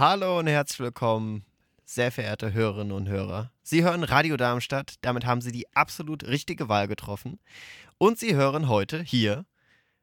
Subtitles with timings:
[0.00, 1.44] Hallo und herzlich willkommen,
[1.84, 3.52] sehr verehrte Hörerinnen und Hörer.
[3.62, 7.38] Sie hören Radio Darmstadt, damit haben Sie die absolut richtige Wahl getroffen.
[7.98, 9.44] Und Sie hören heute hier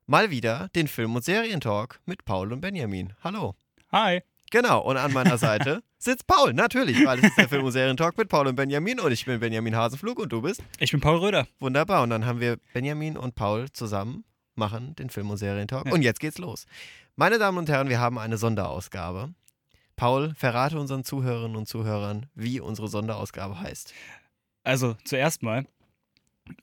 [0.06, 3.14] mal wieder den Film- und Serientalk mit Paul und Benjamin.
[3.24, 3.56] Hallo.
[3.92, 4.22] Hi.
[4.52, 8.18] Genau, und an meiner Seite sitzt Paul, natürlich, weil es ist der Film- und Serientalk
[8.18, 10.62] mit Paul und Benjamin und ich bin Benjamin Hasenflug und du bist?
[10.80, 11.48] Ich bin Paul Röder.
[11.60, 14.24] Wunderbar, und dann haben wir Benjamin und Paul zusammen
[14.58, 15.86] machen den Film- und Serientalk.
[15.86, 15.94] Ja.
[15.94, 16.66] Und jetzt geht's los.
[17.16, 19.34] Meine Damen und Herren, wir haben eine Sonderausgabe.
[19.96, 23.94] Paul, verrate unseren Zuhörerinnen und Zuhörern, wie unsere Sonderausgabe heißt.
[24.64, 25.66] Also zuerst mal,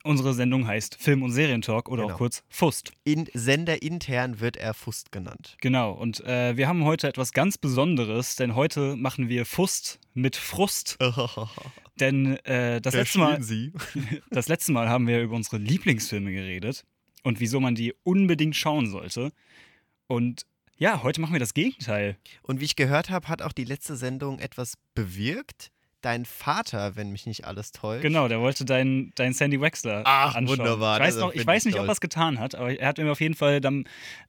[0.03, 2.13] unsere Sendung heißt Film- und Serientalk oder Genau.
[2.13, 2.91] auch kurz FUST.
[3.03, 5.57] In Senderintern wird er Fust genannt.
[5.61, 10.35] Genau, und äh, wir haben heute etwas ganz Besonderes, denn heute machen wir FUST mit
[10.35, 10.97] Frust.
[11.99, 13.39] Denn äh, das, letzte Mal,
[14.29, 16.83] das letzte Mal haben wir über unsere Lieblingsfilme geredet
[17.23, 19.31] und wieso man die unbedingt schauen sollte.
[20.07, 20.45] Und
[20.77, 22.17] ja, heute machen wir das Gegenteil.
[22.43, 25.71] Und wie ich gehört habe, hat auch die letzte Sendung etwas bewirkt.
[26.05, 28.03] Dein Vater, wenn mich nicht alles täuscht.
[28.03, 30.59] Genau, der wollte deinen dein Sandy Wexler Ach, anschauen.
[30.59, 32.87] wunderbar, Ich weiß, noch, ich weiß ich nicht, ob er es getan hat, aber er
[32.87, 33.85] hat mir auf jeden Fall dann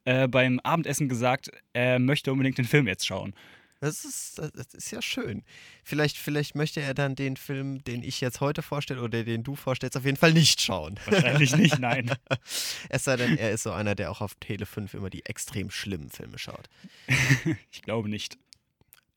[0.06, 3.34] äh, beim Abendessen gesagt, er möchte unbedingt den Film jetzt schauen.
[3.80, 5.44] Das ist, das ist ja schön.
[5.84, 9.54] Vielleicht, vielleicht möchte er dann den Film, den ich jetzt heute vorstelle oder den du
[9.54, 10.98] vorstellst, auf jeden Fall nicht schauen.
[11.04, 12.10] Wahrscheinlich nicht, nein.
[12.88, 15.70] Es sei denn, er ist so einer, der auch auf Tele 5 immer die extrem
[15.70, 16.68] schlimmen Filme schaut.
[17.70, 18.38] Ich glaube nicht.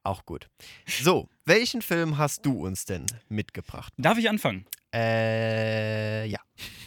[0.03, 0.47] Auch gut.
[0.87, 3.93] So, welchen Film hast du uns denn mitgebracht?
[3.97, 4.65] Darf ich anfangen?
[4.93, 6.39] Äh, ja.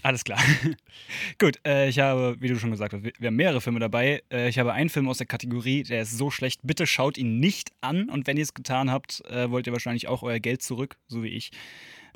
[0.02, 0.40] Alles klar.
[1.38, 4.22] Gut, äh, ich habe, wie du schon gesagt hast, wir wir haben mehrere Filme dabei.
[4.32, 7.38] Äh, ich habe einen Film aus der Kategorie, der ist so schlecht, bitte schaut ihn
[7.38, 8.08] nicht an.
[8.08, 11.22] Und wenn ihr es getan habt, äh, wollt ihr wahrscheinlich auch euer Geld zurück, so
[11.22, 11.52] wie ich.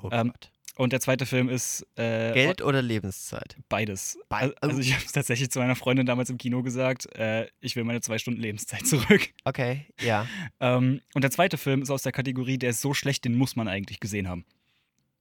[0.03, 0.51] Oh Ähm, Gott.
[0.77, 3.57] Und der zweite Film ist äh, Geld oder Lebenszeit?
[3.71, 4.19] beides.
[4.29, 7.47] Bei- Al- Also ich habe es tatsächlich zu meiner Freundin damals im Kino gesagt, äh,
[7.61, 9.29] ich will meine zwei Stunden Lebenszeit zurück.
[9.45, 10.27] Okay, ja.
[10.61, 13.57] Ähm, und der zweite Film ist aus der Kategorie, der ist so schlecht, den muss
[13.57, 14.45] man eigentlich gesehen haben.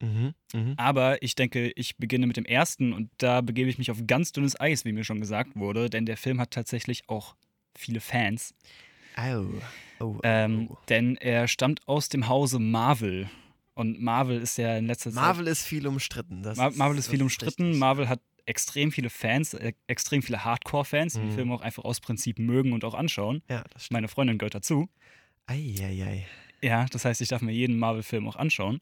[0.00, 0.74] Mhm, mhm.
[0.76, 4.32] Aber ich denke, ich beginne mit dem ersten und da begebe ich mich auf ganz
[4.32, 7.34] dünnes Eis, wie mir schon gesagt wurde, denn der Film hat tatsächlich auch
[7.74, 8.54] viele Fans.
[9.16, 9.46] Au.
[10.00, 10.76] Oh, oh, Ähm, oh.
[10.90, 13.30] Denn er stammt aus dem Hause Marvel.
[13.76, 15.22] Und Marvel ist ja in letzter Zeit.
[15.22, 16.42] Marvel ist viel umstritten.
[16.42, 17.62] Das Ma Marvel ist viel das umstritten.
[17.64, 17.78] richtig.
[17.80, 21.26] Marvel hat extrem viele Fans, äh, extrem viele Hardcore-Fans, die Mhm.
[21.28, 23.42] den Film auch einfach aus Prinzip mögen und auch anschauen.
[23.50, 23.92] Ja, das stimmt.
[23.96, 24.88] Meine Freundin gehört dazu.
[25.46, 26.26] Eieiei.
[26.62, 28.80] Ja, das heißt, ich darf mir jeden Marvel-Film auch anschauen.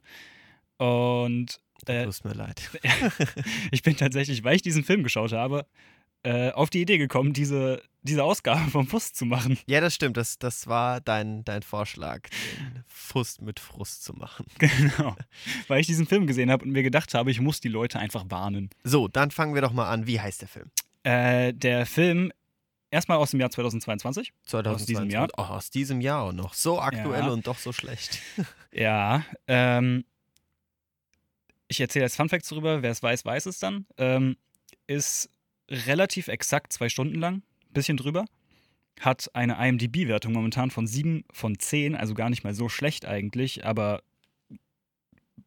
[0.79, 2.71] Und äh, Tut mir leid.
[3.73, 5.67] ich bin tatsächlich, weil ich diesen Film geschaut habe,
[6.25, 9.59] äh, auf die Idee gekommen, diese, diese Ausgabe vom Fuß zu machen.
[9.67, 10.17] Ja, das stimmt.
[10.17, 12.23] Das, das war dein, dein Vorschlag,
[12.59, 14.47] den Frust mit Frust zu machen.
[14.59, 15.17] genau.
[15.69, 18.25] Weil ich diesen Film gesehen habe und mir gedacht habe, ich muss die Leute einfach
[18.29, 18.71] warnen.
[18.83, 20.07] So, dann fangen wir doch mal an.
[20.07, 20.71] Wie heißt der Film?
[21.03, 22.33] Äh, der Film,
[22.91, 24.33] erstmal aus dem Jahr 2022.
[24.47, 24.87] 2022.
[24.87, 25.29] diesem Jahr?
[25.37, 26.55] Oh, aus diesem Jahr und noch.
[26.55, 27.29] So aktuell Ja.
[27.31, 28.19] und doch so schlecht.
[28.77, 30.05] Ja, ähm,
[31.69, 33.87] ich erzähle jetzt Funfacts darüber, wer es weiß, weiß es dann.
[33.99, 34.37] Ähm,
[34.89, 35.31] ist
[35.69, 37.43] relativ exakt zwei Stunden lang,
[37.73, 38.25] bisschen drüber.
[39.01, 43.65] Hat eine IMDb-Wertung momentan von 7 von 10, also gar nicht mal so schlecht eigentlich,
[43.65, 44.03] aber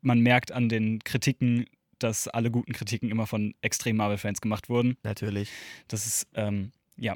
[0.01, 1.65] man merkt an den Kritiken,
[1.99, 4.97] dass alle guten Kritiken immer von extrem Marvel-Fans gemacht wurden.
[5.03, 5.49] Natürlich.
[5.87, 7.15] Das ist, ähm, ja.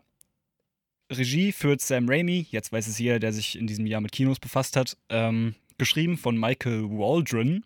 [1.12, 4.40] Regie führt Sam Raimi, jetzt weiß es jeder, der sich in diesem Jahr mit Kinos
[4.40, 4.98] befasst hat.
[5.10, 7.66] Ähm, geschrieben von Michael Waldron.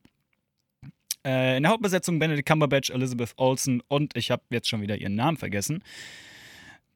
[1.26, 5.16] Äh, in der Hauptbesetzung Benedict Cumberbatch, Elizabeth Olsen und ich habe jetzt schon wieder ihren
[5.16, 5.84] Namen vergessen.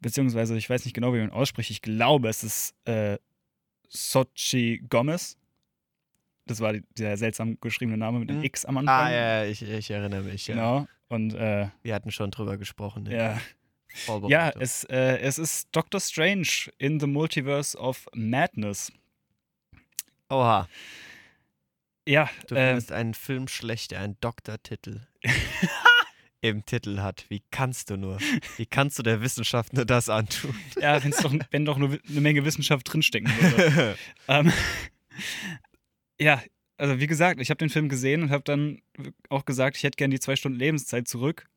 [0.02, 1.72] Beziehungsweise, ich weiß nicht genau, wie man ausspricht.
[1.72, 3.18] Ich glaube, es ist äh,
[3.90, 5.36] Sochi Gomez.
[6.46, 8.44] Das war der seltsam geschriebene Name mit dem Hm.
[8.44, 8.96] X am Anfang.
[8.96, 10.48] Ah, ja, ich, ich erinnere mich.
[10.48, 10.54] Ja.
[10.56, 10.88] Genau.
[11.10, 13.08] Und äh, Wir hatten schon drüber gesprochen.
[13.10, 13.40] ja.
[14.28, 16.48] Ja, es, äh, es ist Doctor Strange
[16.78, 18.92] in the Multiverse of Madness.
[20.30, 20.68] Oha,
[22.10, 25.02] Ja, du äh, findest einen Film schlecht, der einen Doktortitel
[26.42, 27.26] im Titel hat.
[27.30, 28.18] Wie kannst du nur?
[28.58, 30.56] Wie kannst du der Wissenschaft nur das antun?
[30.82, 33.96] ja wenn's doch, wenn doch nur eine Menge Wissenschaft drinstecken würde.
[34.28, 34.52] ähm,
[36.20, 36.42] ja,
[36.78, 38.82] also wie gesagt, ich habe den Film gesehen und habe dann
[39.30, 41.48] auch gesagt, ich hätte gerne die zwei Stunden Lebenszeit zurück.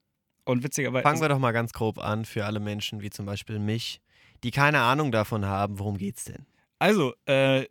[0.44, 1.02] Und witzigerweise.
[1.02, 4.02] Fangen wir doch mal ganz grob an für alle Menschen, wie zum Beispiel mich,
[4.44, 6.44] die keine Ahnung davon haben, worum geht's denn?
[6.78, 7.64] Also, äh,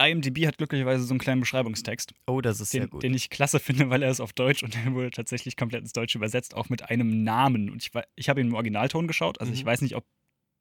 [0.00, 3.02] IMDb hat glücklicherweise so einen kleinen Beschreibungstext, Oh, das ist sehr den, gut.
[3.02, 5.92] den ich klasse finde, weil er ist auf Deutsch und der wurde tatsächlich komplett ins
[5.92, 7.70] Deutsche übersetzt, auch mit einem Namen.
[7.70, 9.66] Und ich, ich habe ihn im Originalton geschaut, also ich Mhm.
[9.68, 10.04] weiß nicht, ob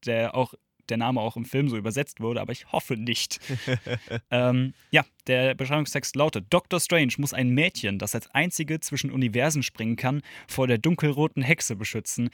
[0.05, 0.53] der auch
[0.89, 3.39] der Name auch im Film so übersetzt wurde, aber ich hoffe nicht.
[4.31, 6.79] ähm, ja, der Beschreibungstext lautet: Dr.
[6.79, 11.75] Strange muss ein Mädchen, das als einzige zwischen Universen springen kann, vor der dunkelroten Hexe
[11.75, 12.29] beschützen,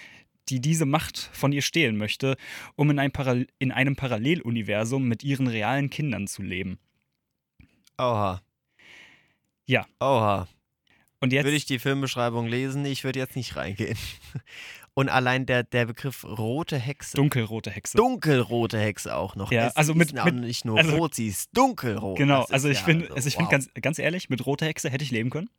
[0.49, 2.35] die diese Macht von ihr stehlen möchte,
[2.75, 6.77] um in, ein Paral in einem Paralleluniversum mit ihren realen Kindern zu leben.
[7.98, 8.42] Oha.
[9.66, 9.86] Ja.
[10.00, 10.48] Oha.
[11.19, 11.45] Und jetzt.
[11.45, 13.98] Würde ich die Filmbeschreibung lesen, ich würde jetzt nicht reingehen.
[14.95, 17.18] Und allein der, der Begriff rote Hexe.
[17.18, 17.98] Dunkelrote Hexe.
[17.98, 19.51] Dunkelrote Hexe auch noch.
[19.51, 22.18] Ja, Es also mit- mit- nicht nur also- rot, sie ist dunkelrot.
[22.18, 23.40] Genau, ist also ich ja finde, so, also ich wow.
[23.40, 25.50] finde ganz, ganz ehrlich, mit roter Hexe hätte ich leben können.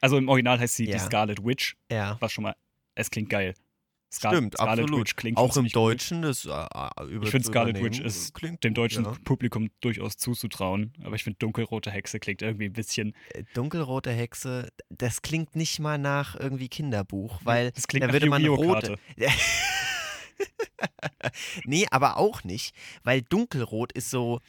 [0.00, 0.94] Also im Original heißt sie Ja.
[0.96, 2.56] die Scarlet Witch, Ja, was schon mal,
[2.96, 3.54] es klingt geil.
[4.12, 5.00] Scar stimmt, Scarlet absolut.
[5.00, 5.68] Witch klingt auch im.
[5.68, 6.50] Deutschen, das äh,
[7.08, 9.14] über Ich finde Scarlet Witch ist klingt dem gut, deutschen ja.
[9.24, 14.68] Publikum durchaus zuzutrauen, aber ich finde dunkelrote Hexe klingt irgendwie ein bisschen, Äh, Dunkelrote Hexe,
[14.88, 18.98] das klingt nicht mal nach irgendwie Kinderbuch, weil das klingt da nach würde man rote.
[21.64, 22.74] Nee, aber auch nicht,
[23.04, 24.40] weil dunkelrot ist so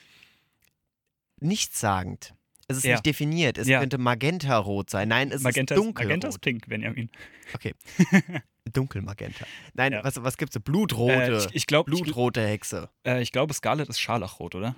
[1.39, 2.33] nichtssagend.
[2.67, 2.93] Es ist Ja.
[2.93, 3.57] nicht definiert.
[3.57, 3.79] Es Ja.
[3.79, 5.09] könnte Magentarot sein.
[5.09, 6.07] Nein, es Magenta, ist dunkelrot.
[6.07, 7.09] Magenta ist pink, Benjamin.
[8.73, 9.45] Dunkelmagenta.
[9.73, 10.03] Nein, Ja.
[10.03, 10.57] was, was gibt's?
[10.59, 11.13] Blutrote.
[11.13, 12.89] Äh, ich ich glaube, ich, Blutrote Hexe.
[13.05, 14.75] äh, ich glaube, Scarlet ist Scharlachrot, oder?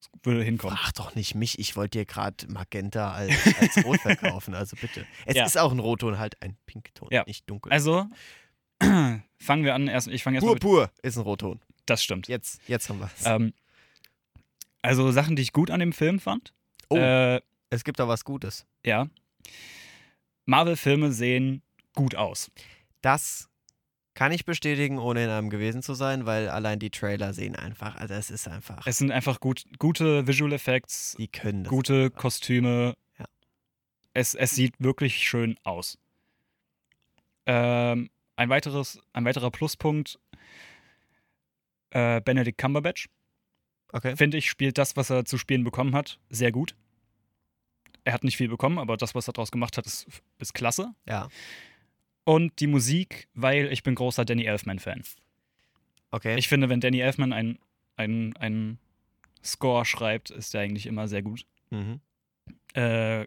[0.00, 0.76] Das würde hinkommen.
[0.76, 5.06] Frag doch nicht mich, ich wollte dir gerade Magenta als, als Rot verkaufen, also bitte.
[5.26, 5.44] Es Ja.
[5.44, 7.24] ist auch ein Rotton, halt ein Pinkton, Ja.
[7.26, 7.70] nicht dunkel.
[7.72, 8.06] Also,
[8.82, 9.88] fangen wir an.
[9.88, 10.62] Erst, ich fange erstmal mit.
[10.62, 11.60] Purpur ist ein Rotton.
[11.86, 12.28] Das stimmt.
[12.28, 13.26] Jetzt, jetzt haben wir es.
[13.26, 13.52] Ähm,
[14.82, 16.54] also, Sachen, die ich gut an dem Film fand.
[16.88, 16.96] Oh.
[16.96, 18.64] Äh, es gibt da was Gutes.
[18.84, 19.06] ja.
[20.46, 21.62] Marvel-Filme sehen
[21.94, 22.50] gut aus.
[23.00, 23.48] Das
[24.14, 27.96] kann ich bestätigen, ohne in einem gewesen zu sein, weil allein die Trailer sehen einfach,
[27.96, 31.70] also es ist einfach, Es sind einfach gut, gute Visual Effects, die können das.
[31.70, 32.94] gute Kostüme.
[33.18, 33.24] Ja.
[34.12, 35.96] Es, es sieht wirklich schön aus.
[37.46, 40.18] Ähm, ein, weiteres, ein weiterer Pluspunkt:
[41.90, 43.08] äh, Benedict Cumberbatch,
[43.92, 44.16] Okay.
[44.16, 46.76] finde ich, spielt das, was er zu spielen bekommen hat, sehr gut.
[48.04, 50.06] Er hat nicht viel bekommen, aber das, was er daraus gemacht hat, ist,
[50.38, 50.94] ist klasse.
[51.06, 51.28] Ja.
[52.24, 55.02] Und die Musik, weil ich bin großer Danny Elfman-Fan.
[56.10, 56.36] Okay.
[56.38, 57.58] Ich finde, wenn Danny Elfman einen
[57.96, 58.78] ein
[59.44, 61.46] Score schreibt, ist der eigentlich immer sehr gut.
[61.70, 62.00] mhm.
[62.74, 63.26] Äh,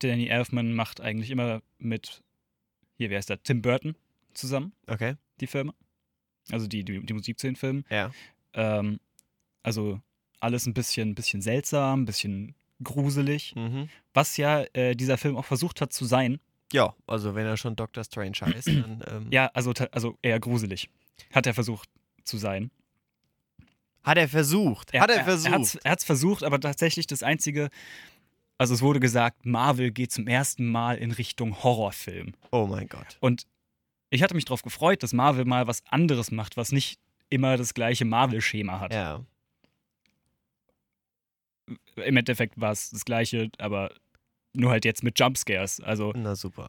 [0.00, 2.22] Danny Elfman macht eigentlich immer mit,
[2.98, 3.42] hier, wer ist der?
[3.42, 3.96] Tim Burton
[4.34, 5.14] zusammen, Okay.
[5.40, 5.72] die Filme.
[6.50, 7.84] Also die, die, die Musik zu den Filmen.
[7.88, 8.10] Ja.
[8.52, 9.00] Ähm,
[9.62, 10.00] also
[10.40, 13.54] alles ein bisschen, bisschen seltsam, ein bisschen gruselig.
[13.56, 13.88] Mhm.
[14.12, 16.38] Was ja äh, dieser Film auch versucht hat zu sein.
[16.72, 20.88] Ja, also wenn er schon Doctor Strange heißt, dann ähm, Ja, also, also eher gruselig.
[21.32, 21.88] Hat er versucht
[22.24, 22.70] zu sein.
[24.02, 24.92] hat er versucht.
[24.92, 25.46] hat er versucht.
[25.46, 25.52] Er
[25.90, 27.70] hat es er versucht, aber tatsächlich das Einzige,
[28.58, 32.34] also es wurde gesagt, Marvel geht zum ersten Mal in Richtung Horrorfilm.
[32.50, 33.16] oh mein Gott.
[33.20, 33.46] Und
[34.10, 37.74] ich hatte mich darauf gefreut, dass Marvel mal was anderes macht, was nicht immer das
[37.74, 38.92] gleiche Marvel-Schema hat.
[38.92, 39.24] Ja.
[41.96, 43.92] Im Endeffekt war es das gleiche, aber
[44.56, 45.80] nur halt jetzt mit Jumpscares.
[45.80, 46.12] Also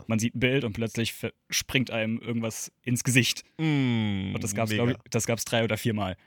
[0.07, 1.13] man sieht ein Bild und plötzlich
[1.49, 3.43] springt einem irgendwas ins Gesicht.
[3.57, 6.17] Mm, Und das gab es, drei oder viermal.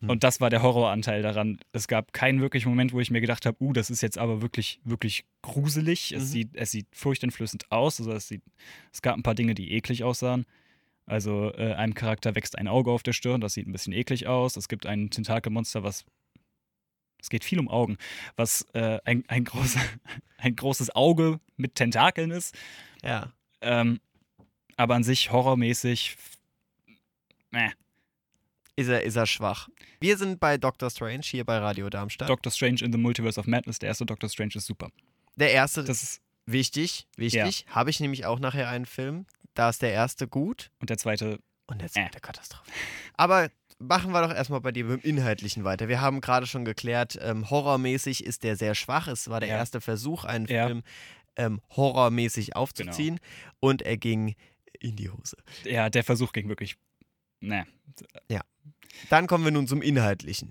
[0.00, 0.10] Hm.
[0.10, 1.58] Und das war der Horroranteil daran.
[1.72, 4.42] Es gab keinen wirklichen Moment, wo ich mir gedacht habe, uh, das ist jetzt aber
[4.42, 6.12] wirklich, wirklich gruselig.
[6.12, 6.16] Mhm.
[6.18, 7.98] Es, sieht, es sieht furchteinflößend aus.
[8.00, 8.42] Also es, sieht,
[8.92, 10.44] es gab ein paar Dinge, die eklig aussahen.
[11.06, 14.26] Also äh, einem Charakter wächst ein Auge auf der Stirn, das sieht ein bisschen eklig
[14.26, 14.56] aus.
[14.56, 16.04] Es gibt ein Tentakelmonster, was.
[17.26, 17.98] Es geht viel um Augen,
[18.36, 19.80] was äh, ein, ein, großer,
[20.38, 22.54] ein großes Auge mit Tentakeln ist.
[23.02, 23.32] Ja.
[23.60, 23.98] Ähm,
[24.76, 26.16] aber an sich horrormäßig.
[27.50, 27.70] Meh.
[28.76, 29.68] Ist er, ist er schwach.
[29.98, 32.28] Wir sind bei Doctor Strange hier bei Radio Darmstadt.
[32.28, 34.90] Doctor Strange in the Multiverse of Madness, der erste Doctor Strange ist super.
[35.34, 37.66] der erste, Das ist, wichtig, wichtig.
[37.70, 39.26] Habe ich nämlich auch nachher einen Film.
[39.54, 41.90] Da ist der erste gut und der zweite, und der Äh.
[41.90, 42.70] zweite Katastrophe.
[43.14, 45.88] Aber machen wir doch erstmal bei dir beim Inhaltlichen weiter.
[45.88, 49.06] Wir haben gerade schon geklärt, ähm, horrormäßig ist der sehr schwach.
[49.08, 49.56] Es war der Ja.
[49.56, 50.66] erste Versuch, einen Ja.
[50.66, 50.82] Film
[51.36, 53.20] ähm, horrormäßig aufzuziehen
[53.60, 54.34] und er ging
[54.80, 55.36] in die Hose.
[55.64, 56.76] ja, der Versuch ging wirklich,
[57.40, 57.66] ne,
[59.10, 60.50] Dann kommen wir nun zum Inhaltlichen.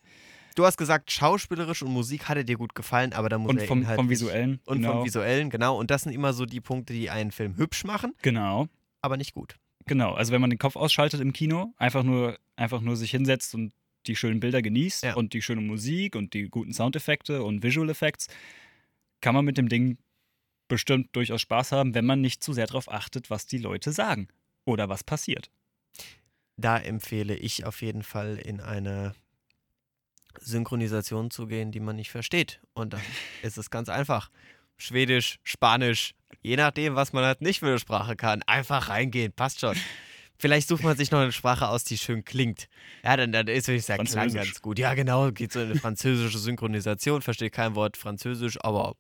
[0.55, 3.83] Du hast gesagt, schauspielerisch und Musik hatte dir gut gefallen, aber da muss und vom,
[3.83, 5.77] vom Visuellen, und genau, vom Visuellen, genau.
[5.77, 8.67] Und das sind immer so die Punkte, die einen Film hübsch machen, genau,
[9.01, 9.55] aber nicht gut.
[9.85, 10.13] Genau.
[10.13, 13.73] Also wenn man den Kopf ausschaltet im Kino, einfach nur, einfach nur sich hinsetzt und
[14.07, 15.15] die schönen Bilder genießt Ja.
[15.15, 18.27] und die schöne Musik und die guten Soundeffekte und Visual Effects,
[19.21, 19.97] kann man mit dem Ding
[20.67, 24.27] bestimmt durchaus Spaß haben, wenn man nicht zu sehr darauf achtet, was die Leute sagen
[24.65, 25.49] oder was passiert.
[26.57, 29.13] Da empfehle ich auf jeden Fall in eine
[30.39, 32.61] Synchronisation zu gehen, die man nicht versteht.
[32.73, 33.01] Und dann
[33.41, 34.29] ist es ganz einfach.
[34.77, 39.59] Schwedisch, Spanisch, je nachdem, was man halt nicht für eine Sprache kann, einfach reingehen, passt
[39.59, 39.75] schon.
[40.37, 42.67] Vielleicht sucht man sich noch eine Sprache aus, die schön klingt.
[43.03, 44.77] Ja, dann, dann ist wirklich der Klang ganz gut.
[44.77, 48.95] Ja, genau, geht so in eine französische Synchronisation, verstehe kein Wort Französisch, aber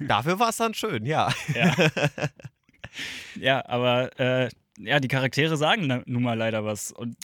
[0.00, 1.32] dafür war es dann schön, ja.
[1.54, 1.74] Ja,
[3.38, 6.92] ja aber äh, ja, die Charaktere sagen nun mal leider was.
[6.92, 7.16] Und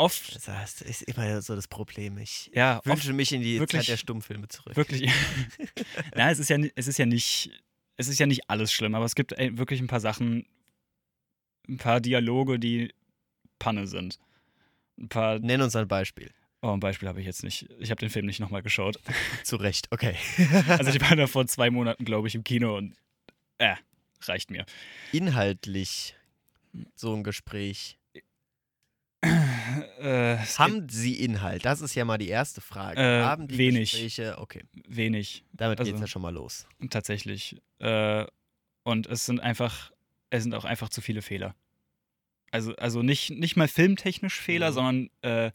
[0.00, 2.18] oft, Das ist immer so das Problem.
[2.18, 4.76] Ich ja, wünsche mich in die wirklich- Zeit der Stummfilme zurück.
[4.76, 5.10] wirklich.
[6.14, 7.50] Na, es ist ja, es ist ja nicht,
[7.96, 10.46] es ist ja nicht alles schlimm, aber es gibt wirklich ein paar Sachen,
[11.68, 12.92] ein paar Dialoge, die
[13.58, 14.18] Panne sind.
[14.98, 15.38] Ein paar.
[15.38, 16.32] Nenn uns ein Beispiel.
[16.62, 17.68] Oh, ein Beispiel habe ich jetzt nicht.
[17.78, 18.98] Ich habe den Film nicht nochmal geschaut.
[19.44, 20.14] Zu Recht, okay.
[20.68, 22.96] Also ich war da vor zwei Monaten, glaube ich, im Kino und
[23.58, 23.76] äh,
[24.22, 24.64] reicht mir.
[25.12, 26.14] Inhaltlich
[26.94, 27.98] so ein Gespräch.
[30.00, 31.64] Äh, es Haben Sie Inhalt?
[31.64, 33.00] Das ist ja mal die erste Frage.
[33.00, 33.90] Äh, Haben die wenig.
[33.92, 34.38] Gespräche?
[34.38, 35.44] Okay, wenig.
[35.52, 36.66] damit Also- geht's ja schon mal los.
[36.90, 37.56] Tatsächlich.
[37.78, 38.24] Äh,
[38.82, 39.90] und es sind einfach,
[40.30, 41.54] es sind auch einfach zu viele Fehler.
[42.50, 44.74] Also, also nicht, nicht mal filmtechnisch Fehler, Mhm.
[44.74, 45.52] sondern äh,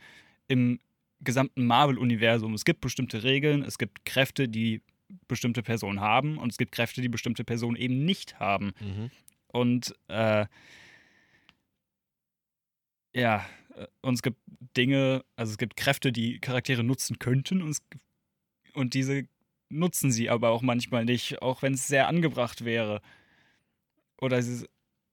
[0.47, 0.79] im
[1.21, 2.53] gesamten Marvel-Universum.
[2.53, 4.81] Es gibt bestimmte Regeln, es gibt Kräfte, die
[5.27, 8.73] bestimmte Personen haben und es gibt Kräfte, die bestimmte Personen eben nicht haben.
[8.79, 9.11] Mhm.
[9.47, 10.45] Und äh,
[13.13, 13.45] ja,
[14.01, 14.39] und es gibt
[14.77, 17.81] Dinge, also es gibt Kräfte, die Charaktere nutzen könnten und, es,
[18.73, 19.27] und diese
[19.69, 23.01] nutzen sie aber auch manchmal nicht, auch wenn es sehr angebracht wäre.
[24.21, 24.67] Oder es, ist-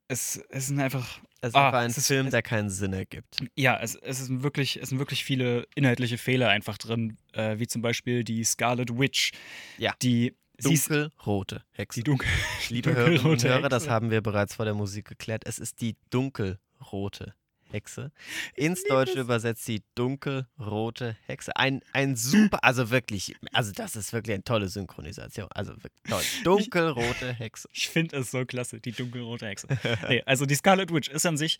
[0.09, 2.71] es, es sind einfach, Es ist Ah, einfach ein es ist- Film, es- der keinen
[2.71, 3.39] Sinn ergibt.
[3.57, 7.67] ja, es, es, sind wirklich, es sind wirklich viele inhaltliche Fehler einfach drin, äh, wie
[7.67, 9.33] zum Beispiel die Scarlet Witch.
[9.79, 9.95] Ja.
[10.03, 12.01] Die, ist Dunkelrote Hexe.
[12.01, 12.29] die dunkel,
[12.69, 13.93] Liebe Hörerinnen und dunkelrote Hörer, das Hexe.
[13.95, 15.43] haben wir bereits vor der Musik geklärt.
[15.47, 17.35] Es ist die dunkelrote
[17.73, 18.13] Hexe.
[18.55, 21.57] Ins Deutsche übersetzt die dunkelrote Hexe.
[21.57, 25.49] Ein, ein super, also wirklich, also das ist wirklich eine tolle Synchronisation.
[25.55, 26.23] Also wirklich toll.
[26.45, 27.69] Dunkelrote Hexe.
[27.75, 29.67] Ich finde es so klasse, die dunkelrote Hexe.
[30.09, 31.59] nee, also die Scarlet Witch ist an sich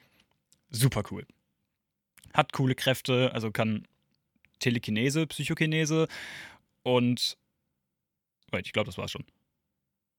[0.71, 1.27] super cool.
[2.35, 3.87] Hat coole Kräfte, also kann
[4.59, 6.09] Telekinese, Psychokinese
[6.83, 7.37] und.
[8.51, 9.25] Wait, ich glaube, das war's schon.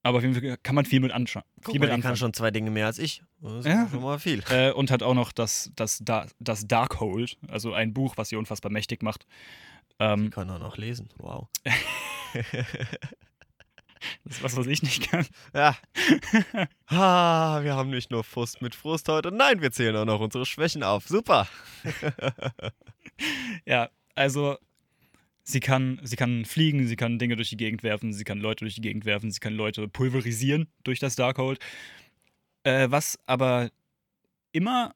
[0.04, 1.42] Aber auf jeden Fall kann man viel mit anschauen.
[1.64, 3.22] Viel mit kann schon zwei Dinge mehr als ich.
[3.40, 3.88] Das ist Ja.
[3.90, 4.42] schon mal viel.
[4.50, 8.36] Äh, und hat auch noch das, das, Da- das Darkhold, also ein Buch, was sie
[8.36, 9.26] unfassbar mächtig macht.
[9.92, 11.08] Die Ähm, kann auch noch lesen.
[11.16, 11.48] Wow.
[14.24, 15.26] das ist was, was ich nicht kann.
[15.54, 15.74] Ja.
[16.88, 19.32] Ah, wir haben nicht nur Frust mit Frust heute.
[19.32, 21.06] Nein, wir zählen auch noch unsere Schwächen auf.
[21.08, 21.48] Super.
[23.64, 24.58] Ja, also
[25.44, 28.64] sie kann, sie kann fliegen, sie kann Dinge durch die Gegend werfen, sie kann Leute
[28.64, 31.60] durch die Gegend werfen, sie kann Leute pulverisieren durch das Darkhold.
[32.64, 33.70] Äh, was aber
[34.52, 34.94] immer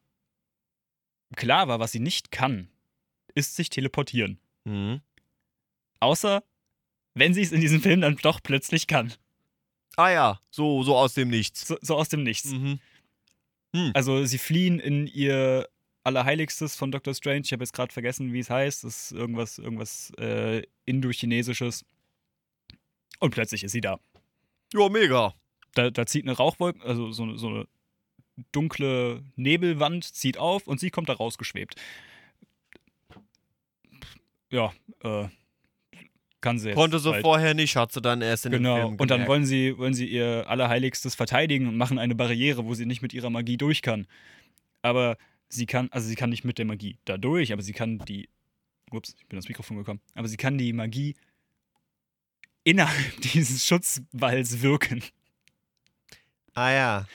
[1.37, 2.69] klar war, was sie nicht kann,
[3.35, 4.41] ist sich teleportieren.
[4.65, 5.03] Mhm.
[6.01, 6.43] Außer
[7.15, 9.13] wenn sie es in diesem Film dann doch plötzlich kann.
[9.97, 11.67] Ah ja, so, so aus dem Nichts.
[11.67, 12.47] So, so aus dem Nichts.
[12.53, 12.79] Mhm.
[13.93, 15.69] Also sie fliehen in ihr
[16.09, 17.15] Allerheiligstes von Dr.
[17.15, 17.43] Strange.
[17.45, 18.85] Ich habe jetzt gerade vergessen, wie es heißt.
[18.85, 21.85] Das ist irgendwas, irgendwas äh, Indochinesisches.
[23.21, 24.01] Und plötzlich ist sie da.
[24.75, 25.35] Ja, mega.
[25.75, 27.67] Da, da zieht eine Rauchwolke, also so, eine- so eine
[28.53, 31.75] dunkle Nebelwand zieht auf und sie kommt da rausgeschwebt.
[34.51, 34.73] Ja,
[35.03, 35.29] äh,
[36.41, 36.77] kann sie jetzt.
[36.77, 37.23] Konnte so halt.
[37.23, 39.93] vorher nicht, hat sie dann erst in dem Genau, Film und dann wollen sie, wollen
[39.95, 43.83] sie ihr Allerheiligstes verteidigen und machen eine Barriere, wo sie nicht mit ihrer Magie durch
[43.83, 44.07] kann.
[44.81, 47.99] Aber sie kann, also sie kann nicht mit der Magie da durch, aber sie kann
[48.01, 48.29] die,
[48.91, 51.15] ups, ich bin ans Mikrofon gekommen, aber sie kann die Magie
[52.65, 55.03] innerhalb dieses Schutzwalls wirken.
[56.55, 57.07] Ah ja.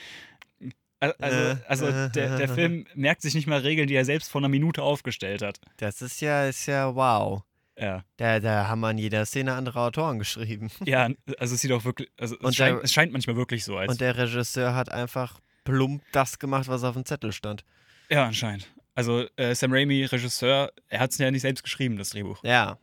[1.00, 3.94] Al- Also, Äh, also äh, der, der äh, Film merkt sich nicht mal Regeln, die
[3.94, 5.60] er selbst vor einer Minute aufgestellt hat.
[5.76, 7.42] Das ist ja, ist ja wow.
[7.76, 10.70] Ja, Da, da haben wir in jeder Szene andere Autoren geschrieben.
[10.84, 13.76] ja also es sieht auch wirklich, also es, scheint, der- es scheint manchmal wirklich so,
[13.76, 17.64] als Und der Regisseur hat einfach plump das gemacht, was auf dem Zettel stand.
[18.10, 18.68] Ja, anscheinend.
[18.94, 22.42] Also äh, Sam Raimi, Regisseur, er hat es ja nicht selbst geschrieben, das Drehbuch.
[22.44, 22.78] Ja.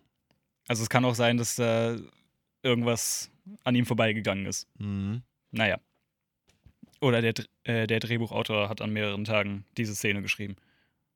[0.67, 1.95] Also es kann auch sein, dass da
[2.63, 3.31] irgendwas
[3.63, 4.67] an ihm vorbeigegangen ist.
[4.77, 5.23] Mhm.
[5.51, 5.79] Naja.
[6.99, 10.55] Oder der, äh, der Drehbuchautor hat an mehreren Tagen diese Szene geschrieben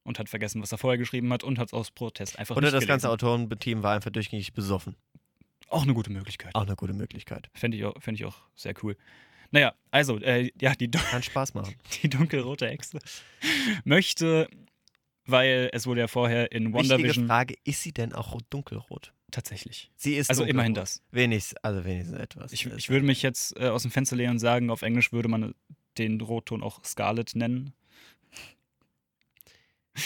[0.04, 2.72] und hat vergessen, was er vorher geschrieben hat und hat es aus Protest einfach Oder
[2.72, 3.14] das ganze gelesen.
[3.30, 4.96] Autorenteam war einfach durchgängig besoffen.
[5.68, 6.56] Auch eine gute Möglichkeit.
[6.56, 7.50] Auch eine gute Möglichkeit.
[7.54, 8.96] Fände ich, auch- fänd ich auch sehr cool.
[9.52, 11.76] Naja, also, äh, ja, die, Kann Spaß machen.
[12.04, 13.00] die dunkelrote Hexe
[13.84, 14.48] möchte,
[15.26, 19.12] weil es wurde ja vorher in Wichtige WandaVision Frage, ist sie denn auch dunkelrot?
[19.32, 19.92] tatsächlich.
[19.98, 21.02] Sie ist Also immerhin das.
[21.12, 22.54] Wenigstens, also wenigstens etwas.
[22.54, 25.28] Ich, ich würde mich jetzt äh, aus dem Fenster lehnen und sagen, auf Englisch würde
[25.28, 25.54] man
[25.98, 27.74] den Rotton auch Scarlet nennen.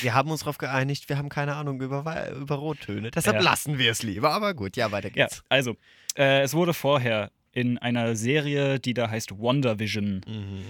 [0.02, 3.12] wir haben uns darauf geeinigt, wir haben keine Ahnung über, über Rottöne.
[3.12, 3.42] Deshalb Ja.
[3.42, 4.32] lassen wir es lieber.
[4.32, 5.44] Aber gut, ja, weiter Ja, geht's.
[5.50, 5.76] also,
[6.18, 10.64] äh, es wurde vorher in einer Serie, die da heißt WandaVision, Mhm.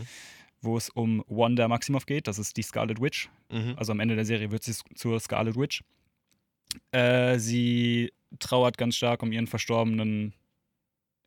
[0.61, 2.27] wo es um Wanda Maximoff geht.
[2.27, 3.29] Das ist die Scarlet Witch.
[3.51, 3.73] Mhm.
[3.77, 5.83] Also am Ende der Serie wird sie zur Scarlet Witch.
[6.91, 10.33] Äh, sie trauert ganz stark um ihren verstorbenen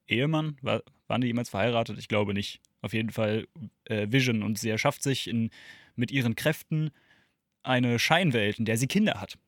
[0.06, 0.56] Ehemann.
[0.62, 1.98] War, waren die jemals verheiratet?
[1.98, 2.60] Ich glaube nicht.
[2.80, 3.46] Auf jeden Fall
[3.84, 4.42] äh, Vision.
[4.42, 5.50] Und sie erschafft sich in,
[5.96, 6.90] mit ihren Kräften
[7.62, 9.38] eine Scheinwelt, in der sie Kinder hat.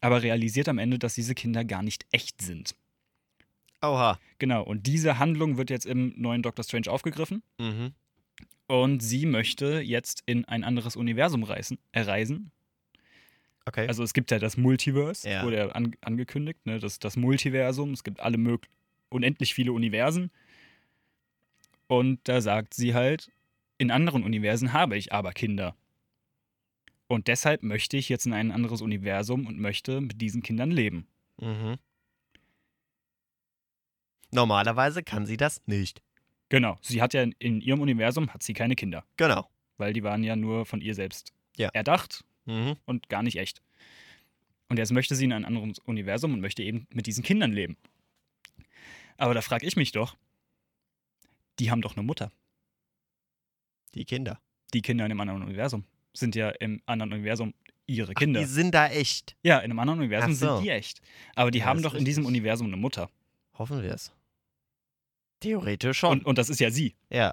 [0.00, 2.74] Aber realisiert am Ende, dass diese Kinder gar nicht echt sind.
[3.82, 4.18] Oha.
[4.38, 7.42] Genau, und diese Handlung wird jetzt im neuen Doctor Strange aufgegriffen.
[7.58, 7.92] Mhm.
[8.66, 12.52] Und sie möchte jetzt in ein anderes Universum reisen, äh, reisen.
[13.66, 13.86] Okay.
[13.88, 15.44] Also es gibt ja das Multiverse, Ja.
[15.44, 16.78] wurde ja an, angekündigt, ne?
[16.78, 17.92] das, das Multiversum.
[17.92, 18.66] Es gibt alle mög
[19.08, 20.30] unendlich viele Universen.
[21.88, 23.30] Und da sagt sie halt,
[23.78, 25.74] in anderen Universen habe ich aber Kinder.
[27.08, 31.06] Und deshalb möchte ich jetzt in ein anderes Universum und möchte mit diesen Kindern leben.
[31.40, 31.76] mhm.
[34.32, 36.02] Normalerweise kann sie das nicht.
[36.48, 36.78] Genau.
[36.82, 39.48] Sie hat ja in, in ihrem Universum hat sie keine Kinder, Genau.
[39.76, 41.68] weil die waren ja nur von ihr selbst Ja.
[41.72, 42.76] erdacht Mhm.
[42.86, 43.62] und gar nicht echt.
[44.68, 47.76] Und jetzt möchte sie in ein anderes Universum und möchte eben mit diesen Kindern leben.
[49.16, 50.16] Aber da frage ich mich doch,
[51.58, 52.30] die haben doch eine Mutter.
[53.94, 54.40] Die Kinder.
[54.72, 55.84] Die Kinder in einem anderen Universum
[56.14, 57.54] sind ja im anderen Universum
[57.86, 58.40] ihre Kinder.
[58.40, 59.36] Die sind da echt.
[59.42, 60.54] ja, in einem anderen Universum Ach so.
[60.56, 61.00] sind die echt.
[61.34, 62.24] Aber die Ja, haben doch in diesem.
[62.24, 63.10] Universum eine Mutter.
[63.58, 64.12] Hoffen wir es.
[65.40, 66.18] Theoretisch schon.
[66.20, 66.94] Und, und das ist ja sie.
[67.10, 67.32] ja.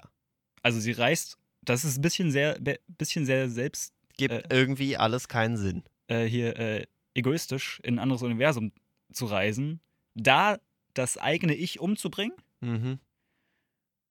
[0.62, 4.42] Also sie reist, das ist ein bisschen sehr, bisschen sehr selbst Gibt Äh.
[4.50, 5.84] irgendwie alles keinen Sinn.
[6.08, 8.72] äh, hier äh, egoistisch in ein anderes Universum
[9.12, 9.80] zu reisen,
[10.14, 10.58] da
[10.94, 12.98] das eigene Ich umzubringen Mhm.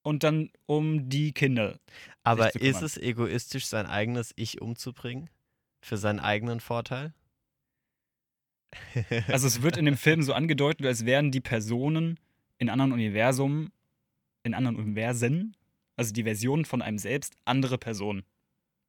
[0.03, 1.79] und dann um die Kinder.
[2.23, 5.29] Aber ist es egoistisch, sein eigenes Ich umzubringen?
[5.81, 7.13] Für seinen eigenen Vorteil?
[9.27, 12.19] Also es wird in dem Film so angedeutet, als wären die Personen
[12.57, 13.69] in anderen Universen,
[14.47, 15.55] in anderen Universen,
[15.95, 18.23] also die Version von einem selbst, andere Personen.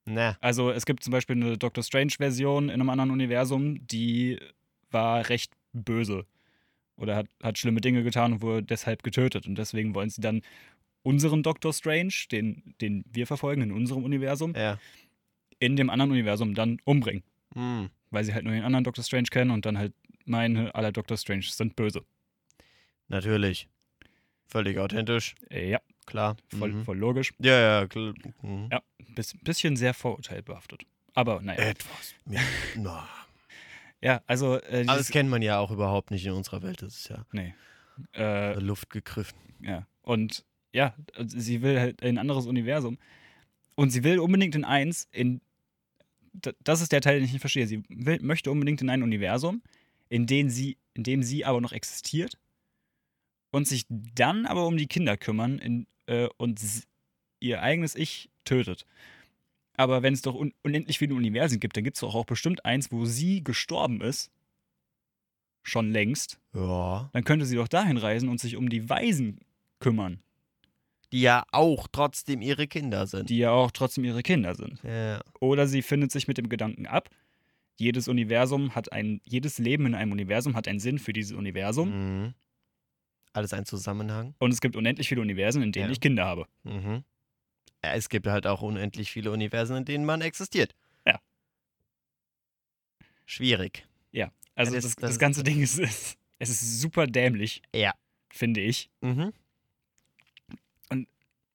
[0.07, 4.39] Na, Also es gibt zum Beispiel eine Doctor Strange-Version in einem anderen Universum, die
[4.91, 6.25] war recht böse
[6.97, 9.47] oder hat, hat schlimme Dinge getan und wurde deshalb getötet.
[9.47, 10.43] Und deswegen wollen sie dann
[11.03, 14.79] unseren Doctor Strange, den, den wir verfolgen in unserem Universum, ja.
[15.59, 17.23] in dem anderen Universum dann umbringen.
[17.55, 17.91] Hm.
[18.11, 19.93] Weil sie halt nur den anderen Doctor Strange kennen und dann halt
[20.25, 22.03] meinen, alle Doctor Strange sind böse.
[23.09, 23.69] Natürlich.
[24.49, 26.37] Völlig authentisch, ja, klar.
[26.59, 26.85] voll, Mhm.
[26.85, 27.33] voll logisch.
[27.39, 28.15] Ja, ja, klar.
[28.43, 28.69] Mhm.
[28.73, 28.83] Ja,
[29.15, 30.83] bis, bisschen sehr vorurteilbehaftet.
[31.15, 31.61] Aber naja.
[31.61, 32.15] Etwas.
[32.27, 32.41] Ja.
[32.77, 33.09] Na.
[34.01, 34.57] Ja, also.
[34.61, 36.83] Äh, Aber das kennt man ja auch überhaupt nicht in unserer Welt.
[36.83, 37.55] Das ist ja nee.
[38.15, 39.37] Äh, Luft gegriffen.
[39.61, 39.87] Ja.
[40.03, 40.95] Und ja,
[41.27, 42.97] sie will halt in ein anderes Universum.
[43.75, 45.41] Und sie will unbedingt in eins, in.
[46.63, 47.67] Das ist der Teil, den ich nicht verstehe.
[47.67, 49.63] Sie will, möchte unbedingt in ein Universum,
[50.09, 52.39] in dem, sie, in dem sie aber noch existiert.
[53.59, 56.61] Und sich dann aber um die Kinder kümmern in, äh, und
[57.41, 58.87] ihr eigenes Ich tötet.
[59.77, 62.65] Aber wenn es doch un unendlich viele Universen gibt, dann gibt es doch auch bestimmt
[62.65, 64.31] eins, wo sie gestorben ist.
[65.65, 66.39] Schon längst.
[66.55, 67.11] Ja.
[67.13, 69.41] Dann könnte sie doch dahin reisen und sich um die Waisen
[69.81, 70.23] kümmern.
[71.13, 73.29] Die ja auch trotzdem ihre Kinder sind.
[73.29, 74.81] die ja auch trotzdem ihre Kinder sind.
[74.85, 75.21] ja.
[75.41, 77.11] Oder sie findet sich mit dem Gedanken ab,
[77.77, 81.89] jedes Universum hat ein, jedes Leben in einem Universum hat einen Sinn für dieses Universum.
[82.25, 82.35] Mhm.
[83.33, 84.35] Alles ein Zusammenhang.
[84.39, 85.93] Und es gibt unendlich viele Universen, in denen Ja.
[85.93, 86.47] ich Kinder habe.
[86.65, 87.05] Mhm.
[87.85, 90.75] Ja, es gibt halt auch unendlich viele Universen, in denen man existiert.
[91.07, 91.21] Ja.
[93.27, 93.87] Schwierig.
[94.55, 97.93] Also Ja, das, das- das, das- ganze Ding ist, ist, es ist super dämlich, Ja.
[98.31, 98.91] finde ich.
[99.01, 99.33] Mhm.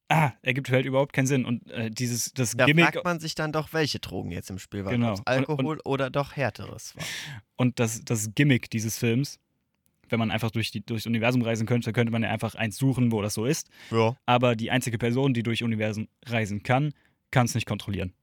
[0.09, 1.43] Ah, ergibt halt überhaupt keinen Sinn.
[1.43, 4.59] Und äh, dieses, das Da Gimmick fragt man sich dann doch, welche Drogen jetzt im
[4.59, 4.91] Spiel waren.
[4.93, 5.11] Genau.
[5.13, 7.03] Ob's Und- Alkohol oder doch härteres war.
[7.55, 9.39] und das, das Gimmick dieses Films,
[10.13, 13.11] wenn man einfach durch die, durchs Universum reisen könnte, könnte man ja einfach eins suchen,
[13.11, 13.69] wo das so ist.
[13.91, 14.15] Ja.
[14.25, 16.93] Aber die einzige Person, die durch Universen reisen kann,
[17.31, 18.13] kann es nicht kontrollieren.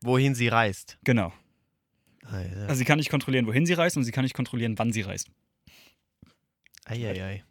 [0.00, 0.98] Wohin sie reist.
[1.04, 1.32] Genau.
[2.24, 2.62] Alter.
[2.62, 5.02] Also sie kann nicht kontrollieren, wohin sie reist und sie kann nicht kontrollieren, wann sie
[5.02, 5.30] reist.
[6.86, 7.44] Eieiei.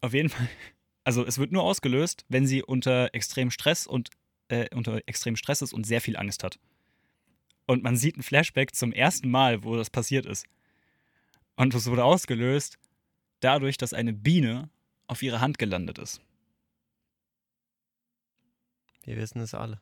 [0.00, 0.48] Auf jeden Fall.
[1.04, 4.10] Also es wird nur ausgelöst, wenn sie unter extrem Stress und
[4.48, 6.58] äh, unter extrem Stress ist und sehr viel Angst hat.
[7.66, 10.46] Und man sieht ein Flashback zum ersten Mal, wo das passiert ist.
[11.56, 12.78] Und es wurde ausgelöst
[13.40, 14.70] dadurch, dass eine Biene
[15.06, 16.20] auf ihre Hand gelandet ist.
[19.04, 19.80] Wir wissen es alle.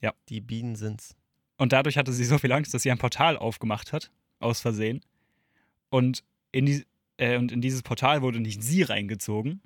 [0.00, 0.12] Ja.
[0.28, 1.16] Die Bienen sind's.
[1.56, 5.00] Und dadurch hatte sie so viel Angst, dass sie ein Portal aufgemacht hat, aus Versehen.
[5.88, 6.84] Und in, die,
[7.16, 9.62] äh, und in dieses Portal wurde nicht sie reingezogen,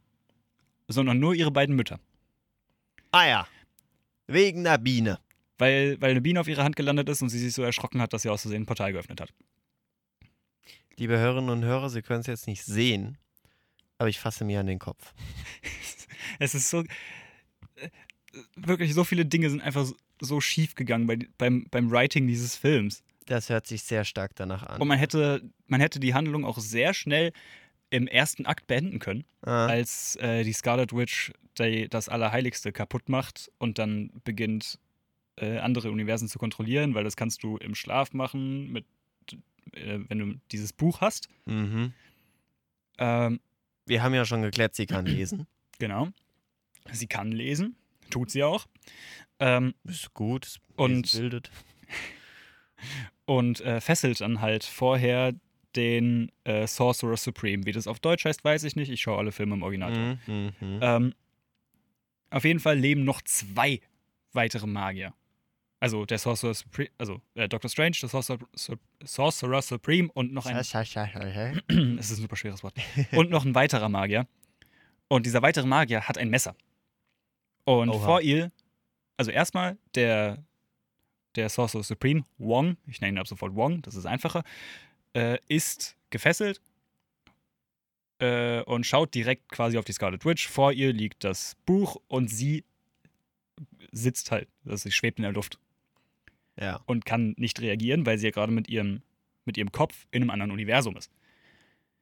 [0.87, 1.99] sondern nur ihre beiden Mütter.
[3.11, 3.49] Ah ja.
[4.29, 5.19] Wegen der Biene.
[5.59, 8.13] Weil, weil eine Biene auf ihre Hand gelandet ist und sie sich so erschrocken hat,
[8.13, 9.35] dass sie aus Versehen ein Portal geöffnet hat.
[11.01, 13.17] Liebe Hörerinnen und Hörer, Sie können es jetzt nicht sehen,
[13.97, 15.15] aber ich fasse mir an den Kopf.
[16.39, 16.85] Es ist so.
[18.55, 22.55] wirklich so viele Dinge sind einfach so, so schief gegangen bei, beim, beim Writing dieses
[22.55, 23.03] Films.
[23.25, 24.81] Das hört sich sehr stark danach an.
[24.81, 27.33] Und man hätte, man hätte die Handlung auch sehr schnell
[27.89, 29.67] im ersten Akt beenden können, ah.
[29.67, 34.79] als äh, die Scarlet Witch die, das Allerheiligste kaputt macht und dann beginnt,
[35.37, 38.85] äh, andere Universen zu kontrollieren, weil das kannst du im Schlaf machen, mit,
[39.73, 41.29] äh, wenn du dieses Buch hast.
[41.47, 41.93] Mhm.
[42.99, 43.41] Ähm,
[43.87, 45.47] Wir haben ja schon geklärt, sie kann lesen.
[45.79, 46.09] genau.
[46.93, 47.77] Sie kann lesen,
[48.11, 48.67] tut sie auch.
[49.39, 50.47] Ähm, Ist gut.
[50.47, 51.51] ist- Und- bildet.
[53.27, 55.33] und äh, fesselt dann halt vorher
[55.77, 57.65] den äh, Sorcerer Supreme.
[57.67, 58.91] Wie das auf Deutsch heißt, weiß ich nicht.
[58.91, 60.19] Ich schaue alle Filme im Original.
[60.27, 60.79] Mhm, mhm.
[60.83, 61.15] Ähm,
[62.31, 63.81] auf jeden Fall leben noch zwei
[64.33, 65.15] weitere Magier.
[65.83, 70.45] Also der Sorcerer Supreme, also äh, Doctor Strange, der Sorcerer, Su- Sorcerer Supreme und noch
[70.51, 70.75] ein, es
[72.11, 72.75] ist ein super schweres Wort,
[73.13, 74.27] und noch ein weiterer Magier.
[75.09, 76.55] Und dieser weitere Magier hat ein Messer.
[77.65, 78.05] Und Oha.
[78.05, 78.53] vor ihr,
[79.17, 80.45] also erstmal der,
[81.37, 84.45] der Sorcerer Supreme, Wong, ich nenne ihn ab sofort Wong, das ist einfacher,
[85.15, 86.61] äh, ist gefesselt
[88.19, 90.47] äh, und schaut direkt quasi auf die Scarlet Witch.
[90.47, 92.65] Vor ihr liegt das Buch und sie
[93.93, 95.59] sitzt halt, also sie schwebt in der Luft
[96.61, 96.81] Ja.
[96.87, 99.03] und kann nicht reagieren, weil sie ja gerade mit ihrem,
[99.45, 101.11] mit ihrem Kopf in einem anderen Universum ist.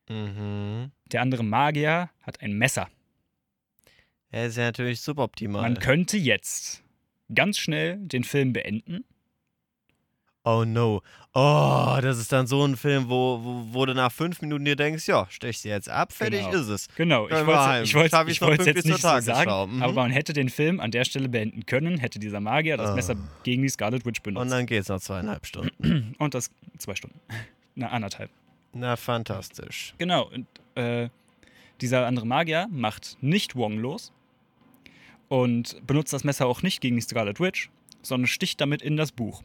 [0.09, 0.90] Mhm.
[1.07, 2.88] Der andere Magier hat ein Messer.
[4.31, 5.62] Er ist ja natürlich suboptimal.
[5.62, 6.83] Man könnte jetzt
[7.35, 9.05] ganz schnell den Film beenden.
[10.50, 11.02] Oh no.
[11.34, 14.74] Oh, das ist dann so ein Film, wo, wo, wo du nach fünf Minuten dir
[14.76, 16.58] denkst, ja, stech sie jetzt ab, fertig Genau.
[16.58, 16.88] ist es.
[16.96, 19.76] Genau, ich Können wollte ich wollte- Schaff ich's ich wollte es jetzt nicht so sagen.
[19.76, 19.82] Mhm.
[19.82, 22.94] aber man hätte den Film an der Stelle beenden können, hätte dieser Magier das Ah.
[22.94, 24.50] Messer gegen die Scarlet Witch Und benutzt.
[24.52, 26.14] dann geht's noch zweieinhalb Stunden.
[26.18, 27.20] Und das zwei Stunden.
[27.76, 28.30] Na, anderthalb.
[28.72, 29.94] Na, fantastisch.
[29.98, 30.28] Genau.
[30.32, 31.08] Und äh,
[31.80, 34.12] dieser andere Magier macht nicht Wong los
[35.28, 37.70] und benutzt das Messer auch nicht gegen die Scarlet Witch,
[38.02, 39.42] sondern sticht damit in das Buch.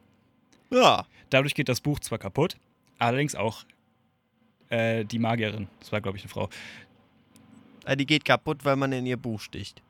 [0.74, 1.06] Ja.
[1.30, 2.58] Dadurch geht das Buch zwar kaputt,
[3.00, 3.64] allerdings auch
[4.70, 6.50] äh, die Magierin, das war glaube ich eine Frau,
[7.86, 9.82] Ah, Die geht kaputt, weil man in ihr Buch sticht.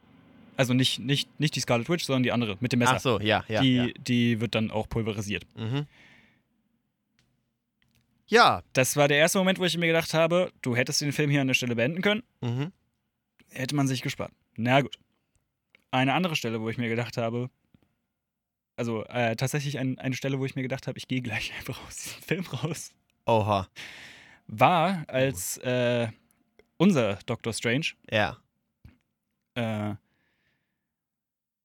[0.58, 2.93] also nicht, nicht, nicht die Scarlet Witch, sondern die andere mit dem Messer.
[2.96, 3.62] Ach so, ja, ja.
[3.62, 3.88] die, ja.
[4.08, 5.46] die wird dann auch pulverisiert.
[5.56, 5.86] Mhm.
[8.28, 8.63] Ja.
[8.74, 11.41] Das war der erste Moment, wo ich mir gedacht habe, du hättest den Film hier
[11.41, 12.72] an der Stelle beenden können, Mhm.
[13.52, 14.32] hätte man sich gespart.
[14.56, 14.98] Na gut.
[15.91, 17.50] Eine andere Stelle, wo ich mir gedacht habe,
[18.76, 21.86] also äh, tatsächlich ein, eine Stelle, wo ich mir gedacht habe, ich gehe gleich einfach
[21.88, 22.94] aus diesem Film raus,
[23.26, 23.68] Oha.
[24.48, 26.08] war, als äh,
[26.78, 28.38] unser Doctor Strange Ja.
[29.56, 29.94] äh,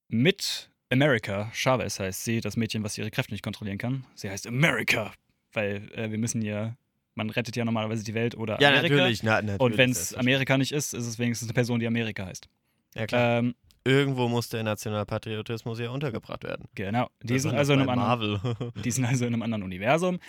[0.07, 4.05] mit America, Chavez heißt sie, das Mädchen, was ihre Kräfte nicht kontrollieren kann.
[4.15, 5.13] Sie heißt America,
[5.53, 6.75] weil äh, wir müssen ja,
[7.15, 8.95] man rettet ja normalerweise die Welt oder Ja, Amerika.
[8.95, 9.21] natürlich.
[9.23, 10.15] Na, natürlich Und wenn es.
[10.15, 12.47] Amerika nicht ist, ist es wenigstens eine Person, die Amerika heißt.
[12.95, 13.39] Ja, klar.
[13.39, 13.55] Ähm,
[13.89, 16.67] Irgendwo muss der Nationalpatriotismus ja untergebracht werden.
[16.75, 17.09] genau.
[17.23, 18.39] Die sind, also in einem anderen,
[18.83, 20.19] die sind also in einem anderen Universum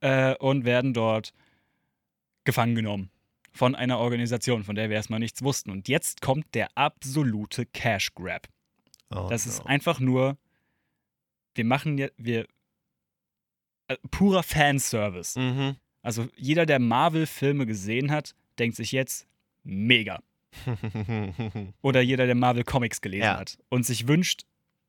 [0.00, 1.32] äh, und werden dort
[2.44, 3.10] gefangen genommen
[3.52, 5.70] von einer Organisation, von der wir erstmal nichts wussten.
[5.70, 8.48] Und jetzt kommt der absolute Cash Grab.
[9.10, 9.66] Oh, Das ist no.
[9.66, 10.38] einfach nur,
[11.54, 12.46] wir machen ja, wir,
[13.88, 15.38] äh, purer Fanservice.
[15.38, 15.76] Mhm.
[16.02, 19.26] Also jeder, der Marvel-Filme gesehen hat, denkt sich jetzt,
[19.62, 20.20] mega.
[21.82, 23.38] Oder jeder, der Marvel Comics gelesen Ja.
[23.38, 24.42] hat und sich wünscht,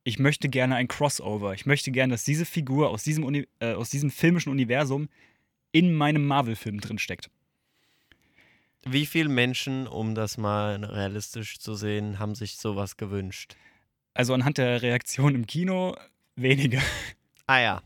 [0.03, 1.53] ich möchte gerne ein Crossover.
[1.53, 5.07] Ich möchte gerne, dass diese Figur aus diesem, Uni äh, aus diesem filmischen Universum
[5.71, 7.29] in meinem Marvel-Film drinsteckt.
[8.85, 13.55] Wie viele Menschen, um das mal realistisch zu sehen, haben sich sowas gewünscht?
[14.13, 15.95] Also anhand der Reaktion im Kino
[16.35, 16.81] wenige.
[17.45, 17.81] Ah ja.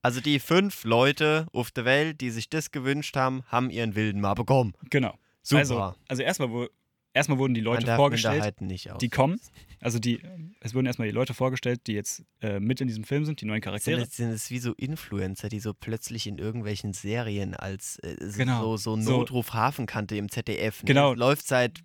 [0.00, 4.18] Also die fünf Leute auf der Welt, die sich das gewünscht haben, haben ihren Wilden
[4.22, 4.72] mal bekommen.
[4.88, 5.18] Genau.
[5.42, 5.58] Super.
[5.58, 6.68] Also, also erstmal, wo,
[7.14, 8.54] erstmal wurden die Man Leute vorgestellt,
[9.00, 9.40] die kommen.
[9.80, 10.20] Also die,
[10.60, 13.46] es wurden erstmal die Leute vorgestellt, die jetzt äh, mit in diesem Film sind, die
[13.46, 14.00] neuen Sind Charaktere.
[14.02, 18.38] es, sind es wie so Influencer, die so plötzlich in irgendwelchen Serien als äh, so,
[18.38, 18.76] Genau.
[18.76, 20.82] so, so So- Notruf Hafenkante im ZDF.
[20.82, 20.86] Ne?
[20.88, 21.14] Genau.
[21.14, 21.80] Läuft seit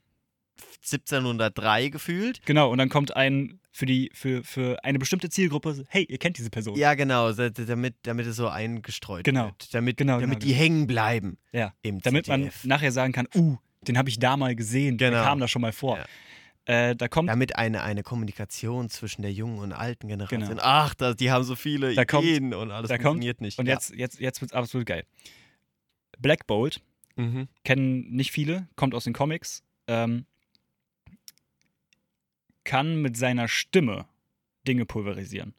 [0.83, 2.45] 1703 gefühlt.
[2.45, 6.37] Genau, und dann kommt ein für die, für, für eine bestimmte Zielgruppe, hey, ihr kennt
[6.37, 6.75] diese Person.
[6.75, 9.45] Ja, genau, damit, damit es so eingestreut Genau.
[9.45, 9.73] wird.
[9.73, 11.73] Damit, Genau, damit genau, die hängen bleiben Ja.
[11.81, 12.65] im Damit man ZDF.
[12.65, 15.11] nachher sagen kann, uh, den habe ich da mal gesehen, Genau.
[15.11, 15.97] der kam da schon mal vor.
[15.97, 16.05] Ja.
[16.89, 20.47] Äh, da kommt, damit eine, eine Kommunikation zwischen der jungen und alten Generation.
[20.49, 20.61] Genau.
[20.63, 23.57] Ach, da, die haben so viele Da kommt- Ideen und alles da kommt- funktioniert nicht.
[23.57, 23.73] und ja.
[23.73, 25.03] jetzt, jetzt, jetzt wird es absolut geil.
[26.19, 26.81] Black Bolt,
[27.15, 27.47] Mhm.
[27.63, 30.25] kennen nicht viele, kommt aus den Comics, ähm,
[32.63, 34.05] kann mit seiner Stimme
[34.67, 35.53] Dinge pulverisieren.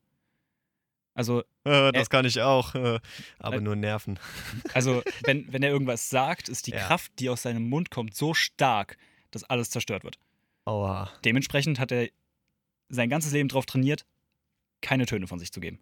[1.14, 2.98] Also, das kann ich auch, äh,
[3.38, 4.18] aber Äh, nur Nerven.
[4.72, 6.86] also wenn, wenn er irgendwas sagt, ist die Ja.
[6.86, 8.96] Kraft, die aus seinem Mund kommt, so stark,
[9.30, 10.18] dass alles zerstört wird.
[10.64, 11.10] Aua.
[11.24, 12.08] Dementsprechend hat er
[12.88, 14.04] sein ganzes Leben darauf trainiert,
[14.82, 15.78] keine Töne von sich zu geben.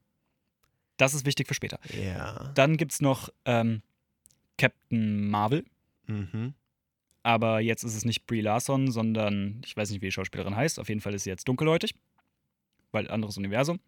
[0.97, 1.79] Das ist wichtig für später.
[1.97, 2.51] Ja.
[2.55, 3.83] Dann gibt es noch ähm,
[4.59, 5.65] Captain Marvel,
[6.07, 6.55] Mhm.
[7.23, 10.81] aber jetzt ist es nicht Brie Larson, sondern ich weiß nicht, wie die Schauspielerin heißt.
[10.81, 11.95] Auf jeden Fall ist sie jetzt dunkelhäutig,
[12.93, 13.79] weil anderes Universum.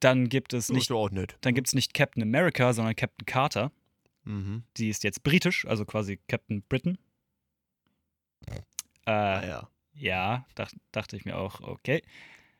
[0.00, 3.70] Dann gibt es nicht, dann gibt es nicht Captain America, sondern Captain Carter.
[4.24, 4.64] Mhm.
[4.76, 6.98] Sie ist jetzt britisch, also quasi Captain Britain.
[9.06, 9.68] Äh, Ah, ja.
[9.94, 12.02] ja, dach, dachte ich mir auch, okay.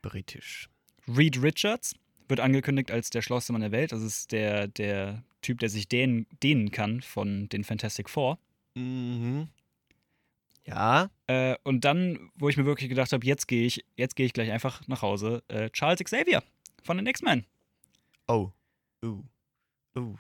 [0.02, 0.68] Britisch.
[1.06, 1.94] Reed Richards
[2.28, 3.92] wird angekündigt als der schlauste Mann der Welt.
[3.92, 8.38] Das ist der, der Typ, der sich dehnen, dehnen kann von den Fantastic Four.
[8.74, 9.48] Mhm.
[10.64, 11.10] Ja.
[11.26, 14.32] Äh, und dann, wo ich mir wirklich gedacht habe, jetzt gehe ich, jetzt gehe ich
[14.32, 16.42] gleich einfach nach Hause, äh, Charles Xavier
[16.82, 17.46] von den X-Men.
[18.28, 18.50] Oh.
[19.04, 19.22] Uh.
[19.96, 20.16] Uh.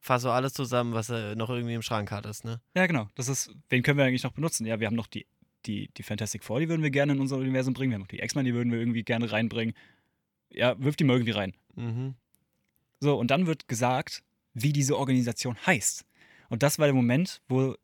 [0.00, 2.60] Fass so alles zusammen, was er noch irgendwie im Schrank hat, ist, ne?
[2.74, 3.08] Ja, genau.
[3.14, 4.66] Das ist, wen können wir eigentlich noch benutzen?
[4.66, 5.26] Ja, wir haben noch die,
[5.66, 7.90] die, die Fantastic Four, die würden wir gerne in unser Universum bringen.
[7.90, 9.74] Wir haben noch die X-Men, die würden wir irgendwie gerne reinbringen.
[10.50, 11.54] Ja, wirf die mal irgendwie rein.
[11.74, 12.14] Mhm.
[13.00, 14.22] So, und dann wird gesagt,
[14.54, 16.04] wie diese Organisation heißt.
[16.48, 17.76] Und das war der Moment, wo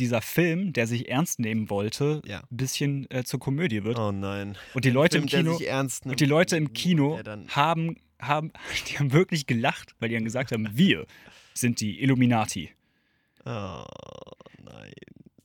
[0.00, 2.40] dieser Film, der sich ernst nehmen wollte, Ja.
[2.50, 3.98] ein bisschen äh, zur Komödie wird.
[3.98, 4.56] Oh nein.
[4.74, 7.14] Und die Leute im Film, der Kino, sich ernst nimmt, und die Leute im Kino
[7.14, 8.52] der dann haben, haben,
[8.88, 11.06] die haben wirklich gelacht, weil die dann gesagt haben, wir
[11.54, 12.70] sind die Illuminati.
[13.44, 13.84] Oh
[14.64, 14.92] nein.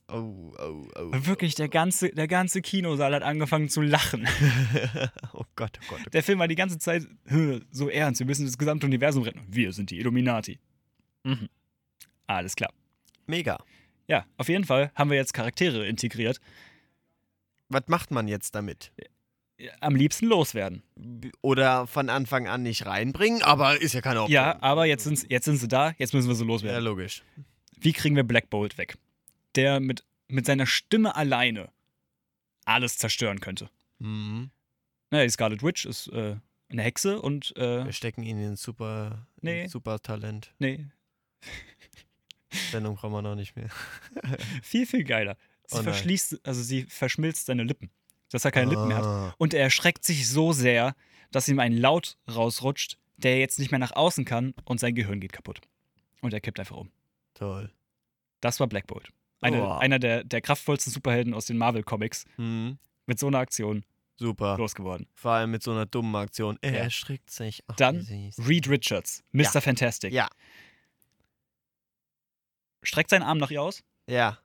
[0.08, 1.00] Oh, oh, oh.
[1.00, 4.26] Und wirklich, der ganze, der ganze Kinosaal hat angefangen zu lachen.
[5.32, 6.00] oh Gott, oh Gott.
[6.06, 9.24] Oh Der Film war die ganze Zeit "Hö, so ernst, wir müssen das gesamte Universum
[9.24, 9.40] retten.
[9.48, 10.60] Wir sind die Illuminati.
[11.24, 11.48] Mhm.
[12.28, 12.72] Alles klar.
[13.26, 13.58] Mega.
[14.08, 16.40] Ja, auf jeden Fall haben wir jetzt Charaktere integriert.
[17.68, 18.92] Was macht man jetzt damit?
[19.80, 20.82] Am liebsten loswerden.
[21.40, 24.34] Oder von Anfang an nicht reinbringen, aber ist ja keine Option.
[24.34, 26.84] Ja, aber jetzt sind, jetzt sind sie da, jetzt müssen wir sie Ja, loswerden.
[26.84, 27.22] logisch.
[27.78, 28.96] Wie kriegen wir Black Bolt weg?
[29.54, 31.70] Der mit, mit seiner Stimme alleine
[32.66, 33.70] alles zerstören könnte.
[33.98, 34.50] Mhm.
[35.10, 36.36] Naja, die Scarlet Witch ist äh,
[36.68, 39.66] eine Hexe und äh, Wir stecken ihn in super, Nee.
[39.68, 40.52] super Talent.
[40.58, 40.84] nee,
[42.70, 43.68] Sendung brauchen wir noch nicht mehr.
[44.62, 45.36] viel, viel geiler.
[45.66, 47.90] Sie Oh verschließt, also sie verschmilzt seine Lippen,
[48.30, 49.04] dass er keine Lippen mehr hat.
[49.04, 49.34] Ah.
[49.38, 50.94] Und er erschreckt sich so sehr,
[51.32, 54.94] dass ihm ein Laut rausrutscht, der er jetzt nicht mehr nach außen kann und sein
[54.94, 55.60] Gehirn geht kaputt.
[56.20, 56.90] Und er kippt einfach um.
[57.34, 57.72] Toll.
[58.40, 59.08] Das war Black Bolt.
[59.40, 59.72] Eine, Oh.
[59.72, 62.78] Einer der, der kraftvollsten Superhelden aus den Marvel-Comics Mhm.
[63.06, 63.84] mit so einer Aktion
[64.18, 64.56] Super.
[64.56, 65.08] losgeworden.
[65.14, 66.58] Vor allem mit so einer dummen Aktion.
[66.62, 66.78] Er Ja.
[66.78, 67.62] erschrickt sich.
[67.66, 68.06] Ach, Dann.
[68.38, 69.42] Reed Richards, Mr.
[69.54, 69.60] Ja.
[69.60, 70.12] Fantastic.
[70.12, 70.28] Ja.
[72.82, 74.38] Streckt seinen Arm nach ihr aus, Ja.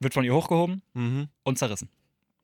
[0.00, 1.28] wird von ihr hochgehoben Mhm.
[1.44, 1.88] und zerrissen.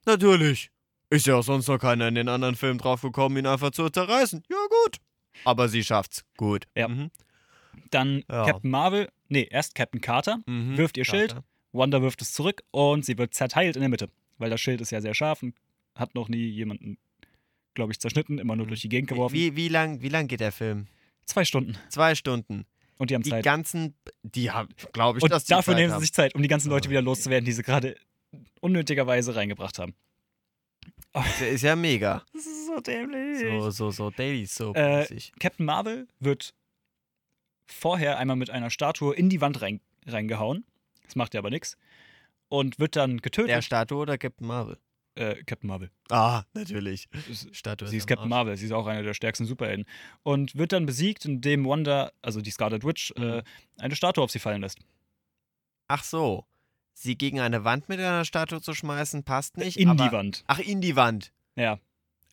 [0.06, 0.70] Natürlich.
[1.10, 3.88] Ist ja auch sonst noch keiner in den anderen Filmen drauf gekommen, ihn einfach zu
[3.88, 4.42] zerreißen.
[4.50, 4.96] Ja, gut.
[5.44, 6.24] Aber sie schafft's.
[6.36, 6.66] Gut.
[6.76, 6.88] Ja.
[6.88, 7.10] Mhm.
[7.90, 8.44] Dann Ja.
[8.44, 10.76] Captain Marvel, nee, erst Captain Carter, Mhm.
[10.76, 11.44] wirft ihr Schild, Carter.
[11.72, 14.10] Wanda wirft es zurück und sie wird zerteilt in der Mitte.
[14.38, 15.54] Weil das Schild ist ja sehr scharf und
[15.94, 16.98] hat noch nie jemanden,
[17.74, 19.34] glaube ich, zerschnitten, immer nur durch die Gegend geworfen.
[19.34, 20.86] Wie, wie, lang, wie lang geht der Film?
[21.24, 21.76] Zwei Stunden.
[21.88, 22.66] Zwei Stunden.
[22.98, 23.44] Und die haben Die Zeit.
[23.44, 26.42] ganzen, die haben, glaube ich, Und dass die dafür Zeit nehmen sie sich Zeit, um
[26.42, 27.96] die ganzen Leute wieder loszuwerden, die sie gerade
[28.60, 29.94] unnötigerweise reingebracht haben.
[31.40, 32.22] Der ist ja mega.
[32.34, 33.40] Das ist so dämlich.
[33.40, 34.76] So, so, so Daily Soap.
[34.76, 35.06] Äh.
[35.40, 36.54] Captain Marvel wird
[37.66, 40.64] vorher einmal mit einer Statue in die Wand rein, reingehauen.
[41.04, 41.76] Das macht ja aber nichts.
[42.48, 43.50] Und wird dann getötet.
[43.50, 44.78] Der Statue oder Captain Marvel?
[45.18, 45.90] Äh, Captain Marvel.
[46.10, 47.08] Ah, natürlich.
[47.52, 48.28] Statue Sie ist Captain Arsch.
[48.30, 49.84] Marvel, sie ist auch einer der stärksten Superhelden.
[50.22, 53.42] Und wird dann besiegt, indem Wanda, also die Scarlet Witch, äh, Mhm.
[53.78, 54.78] eine Statue auf sie fallen lässt.
[55.88, 56.44] Ach so.
[56.94, 59.76] Sie gegen eine Wand mit einer Statue zu schmeißen, passt nicht.
[59.76, 60.44] in aber, die Wand.
[60.48, 61.32] Ach, in die Wand.
[61.54, 61.78] Ja.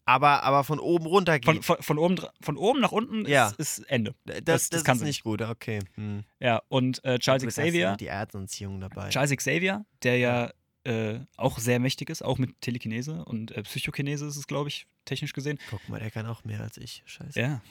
[0.07, 1.65] Aber, aber von oben runter Von, geht.
[1.65, 3.47] von, von, oben, dra- von oben nach unten Ja.
[3.57, 4.13] ist, ist Ende.
[4.25, 5.79] das, das- das, das kann ist nicht gut, okay.
[5.95, 6.23] Hm.
[6.39, 9.09] Ja, und äh, Charles Xavier, Die Erdanziehung dabei.
[9.09, 10.51] Charles Xavier, der ja
[10.85, 14.87] äh, auch sehr mächtig ist, auch mit Telekinese und äh, Psychokinese ist es, glaube ich,
[15.05, 15.57] technisch gesehen.
[15.69, 17.03] Guck mal, der kann auch mehr als ich.
[17.05, 17.39] Scheiße.
[17.39, 17.61] Ja.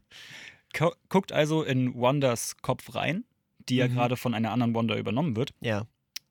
[0.78, 3.24] Gu- Guckt also in Wandas Kopf rein,
[3.68, 3.94] die ja Mhm.
[3.94, 5.86] gerade von einer anderen Wanda übernommen wird, Ja.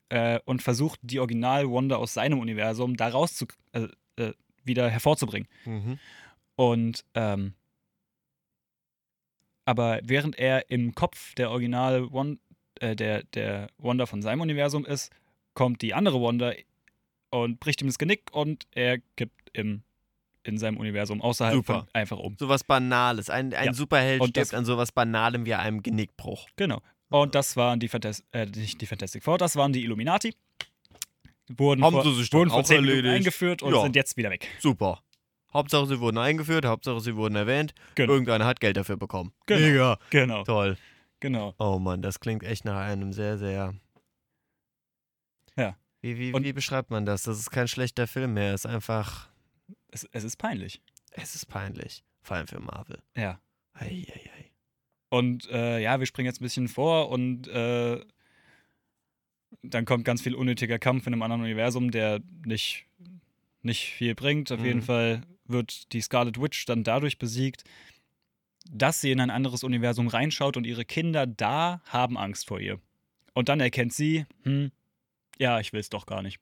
[0.10, 5.48] äh, und versucht, die Original-Wanda aus seinem Universum da raus zu, äh, äh, wieder hervorzubringen.
[5.66, 6.00] Mhm.
[6.56, 7.54] Und ähm,
[9.66, 12.40] aber während er im Kopf der Original Won
[12.80, 15.12] äh, der, der Wanda von seinem Universum ist,
[15.54, 16.54] kommt die andere Wanda
[17.30, 19.84] und bricht ihm das Genick und er kippt im,
[20.44, 21.74] in seinem Universum außerhalb Super.
[21.82, 22.36] von einfach um.
[22.40, 23.30] Sowas Banales.
[23.30, 23.74] Ein, ein Ja.
[23.74, 26.48] Superheld Und das- stirbt an sowas Banalem wie einem Genickbruch.
[26.56, 26.82] Genau.
[27.10, 30.34] Und das waren die, Fantas äh, nicht die Fantastic Four, das waren die Illuminati.
[31.58, 33.16] Wurden Haben vor, sie sich wurden vor auch 10 Minuten erledigt.
[33.18, 33.82] eingeführt und Ja.
[33.82, 34.48] sind jetzt wieder weg.
[34.60, 35.02] Super.
[35.54, 37.74] Hauptsache, sie wurden eingeführt, Hauptsache, sie wurden erwähnt.
[37.96, 38.14] Genau.
[38.14, 39.34] Irgendeiner hat Geld dafür bekommen.
[39.48, 39.60] Genau.
[39.60, 39.98] Mega.
[40.10, 40.78] Genau, Toll.
[41.20, 41.54] genau.
[41.60, 43.74] Oh Mann, das klingt echt nach einem sehr, sehr.
[46.02, 47.24] Wie, wie, wie beschreibt man das?
[47.24, 48.54] Das ist kein schlechter Film mehr.
[48.54, 49.30] Es ist einfach
[49.90, 50.82] Es, es ist peinlich.
[51.12, 52.04] Es ist peinlich.
[52.24, 53.02] Vor allem für Marvel.
[53.16, 53.40] Ja.
[53.74, 54.52] Eieiei.
[55.10, 58.04] Und äh, ja, wir springen jetzt ein bisschen vor und äh,
[59.64, 62.86] dann kommt ganz viel unnötiger Kampf in einem anderen Universum, der nicht,
[63.62, 64.52] nicht viel bringt.
[64.52, 64.66] Auf Mhm.
[64.66, 67.64] jeden Fall wird die Scarlet Witch dann dadurch besiegt,
[68.70, 72.80] dass sie in ein anderes Universum reinschaut und ihre Kinder da haben Angst vor ihr.
[73.34, 74.72] Und dann erkennt sie, hm,
[75.38, 76.39] ja, ich will es doch gar nicht.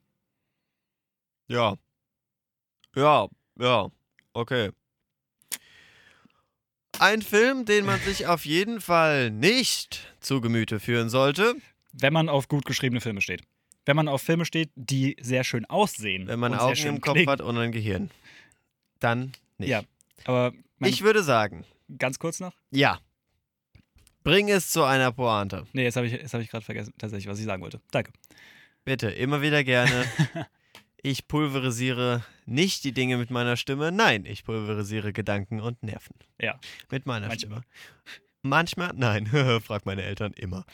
[1.48, 1.76] Ja.
[2.94, 3.88] Ja, ja.
[4.32, 4.70] Okay.
[6.98, 11.54] Ein Film, den man sich auf jeden Fall nicht zu Gemüte führen sollte,
[11.92, 13.42] Wenn man auf gut geschriebene Filme steht.
[13.86, 16.28] Wenn man auf Filme steht, die sehr schön aussehen.
[16.28, 17.28] wenn man Augen im Kopf klingen.
[17.30, 18.10] hat und ein Gehirn.
[19.00, 19.70] Dann nicht.
[19.70, 19.82] Ja.
[20.24, 21.64] Aber Ich würde sagen,
[21.98, 22.54] ganz kurz noch.
[22.70, 23.00] ja.
[24.22, 25.66] Bring es zu einer Pointe.
[25.72, 27.80] Nee, jetzt habe ich, jetzt hab ich gerade vergessen, tatsächlich, was ich sagen wollte.
[27.90, 28.12] Danke.
[28.84, 30.04] Bitte, immer wieder gerne.
[31.02, 33.90] Ich pulverisiere nicht die Dinge mit meiner Stimme.
[33.90, 36.14] Nein, ich pulverisiere Gedanken und Nerven.
[36.38, 36.60] Ja.
[36.90, 37.62] Mit meiner Manchmal.
[37.62, 37.64] Stimme.
[38.42, 38.90] Manchmal?
[38.94, 39.26] Nein.
[39.64, 40.66] Frag meine Eltern immer.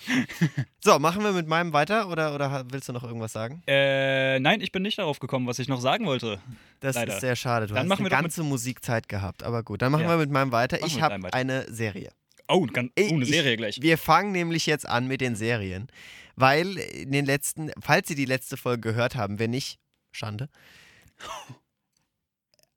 [0.83, 3.63] so, machen wir mit meinem weiter oder, oder willst du noch irgendwas sagen?
[3.69, 6.41] Äh, nein, ich bin nicht darauf gekommen, was ich noch sagen wollte.
[6.81, 7.15] Das Leider.
[7.15, 7.69] ist sehr schade.
[7.69, 9.45] Du Dann hast machen eine wir ganze Musikzeit gehabt.
[9.45, 10.09] Aber gut, dann machen Ja.
[10.11, 10.77] wir mit meinem weiter.
[10.81, 12.11] Machen ich habe eine Serie.
[12.49, 13.81] Oh, ganz, oh eine Ich- Serie gleich.
[13.81, 15.87] Wir fangen nämlich jetzt an mit den Serien,
[16.37, 19.79] weil in den letzten, falls Sie die letzte Folge gehört haben, wenn nicht,
[20.13, 20.49] Schande,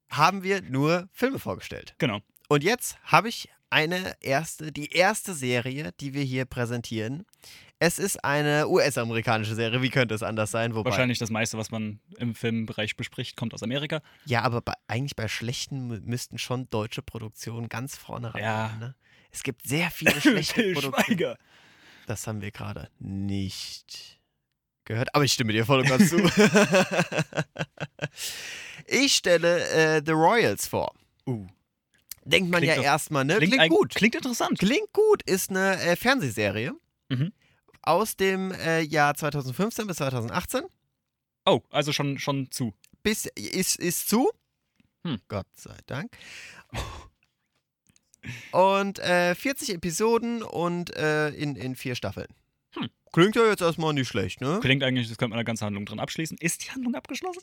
[0.09, 1.93] haben wir nur Filme vorgestellt.
[1.97, 2.19] Genau.
[2.47, 7.25] Und jetzt habe ich eine erste, die erste Serie, die wir hier präsentieren.
[7.77, 10.73] Es ist eine US-amerikanische Serie, wie könnte es anders sein?
[10.73, 14.01] Wobei, Wahrscheinlich das meiste, was man im Filmbereich bespricht, kommt aus Amerika.
[14.25, 18.41] Ja, aber bei, eigentlich bei schlechten mü- müssten schon deutsche Produktionen ganz vorne ran.
[18.41, 18.75] Ja.
[18.79, 18.95] Ne?
[19.31, 21.05] Es gibt sehr viele schlechte Produktionen.
[21.05, 21.37] Schweiger.
[22.09, 24.19] Das haben wir gerade nicht
[24.83, 26.17] gehört, aber ich stimme dir voll und ganz zu.
[28.87, 30.91] ich stelle äh, The Royals vor.
[31.27, 31.45] Uh,
[32.25, 33.37] Denkt man Klingt ja erstmal, ne?
[33.37, 33.93] klingt, Klingt, gut.
[33.93, 34.57] Klingt interessant.
[34.57, 36.73] Klingt gut, ist eine äh, Fernsehserie
[37.09, 37.31] Mhm.
[37.83, 40.63] aus dem äh, Jahr 2015 bis 2018.
[41.45, 42.73] Oh, also schon, schon zu.
[43.03, 44.31] Bis, ist, ist zu.
[45.03, 45.19] Hm.
[45.27, 46.11] Gott sei Dank.
[48.51, 52.27] Und äh, 40 Episoden und äh, in, in vier Staffeln.
[52.75, 52.89] Hm.
[53.11, 54.59] Klingt ja jetzt erstmal nicht schlecht, ne?
[54.61, 56.37] Klingt eigentlich, das könnte man eine ganze Handlung drin abschließen.
[56.39, 57.41] Ist die Handlung abgeschlossen?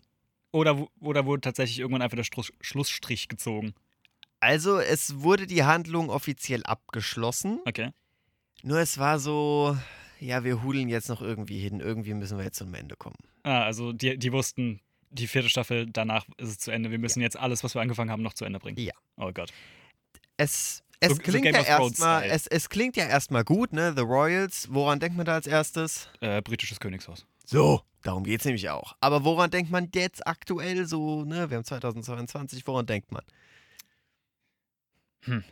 [0.53, 3.75] Oder, oder wurde tatsächlich irgendwann einfach der Struss, Schlussstrich gezogen?
[4.41, 7.61] Also, es wurde die Handlung offiziell abgeschlossen.
[7.65, 7.91] Okay.
[8.63, 9.77] Nur es war so,
[10.21, 11.81] ja, wir hudeln jetzt noch irgendwie hin.
[11.81, 13.17] Irgendwie müssen wir jetzt zum Ende kommen.
[13.43, 16.91] Ah, also die, die wussten, die vierte Staffel, danach ist es zu Ende.
[16.91, 18.79] Wir müssen jetzt alles, was wir angefangen haben, noch zu Ende bringen.
[18.79, 18.95] Ja.
[19.17, 19.53] Oh Gott.
[20.37, 23.93] Es, es So- so klingt Game ja erstmal, es, es klingt ja erstmal gut, ne?
[23.97, 24.69] The Royals.
[24.73, 26.09] Woran denkt man da als erstes?
[26.21, 27.27] Äh, britisches Königshaus.
[27.45, 28.97] So, darum geht's nämlich auch.
[29.01, 31.49] Aber woran denkt man jetzt aktuell so, ne?
[31.51, 33.23] Wir haben 2022, woran denkt man?
[35.23, 35.45] Hm.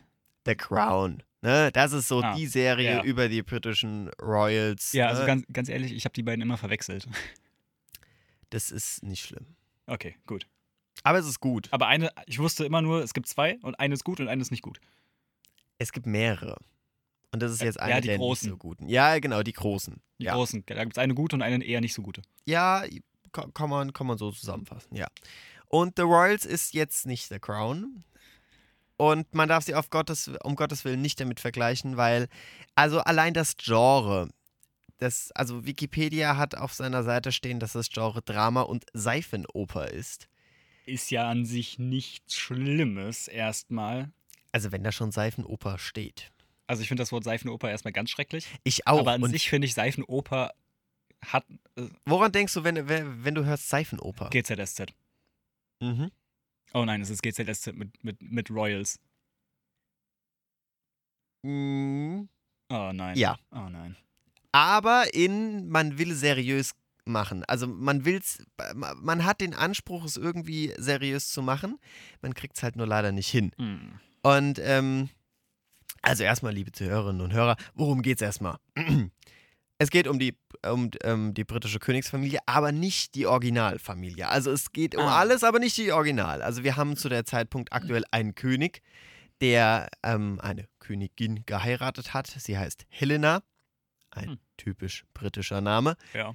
[0.45, 1.23] The Crown.
[1.41, 1.71] Ne?
[1.71, 3.03] Das ist so Ah, die Serie ja.
[3.03, 4.93] über die britischen Royals.
[4.93, 5.11] Ja, ne?
[5.11, 7.07] also ganz, ganz ehrlich, ich habe die beiden immer verwechselt.
[8.49, 9.55] das ist nicht schlimm.
[9.87, 10.47] Okay, gut.
[11.03, 11.67] Aber es ist gut.
[11.71, 14.41] Aber eine, ich wusste immer nur, es gibt zwei und eine ist gut und eine
[14.41, 14.79] ist nicht gut.
[15.77, 16.57] Es gibt mehrere.
[17.31, 18.47] Und das ist Äh, jetzt ja, eine die der großen.
[18.49, 18.87] nicht so guten.
[18.87, 20.01] Ja, genau, die großen.
[20.19, 20.33] Die ja.
[20.33, 20.63] großen.
[20.65, 22.21] Da gibt es eine gute und eine eher nicht so gute.
[22.45, 22.83] Ja,
[23.33, 25.07] kann, kann, man, kann man so zusammenfassen, ja.
[25.67, 28.03] Und The Royals ist jetzt nicht The Crown.
[28.97, 32.29] Und man darf sie auf Gottes, um Gottes Willen nicht damit vergleichen, weil,
[32.75, 34.29] also allein das Genre,
[34.99, 40.29] das, also Wikipedia hat auf seiner Seite stehen, dass das Genre Drama und Seifenoper ist.
[40.85, 44.11] Ist ja an sich nichts Schlimmes erstmal.
[44.51, 46.31] Also wenn da schon Seifenoper steht.
[46.67, 48.47] Also ich finde das Wort Seifenoper erstmal ganz schrecklich.
[48.63, 48.99] Ich auch.
[48.99, 50.51] aber an und sich finde ich Seifenoper
[51.23, 51.45] hat
[51.75, 54.29] äh, woran denkst du, wenn, wenn, du hörst Seifenoper?
[54.29, 54.93] GZSZ.
[55.81, 56.11] Mhm.
[56.73, 58.99] Oh nein, es ist GZSZ mit, mit, mit Royals.
[61.43, 62.23] Mm,
[62.69, 63.17] Oh nein.
[63.17, 63.37] Ja.
[63.51, 63.95] Oh nein.
[64.51, 66.73] aber in man will seriös
[67.05, 67.43] machen.
[67.45, 68.43] Also man will's,
[68.75, 71.77] man hat den Anspruch, es irgendwie seriös zu machen.
[72.21, 73.51] Man kriegt es halt nur leider nicht hin.
[73.57, 73.99] Hm.
[74.23, 75.09] Und ähm,
[76.01, 78.57] also erstmal, liebe Zuhörerinnen und Hörer, worum geht's erstmal?
[79.77, 84.25] Es geht um die, um ähm, die britische Königsfamilie, aber nicht die Originalfamilie.
[84.29, 85.19] Also es geht um Ah.
[85.19, 86.41] alles, aber nicht die Original.
[86.41, 88.81] Also wir haben zu der Zeitpunkt aktuell einen König,
[89.41, 92.27] der ähm, eine Königin geheiratet hat.
[92.27, 93.43] Sie heißt Helena.
[94.11, 94.39] Ein Hm.
[94.55, 95.97] typisch britischer Name.
[96.13, 96.33] Ja.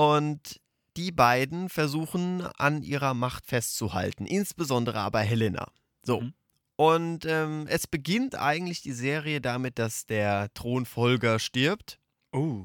[0.00, 0.62] Und
[0.96, 5.70] die beiden versuchen an ihrer Macht festzuhalten, insbesondere aber Helena.
[6.02, 6.22] So.
[6.22, 6.32] Mhm.
[6.76, 11.98] Und ähm, es beginnt eigentlich die Serie damit, dass der Thronfolger stirbt.
[12.32, 12.64] Oh.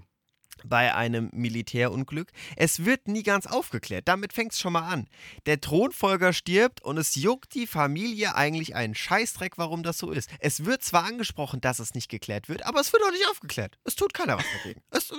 [0.64, 2.32] Bei einem Militärunglück.
[2.56, 4.08] Es wird nie ganz aufgeklärt.
[4.08, 5.08] Damit fängt es schon mal an.
[5.46, 10.30] Der Thronfolger stirbt und es juckt die Familie eigentlich einen Scheißdreck, warum das so ist.
[10.40, 13.78] Es wird zwar angesprochen, dass es nicht geklärt wird, aber es wird auch nicht aufgeklärt.
[13.84, 14.82] Es tut keiner was dagegen.
[14.92, 15.12] es,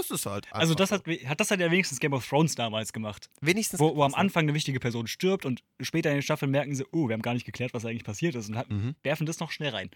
[0.00, 0.46] es ist halt.
[0.52, 3.28] Also das hat, hat das hat ja wenigstens Game of Thrones damals gemacht.
[3.40, 3.80] wenigstens.
[3.80, 6.84] Wo, wo am Anfang eine wichtige Person stirbt und später in den Staffeln merken sie,
[6.92, 8.94] oh, wir haben gar nicht geklärt, was eigentlich passiert ist und hat, Mhm.
[9.02, 9.90] werfen das noch schnell rein.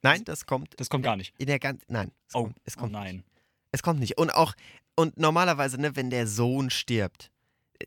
[0.00, 0.74] Nein, das kommt.
[0.78, 1.34] Das kommt gar nicht.
[1.38, 1.84] In der ganzen.
[1.88, 2.12] Nein.
[2.28, 3.24] Es Oh, kommt, es oh kommt nein.
[3.72, 4.18] Es kommt nicht.
[4.18, 4.54] Und auch,
[4.96, 7.30] und normalerweise, ne, wenn der Sohn stirbt,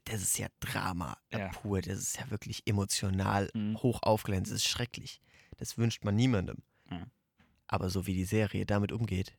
[0.05, 1.49] das ist ja Drama Ja.
[1.49, 1.82] pur.
[1.82, 3.82] Das ist ja wirklich emotional Mhm.
[3.82, 4.43] hoch aufgeladen.
[4.45, 5.19] Das ist schrecklich.
[5.57, 6.57] Das wünscht man niemandem.
[6.89, 7.05] Mhm.
[7.67, 9.34] Aber so wie die Serie damit umgeht.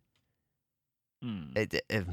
[1.22, 1.52] Hm.
[1.54, 2.04] Äh, äh,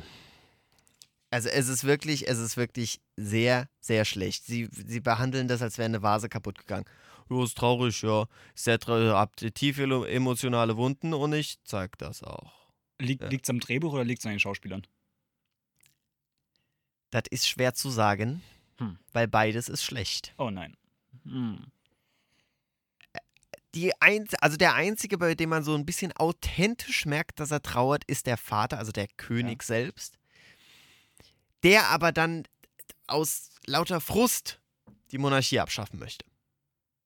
[1.32, 4.46] also es ist wirklich, es ist wirklich sehr, sehr schlecht.
[4.46, 6.86] Sie, sie behandeln das, als wäre eine Vase kaputt gegangen.
[7.30, 8.26] Ja, ist traurig, ja.
[8.56, 12.59] Sehr traurig, habt tiefe emo- emotionale Wunden und ich zeig das auch.
[13.00, 13.30] Liegt Ja.
[13.42, 14.86] es am Drehbuch oder liegt es an den Schauspielern?
[17.12, 18.44] Das ist schwer zu sagen,
[18.78, 19.00] Hm.
[19.14, 20.34] weil beides ist schlecht.
[20.38, 20.76] Oh nein.
[21.24, 21.66] Hm.
[23.76, 27.62] Die einz also der einzige, bei dem man so ein bisschen authentisch merkt, dass er
[27.62, 30.18] trauert, ist der Vater, also der König selbst.
[31.64, 32.48] Der aber dann
[33.06, 34.60] aus lauter Frust
[35.12, 36.26] die Monarchie abschaffen möchte.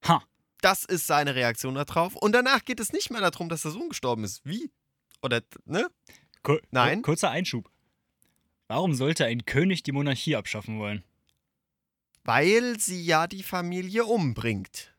[0.07, 0.23] Ha.
[0.61, 2.15] Das ist seine Reaktion darauf.
[2.15, 4.45] Und danach geht es nicht mehr darum, dass der Sohn gestorben ist.
[4.45, 4.71] Wie?
[5.23, 5.87] Oder, ne?
[6.43, 7.01] Kur Nein.
[7.01, 7.69] kur- Kurzer Einschub.
[8.67, 11.03] Warum sollte ein König die Monarchie abschaffen wollen?
[12.25, 14.93] Weil sie ja die Familie umbringt.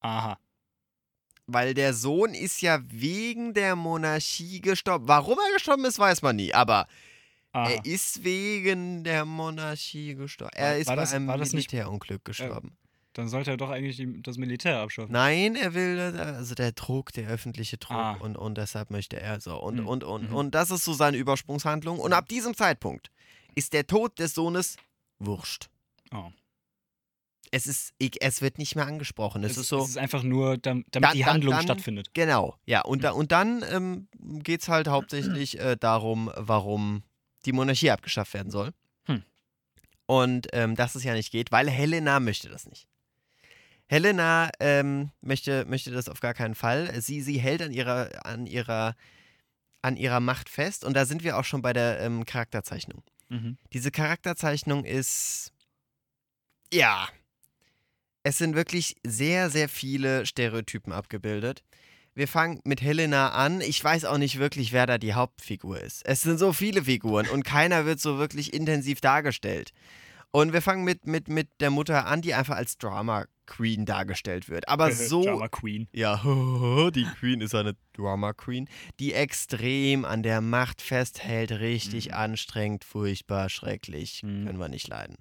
[0.00, 0.38] Aha.
[1.46, 5.08] Weil der Sohn ist ja wegen der Monarchie gestorben.
[5.08, 6.54] Warum er gestorben ist, weiß man nie.
[6.54, 6.86] Aber
[7.52, 7.70] Aha.
[7.70, 10.54] er ist wegen der Monarchie gestorben.
[10.56, 12.76] Er ist war bei das- einem Militärunglück gestorben.
[13.14, 15.10] Dann sollte er doch eigentlich das Militär abschaffen.
[15.12, 18.12] Nein, er will, also der Druck, der öffentliche Druck Ah.
[18.20, 19.56] und, und deshalb möchte er so.
[19.60, 19.86] Und, Mhm.
[19.88, 20.36] und, und, Mhm.
[20.36, 21.98] und das ist so seine Übersprungshandlung.
[21.98, 23.10] Und ab diesem Zeitpunkt
[23.56, 24.76] ist der Tod des Sohnes
[25.18, 25.68] wurscht.
[26.14, 26.30] Oh.
[27.50, 29.42] Es ist, ich, es wird nicht mehr angesprochen.
[29.42, 29.82] Es, ist so.
[29.82, 32.10] Es ist einfach nur, dam- damit Dann- die Handlung dann- stattfindet.
[32.14, 32.82] Genau, ja.
[32.82, 34.06] Und, da, und dann ähm,
[34.44, 37.02] geht es halt hauptsächlich äh, darum, warum
[37.44, 38.70] die Monarchie abgeschafft werden soll.
[39.06, 39.24] Hm.
[40.06, 42.86] Und ähm, dass es ja nicht geht, weil Helena möchte das nicht.
[43.90, 47.00] Helena ähm, möchte, möchte das auf gar keinen Fall.
[47.00, 48.94] Sie, sie hält an ihrer, an, ihrer,
[49.82, 50.84] an ihrer Macht fest.
[50.84, 53.02] Und da sind wir auch schon bei der ähm, Charakterzeichnung.
[53.30, 53.58] Mhm.
[53.72, 55.52] Diese Charakterzeichnung ist.
[56.72, 57.08] Ja.
[58.22, 61.64] Es sind wirklich sehr, sehr viele Stereotypen abgebildet.
[62.14, 63.60] Wir fangen mit Helena an.
[63.60, 66.06] Ich weiß auch nicht wirklich, wer da die Hauptfigur ist.
[66.06, 69.72] Es sind so viele Figuren und keiner wird so wirklich intensiv dargestellt.
[70.30, 74.48] Und wir fangen mit, mit, mit der Mutter an, die einfach als Drama Queen dargestellt
[74.48, 74.68] wird.
[74.68, 75.24] Aber so.
[75.24, 75.88] Drama Queen.
[75.92, 76.16] Ja,
[76.94, 78.68] die Queen ist eine Drama Queen,
[79.00, 82.14] die extrem an der Macht festhält, richtig Mhm.
[82.14, 84.46] anstrengend, furchtbar, schrecklich, Mhm.
[84.46, 85.16] können wir nicht leiden.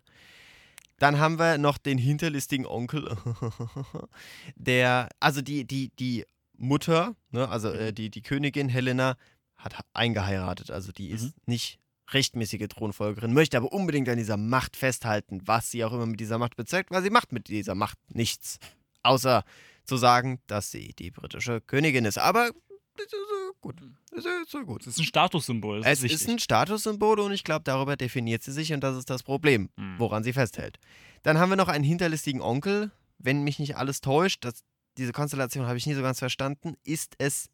[1.00, 3.10] Dann haben wir noch den hinterlistigen Onkel,
[4.56, 6.26] der, also die, die, die
[6.58, 7.76] Mutter, ne, also Mhm.
[7.80, 9.16] äh, die, die Königin Helena
[9.56, 11.34] hat eingeheiratet, also die ist Mhm.
[11.46, 11.80] nicht
[12.14, 16.38] rechtmäßige Thronfolgerin, möchte aber unbedingt an dieser Macht festhalten, was sie auch immer mit dieser
[16.38, 18.58] Macht bezweckt, weil sie macht mit dieser Macht nichts.
[19.04, 19.44] Außer
[19.86, 22.18] zu sagen, dass sie die britische Königin ist.
[22.18, 22.52] Aber
[22.98, 23.82] das ist äh, gut.
[24.12, 24.82] Das ist äh, gut.
[24.82, 25.82] Das ist ein Statussymbol.
[25.86, 29.10] Es ist ist ein Statussymbol und ich glaube, darüber definiert sie sich und das ist
[29.10, 29.96] das Problem, Mhm.
[29.98, 30.78] woran sie festhält.
[31.24, 32.92] Dann haben wir noch einen hinterlistigen Onkel.
[33.18, 34.64] Wenn mich nicht alles täuscht, das,
[34.98, 37.50] diese Konstellation habe ich nie so ganz verstanden, ist es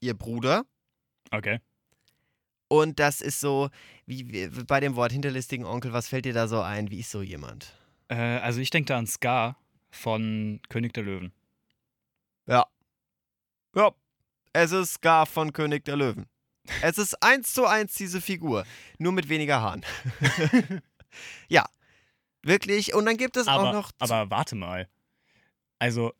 [0.00, 0.64] ihr Bruder.
[1.30, 1.60] Okay.
[2.68, 3.70] Und das ist so,
[4.06, 6.90] wie, wie bei dem Wort hinterlistigen Onkel, was fällt dir da so ein?
[6.90, 7.72] Wie ist so jemand?
[8.08, 9.56] Äh, also ich denke da an Scar
[9.90, 11.32] von König der Löwen.
[12.46, 12.66] Ja.
[13.74, 13.92] Ja.
[14.52, 16.26] Es ist Gar von König der Löwen.
[16.82, 18.64] Es ist eins zu eins diese Figur,
[18.98, 19.84] nur mit weniger Haaren.
[21.48, 21.64] ja.
[22.42, 22.94] Wirklich.
[22.94, 23.90] Und dann gibt es Aber, auch noch.
[23.98, 24.88] aber warte mal.
[25.78, 26.12] Also,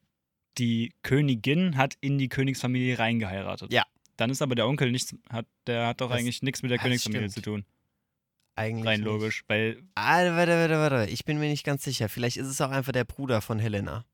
[0.58, 3.72] die Königin hat in die Königsfamilie reingeheiratet.
[3.72, 3.84] Ja.
[4.16, 6.78] Dann ist aber der Onkel nichts, hat, der hat doch Das- eigentlich nichts mit der
[6.78, 7.44] das Königsfamilie stimmt.
[7.44, 7.64] zu tun.
[8.58, 9.06] eigentlich Rein nicht.
[9.06, 9.44] logisch.
[9.48, 11.10] Weil, Ah, warte, warte, warte.
[11.10, 12.08] Ich bin mir nicht ganz sicher.
[12.08, 14.04] Vielleicht ist es auch einfach der Bruder von Helena.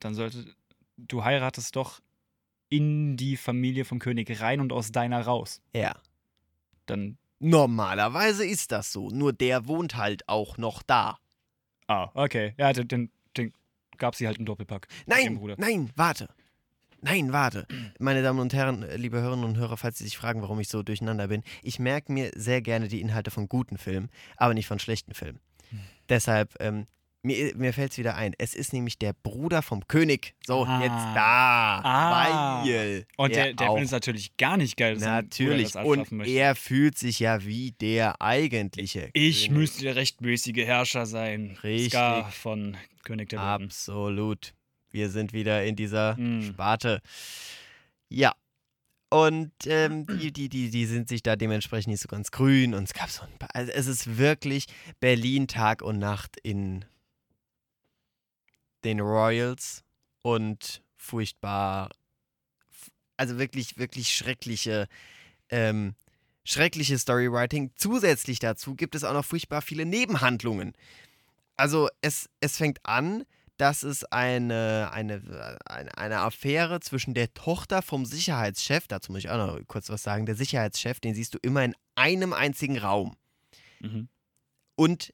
[0.00, 0.54] dann sollte.
[0.96, 2.00] Du heiratest doch
[2.68, 5.60] in die Familie vom König rein und aus deiner raus.
[5.74, 5.96] Ja.
[6.86, 7.18] Dann.
[7.40, 9.10] Normalerweise ist das so.
[9.10, 11.18] Nur der wohnt halt auch noch da.
[11.86, 12.54] Ah, okay.
[12.58, 13.52] Ja, den, den, den
[13.96, 14.88] gab sie halt im Doppelpack.
[15.06, 15.54] Nein, Bruder.
[15.58, 16.28] nein, warte.
[17.00, 17.66] Nein, warte.
[17.98, 20.68] Meine Damen und Herren, äh, liebe Hörerinnen und Hörer, falls Sie sich fragen, warum ich
[20.68, 24.66] so durcheinander bin, ich merke mir sehr gerne die Inhalte von guten Filmen, aber nicht
[24.66, 25.40] von schlechten Filmen.
[25.70, 25.80] Hm.
[26.08, 26.86] Deshalb, ähm,
[27.20, 28.32] Mir, mir fällt es wieder ein.
[28.38, 30.34] Es ist nämlich der Bruder vom König.
[30.46, 30.78] So, Ah.
[30.80, 31.80] jetzt da.
[31.82, 32.62] Ah.
[32.64, 33.06] Weil.
[33.16, 35.72] Und der, der findet es natürlich gar nicht geil, dass Natürlich.
[35.72, 39.10] das Und er fühlt sich ja wie der eigentliche.
[39.14, 39.50] Ich König.
[39.58, 41.58] müsste der rechtmäßige Herrscher sein.
[41.64, 41.90] Richtig.
[41.90, 43.64] Scar von König der Wilden.
[43.64, 44.54] Absolut.
[44.98, 46.42] Wir sind wieder in dieser Mm.
[46.42, 47.00] Sparte.
[48.08, 48.34] Ja.
[49.10, 52.74] Und ähm, die, die, die, die sind sich da dementsprechend nicht so ganz grün.
[52.74, 53.54] Und es gab so ein paar.
[53.54, 54.66] Also es ist wirklich
[54.98, 56.84] Berlin Tag und Nacht in
[58.82, 59.84] den Royals
[60.22, 61.90] und furchtbar.
[63.16, 64.88] Also wirklich, wirklich schreckliche,
[65.48, 65.94] ähm,
[66.44, 67.70] schreckliche Storywriting.
[67.76, 70.72] Zusätzlich dazu gibt es auch noch furchtbar viele Nebenhandlungen.
[71.56, 73.24] Also es, es fängt an,
[73.58, 79.30] dass es eine, eine, eine, eine Affäre zwischen der Tochter vom Sicherheitschef, dazu muss ich
[79.30, 83.16] auch noch kurz was sagen, der Sicherheitschef, den siehst du immer in einem einzigen Raum.
[83.80, 84.08] Mhm.
[84.76, 85.12] Und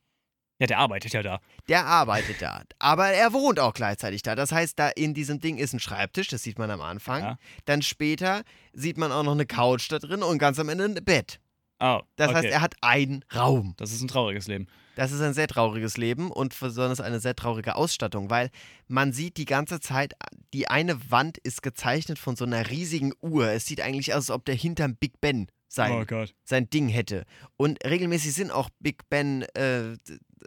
[0.61, 1.40] Ja, der arbeitet ja da.
[1.68, 2.62] der arbeitet da.
[2.78, 4.34] Aber er wohnt auch gleichzeitig da.
[4.34, 7.22] Das heißt, da in diesem Ding ist ein Schreibtisch, das sieht man am Anfang.
[7.22, 7.38] Ja.
[7.64, 8.42] Dann später
[8.72, 11.40] sieht man auch noch eine Couch da drin und ganz am Ende ein Bett.
[11.80, 12.36] Oh, Das okay.
[12.36, 13.74] heißt, er hat einen Raum.
[13.78, 14.68] das ist ein trauriges Leben.
[14.97, 18.51] Das ist ein sehr trauriges Leben und besonders eine sehr traurige Ausstattung, weil
[18.86, 20.14] man sieht die ganze Zeit,
[20.53, 23.49] die eine Wand ist gezeichnet von so einer riesigen Uhr.
[23.49, 26.34] Es sieht eigentlich aus, als ob der hinterm Big Ben sein, Oh Gott.
[26.45, 27.24] sein Ding hätte.
[27.57, 29.97] Und regelmäßig sind auch Big Ben, äh,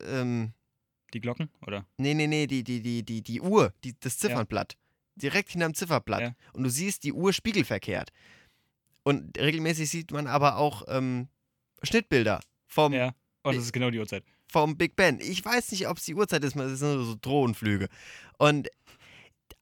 [0.07, 0.53] ähm,
[1.13, 1.85] Die Glocken, oder?
[1.97, 4.77] nee, nee, nee, die, die, die, die, die Uhr, die, das Ziffernblatt.
[5.15, 6.21] Direkt hinterm Zifferblatt.
[6.21, 6.35] Ja.
[6.53, 8.11] Und du siehst die Uhr spiegelverkehrt.
[9.03, 11.27] Und regelmäßig sieht man aber auch ähm,
[11.83, 13.13] Schnittbilder vom, Ja.
[13.43, 14.23] Oh, das ist genau die Uhrzeit.
[14.49, 15.19] Vom Big Ben.
[15.19, 17.87] Ich weiß nicht, ob es die Uhrzeit ist, es sind nur so Drohnenflüge.
[18.37, 18.69] Und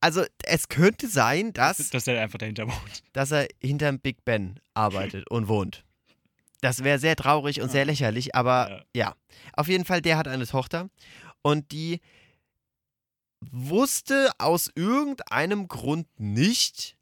[0.02, 3.04] also es könnte sein, dass, Dass der einfach dahinter wohnt.
[3.14, 5.84] dass er hinterm Big Ben arbeitet und wohnt.
[6.62, 8.84] Das wäre sehr traurig und sehr lächerlich, aber Ja.
[9.08, 9.16] ja.
[9.54, 10.90] Auf jeden Fall, der hat eine Tochter
[11.42, 12.02] und die
[13.52, 16.98] wusste aus irgendeinem Grund nicht,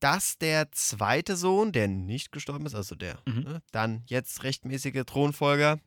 [0.00, 3.40] dass der zweite Sohn, der nicht gestorben ist, also der Mhm.
[3.44, 5.80] ne, dann jetzt rechtmäßige Thronfolger,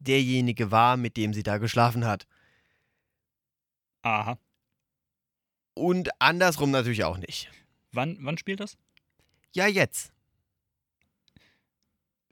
[0.00, 2.26] derjenige war, mit dem sie da geschlafen hat.
[4.02, 4.38] Aha.
[5.74, 7.50] Und andersrum natürlich auch nicht.
[7.92, 8.76] Wann, wann spielt das?
[9.54, 10.12] Ja, jetzt.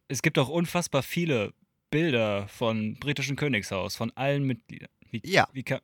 [0.09, 1.53] Es gibt auch unfassbar viele
[1.91, 4.91] Bilder von britischen Königshaus, von allen Mitgliedern.
[5.11, 5.49] Wie, Ja.
[5.53, 5.81] Wie kann,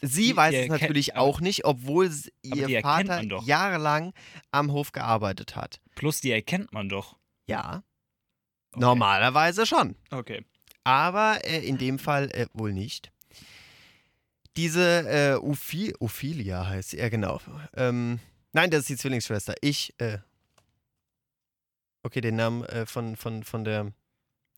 [0.00, 2.08] Sie Die- weiß es natürlich aber- auch nicht, obwohl
[2.42, 4.14] ihr Vater jahrelang
[4.52, 5.80] am Hof gearbeitet hat.
[5.96, 7.16] plus, die erkennt man doch.
[7.48, 7.82] Ja,
[8.70, 8.80] Okay.
[8.80, 9.96] normalerweise schon.
[10.10, 10.44] Okay.
[10.88, 13.12] Aber äh, in dem Fall äh, wohl nicht.
[14.56, 17.40] Diese äh, Ophi Ophelia heißt sie, ja genau.
[17.76, 18.18] Ähm,
[18.52, 19.54] nein, das ist die Zwillingsschwester.
[19.60, 20.18] Ich, äh,
[22.02, 23.92] okay, den Namen äh, von, von, von der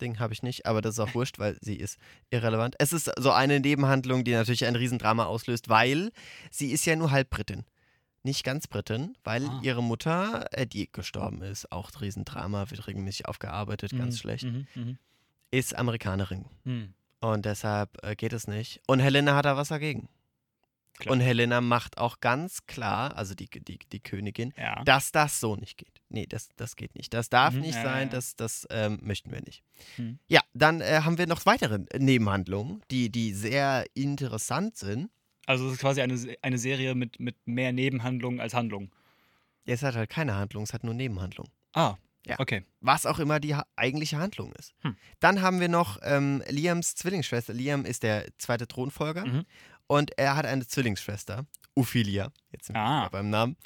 [0.01, 1.99] Ding habe ich nicht, aber das ist auch wurscht, weil sie ist
[2.31, 2.77] irrelevant.
[2.79, 6.11] Es ist so eine Nebenhandlung, die natürlich ein Riesendrama auslöst, weil
[6.51, 7.65] sie ist ja nur halb Britin.
[8.23, 9.61] Nicht ganz Britin, weil Ah.
[9.63, 14.67] ihre Mutter, äh, die gestorben ist, auch Riesendrama, wird regelmäßig aufgearbeitet, ganz Mhm, schlecht, Mhm,
[14.75, 14.99] mhm,
[15.51, 16.47] ist Amerikanerin.
[16.65, 16.95] mhm.
[17.23, 18.81] Und deshalb äh, geht es nicht.
[18.87, 20.09] Und Helena hat da was dagegen.
[20.99, 21.13] Klar.
[21.13, 24.83] Und Helena macht auch ganz klar, also die, die, die Königin, Ja.
[24.85, 26.01] dass das so nicht geht.
[26.09, 27.13] Nee, das, das geht nicht.
[27.13, 28.15] Das darf Mhm, nicht ja, sein, ja.
[28.15, 29.63] das, das ähm, möchten wir nicht.
[29.99, 30.19] Mhm.
[30.29, 35.11] Ja, dann äh, haben wir noch weitere Nebenhandlungen, die, die sehr interessant sind.
[35.47, 38.91] Also es ist quasi eine, eine Serie mit, mit mehr Nebenhandlungen als Handlungen.
[39.67, 41.53] Es hat halt keine Handlung, es hat nur Nebenhandlungen.
[41.75, 41.97] Ah,
[42.27, 42.39] Ja.
[42.39, 42.65] okay.
[42.81, 44.73] Was auch immer die ha eigentliche Handlung ist.
[44.83, 44.97] Hm.
[45.21, 47.53] Dann haben wir noch ähm, Liams Zwillingsschwester.
[47.55, 49.45] Liam ist der zweite Thronfolger Mhm.
[49.87, 52.31] und er hat eine Zwillingsschwester, Ophelia.
[52.53, 53.01] Jetzt sind wir Ah.
[53.03, 53.57] wieder beim Namen.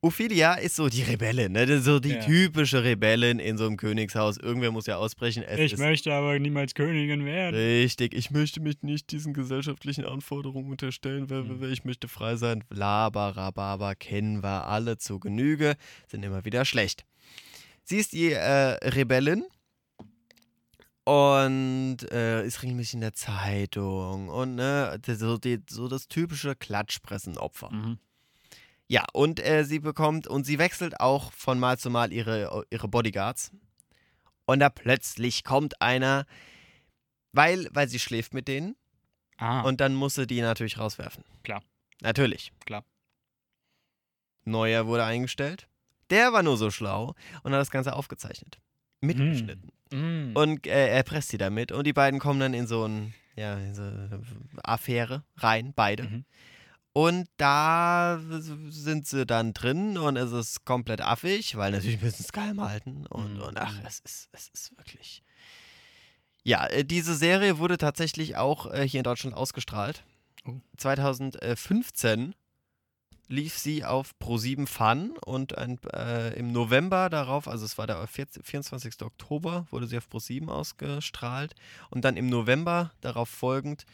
[0.00, 1.80] Ophelia ist so die Rebellin, ne?
[1.82, 2.24] So die Ja.
[2.24, 4.36] typische Rebellin in so einem Königshaus.
[4.36, 5.42] Irgendwer muss ja ausbrechen.
[5.56, 7.56] Ich möchte aber niemals Königin werden.
[7.56, 11.60] Richtig, ich möchte mich nicht diesen gesellschaftlichen Anforderungen unterstellen, weil, Mhm.
[11.60, 12.62] weil ich möchte frei sein.
[12.70, 15.74] Labarababa kennen wir alle zu Genüge,
[16.06, 17.04] sind immer wieder schlecht.
[17.88, 19.46] Sie ist die äh, Rebellin
[21.04, 27.70] und äh, ist regelmäßig in der Zeitung und ne, so, die, so das typische Klatschpressenopfer.
[27.70, 27.98] Mhm.
[28.88, 32.88] Ja, und äh, sie bekommt und sie wechselt auch von Mal zu Mal ihre, ihre
[32.88, 33.52] Bodyguards.
[34.44, 36.26] Und da plötzlich kommt einer,
[37.32, 38.76] weil, weil sie schläft mit denen
[39.38, 41.24] Ah, und dann muss sie die natürlich rauswerfen.
[41.42, 41.62] Klar.
[42.02, 42.52] Natürlich.
[42.66, 42.84] Klar.
[44.44, 45.67] Neuer wurde eingestellt.
[46.10, 48.58] Der war nur so schlau und hat das Ganze aufgezeichnet.
[49.00, 49.70] Mitgeschnitten.
[49.92, 50.36] mm.
[50.36, 53.56] Und äh, er presst sie damit und die beiden kommen dann in so ein, ja,
[53.58, 54.20] in so eine
[54.64, 56.04] Affäre rein, beide.
[56.04, 56.24] Mhm.
[56.94, 58.18] Und da
[58.70, 62.60] sind sie dann drin und es ist komplett affig, weil natürlich müssen sie es geheim
[62.60, 63.06] halten.
[63.06, 63.42] Und, Mhm.
[63.42, 65.22] und ach, es ist, es ist wirklich.
[66.42, 70.02] Ja, äh, diese Serie wurde tatsächlich auch äh, hier in Deutschland ausgestrahlt.
[70.44, 70.56] Oh.
[70.78, 72.34] 2015
[73.28, 78.06] lief sie auf Pro7 Fun und ein, äh, im November darauf, also es war der
[78.06, 79.02] 14, 24.
[79.02, 81.54] Oktober, wurde sie auf Pro7 ausgestrahlt
[81.90, 83.84] und dann im November darauf folgend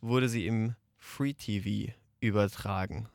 [0.00, 3.08] wurde sie im Free TV übertragen.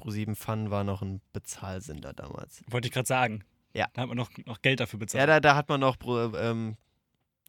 [0.00, 2.62] Pro7 Fun war noch ein Bezahlsender damals.
[2.68, 3.44] Wollte ich gerade sagen.
[3.74, 3.86] Ja.
[3.94, 5.28] Da hat man noch, noch Geld dafür Ja, bezahlt.
[5.28, 6.76] da, da hat man noch Pro, ähm,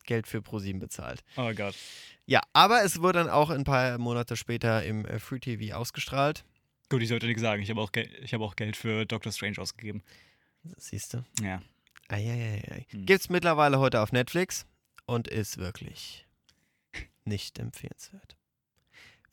[0.05, 1.23] Geld für Pro7 bezahlt.
[1.37, 1.75] oh Gott.
[2.25, 6.45] Ja, aber es wurde dann auch ein paar Monate später im äh, Free TV ausgestrahlt.
[6.89, 7.61] Gut, ich sollte nichts sagen.
[7.61, 10.03] Ich habe auch, Gel ich hab auch Geld für Doctor Strange ausgegeben.
[10.77, 11.23] Siehst du?
[11.41, 11.61] Ja.
[12.09, 12.85] Eieiei.
[12.89, 13.05] Hm.
[13.05, 14.65] Gibt's mittlerweile heute auf Netflix
[15.05, 16.27] und ist wirklich
[17.25, 18.37] nicht empfehlenswert.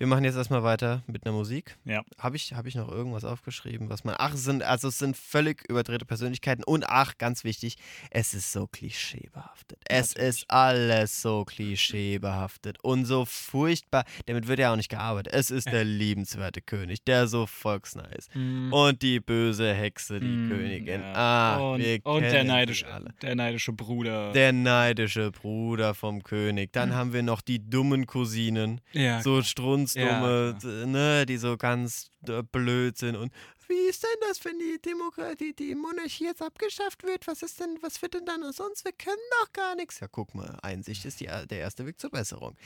[0.00, 1.76] Wir machen jetzt erstmal weiter mit einer Musik.
[1.84, 2.02] Ja.
[2.18, 4.14] Habe ich, hab ich noch irgendwas aufgeschrieben, was man.
[4.16, 7.76] Ach, es sind, also es sind völlig überdrehte Persönlichkeiten und ach, ganz wichtig,
[8.10, 9.78] es ist so klischeebehaftet.
[9.84, 10.28] Es Natürlich.
[10.28, 14.06] ist alles so klischeebehaftet und so furchtbar.
[14.24, 15.34] Damit wird ja auch nicht gearbeitet.
[15.34, 18.34] Es ist der liebenswerte König, der so volksnah ist.
[18.34, 21.00] Mm, Und die böse Hexe, die mm, Königin.
[21.02, 21.12] ja.
[21.12, 23.12] Ah, und, wir und der neidische, alle.
[23.20, 24.32] der neidische Bruder.
[24.32, 26.72] Der neidische Bruder vom König.
[26.72, 28.80] Dann haben wir noch die dummen Cousinen.
[28.92, 29.20] ja.
[29.20, 29.42] So
[29.90, 33.16] strunzdumme, Ja, d- ne, die so ganz äh, blöd sind.
[33.16, 33.32] Und
[33.68, 37.26] wie ist denn das, wenn die Demokratie, die Monarchie jetzt abgeschafft wird?
[37.28, 38.84] Was ist denn, was wird denn dann aus uns?
[38.84, 40.00] Wir können doch gar nichts.
[40.00, 42.56] Ja, guck mal, Einsicht ist die, der erste Weg zur Besserung.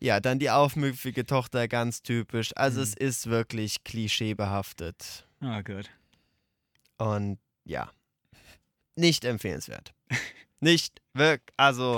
[0.00, 2.52] Ja, dann die aufmüpfige Tochter, ganz typisch.
[2.56, 2.82] Also Mhm.
[2.84, 5.26] es ist wirklich klischeebehaftet.
[5.40, 5.90] Oh Gott.
[6.98, 7.90] Und ja,
[8.96, 9.94] nicht empfehlenswert.
[10.60, 11.96] nicht wirklich, also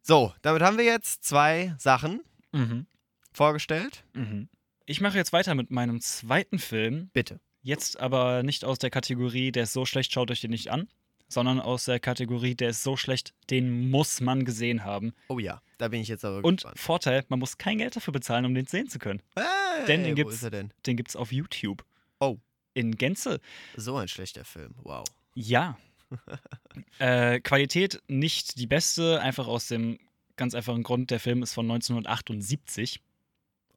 [0.00, 2.86] so, damit haben wir jetzt zwei Sachen Mhm.
[3.32, 4.04] Vorgestellt.
[4.14, 4.48] Mhm.
[4.86, 7.10] Ich mache jetzt weiter mit meinem zweiten Film.
[7.12, 7.40] Bitte.
[7.62, 10.88] Jetzt aber nicht aus der Kategorie, der ist so schlecht, schaut euch den nicht an,
[11.28, 15.12] sondern aus der Kategorie, der ist so schlecht, den muss man gesehen haben.
[15.28, 16.78] Oh ja, da bin ich jetzt aber Und gespannt.
[16.80, 19.22] Vorteil, man muss kein Geld dafür bezahlen, um den sehen zu können.
[19.36, 20.72] Hey, denn den gibt's- denn?
[20.86, 21.84] Den gibt's auf YouTube.
[22.18, 22.38] Oh.
[22.74, 23.40] In Gänze.
[23.76, 24.74] So ein schlechter Film.
[24.82, 25.04] Wow.
[25.34, 25.78] Ja.
[26.98, 29.98] äh, Qualität nicht die beste, einfach aus dem
[30.36, 33.00] ganz einfachen Grund, der Film ist von 1978.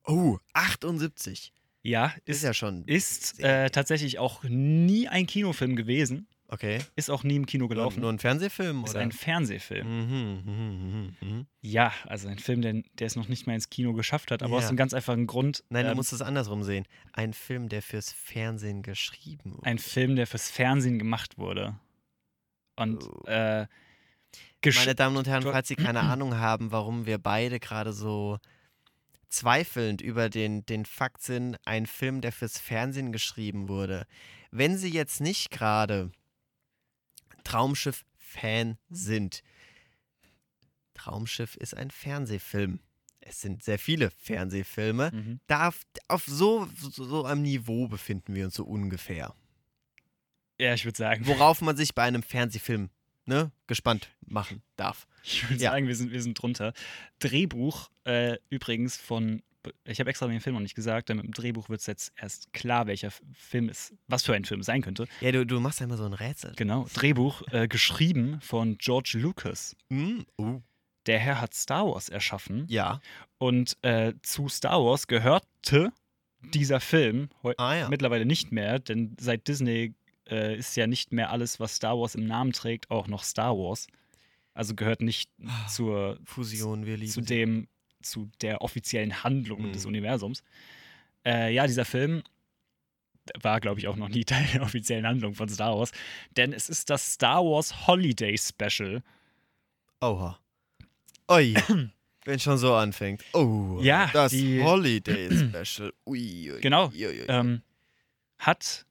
[0.07, 1.51] Oh, 78.
[1.83, 2.83] Ja, Ist ist, ja schon.
[2.85, 6.27] ist äh, tatsächlich auch nie ein Kinofilm gewesen.
[6.47, 6.79] Okay.
[6.95, 8.01] Ist auch nie im Kino Nur, gelaufen.
[8.01, 8.99] nur ein Fernsehfilm, ist oder?
[8.99, 9.87] ein Fernsehfilm.
[9.87, 11.47] Mhm, mhm, mhm, mhm.
[11.61, 14.53] Ja, also ein Film, der, der es noch nicht mal ins Kino geschafft hat, aber
[14.53, 14.57] Ja.
[14.59, 15.63] aus einem ganz einfachen Grund.
[15.69, 16.85] Nein, du ähm, musst es andersrum sehen.
[17.13, 19.65] Ein Film, der fürs Fernsehen geschrieben wurde.
[19.65, 21.79] ein Film, der fürs Fernsehen gemacht wurde.
[22.75, 23.23] Und Oh.
[23.27, 23.65] äh,
[24.75, 28.37] Meine Damen und Herren, Du- falls Sie keine Ahnung haben, warum wir beide gerade so
[29.35, 34.07] zweifelnd über den, den Fakt sind, ein Film, der fürs Fernsehen geschrieben wurde.
[34.51, 36.11] Wenn Sie jetzt nicht gerade
[37.43, 39.43] Traumschiff-Fan sind,
[40.93, 42.79] Traumschiff ist ein Fernsehfilm.
[43.19, 45.11] Es sind sehr viele Fernsehfilme.
[45.11, 45.39] Mhm.
[45.47, 49.35] Da auf, auf so, so, so einem Niveau befinden wir uns so ungefähr.
[50.57, 52.89] Ja, ich würde sagen, Worauf man sich bei einem Fernsehfilm
[53.25, 55.07] ne, gespannt machen darf.
[55.23, 55.71] ich würde Ja.
[55.71, 56.73] sagen, wir sind, wir sind drunter.
[57.19, 59.41] Drehbuch äh, übrigens von,
[59.83, 62.13] ich habe extra den Film noch nicht gesagt, denn mit dem Drehbuch wird es jetzt
[62.15, 65.07] erst klar, welcher Film es, was für ein Film es sein könnte.
[65.21, 66.53] Ja, du, du machst ja immer so ein Rätsel.
[66.55, 69.75] Genau, Drehbuch äh, geschrieben von George Lucas.
[69.89, 70.61] Hm, uh,
[71.07, 72.99] Der Herr hat Star Wars erschaffen ja.
[73.39, 75.91] und äh, zu Star Wars gehörte
[76.53, 77.89] dieser Film Ah ja.
[77.89, 79.95] mittlerweile nicht mehr, denn seit Disney
[80.29, 83.55] äh, ist ja nicht mehr alles, was Star Wars im Namen trägt, auch noch Star
[83.57, 83.87] Wars.
[84.53, 85.29] Also gehört nicht
[85.69, 87.25] zur, Fusion, wir lieben zu sie.
[87.27, 87.67] dem,
[88.01, 89.73] zu der offiziellen Handlung Mhm.
[89.73, 90.43] des Universums.
[91.25, 92.23] Äh, ja, dieser Film
[93.41, 95.91] war, glaube ich, auch noch nie Teil der offiziellen Handlung von Star Wars,
[96.37, 99.01] denn es ist das Star Wars Holiday Special.
[100.01, 100.39] Oha.
[101.31, 101.55] Ui.
[102.23, 103.23] Wenn schon so anfängt.
[103.33, 103.79] Oh.
[103.81, 105.29] Ja, Das Holiday
[105.63, 105.91] Special.
[106.05, 107.25] Ui, ui, Genau, ui.
[107.27, 107.61] Ähm,
[108.37, 108.85] hat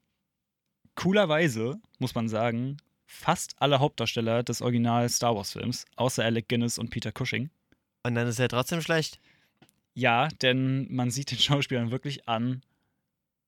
[0.94, 2.76] coolerweise, muss man sagen,
[3.06, 7.50] fast alle Hauptdarsteller des Original Star Wars Films, außer Alec Guinness und Peter Cushing.
[8.02, 9.20] Und dann ist er trotzdem schlecht.
[9.94, 12.62] Ja, denn man sieht den Schauspielern wirklich an,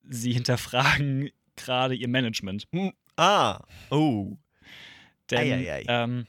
[0.03, 2.67] sie hinterfragen gerade ihr Management.
[3.17, 3.63] Ah.
[3.89, 4.37] Oh.
[5.29, 5.83] Denn, Eieiei.
[5.87, 6.27] Ähm,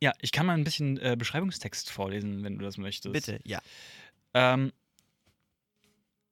[0.00, 3.12] ja, ich kann mal ein bisschen äh, Beschreibungstext vorlesen, wenn du das möchtest.
[3.12, 3.60] Bitte, ja.
[4.34, 4.72] Ähm,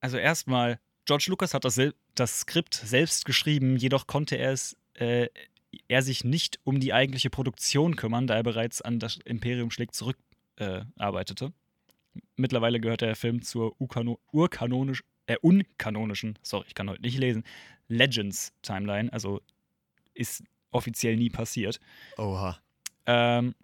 [0.00, 1.80] also erstmal, George Lucas hat das,
[2.14, 5.28] das Skript selbst geschrieben, jedoch konnte er es äh,
[5.88, 9.94] er sich nicht um die eigentliche Produktion kümmern, da er bereits an das Imperium schlägt
[9.94, 10.16] zurück
[10.56, 11.52] äh, arbeitete.
[12.36, 17.44] Mittlerweile gehört der Film zur urkanonisch, äh, unkanonischen, sorry, ich kann heute nicht lesen,
[17.88, 19.40] Legends Timeline, also
[20.14, 21.80] ist offiziell nie passiert.
[22.18, 22.58] Oha.
[23.06, 23.54] Ähm,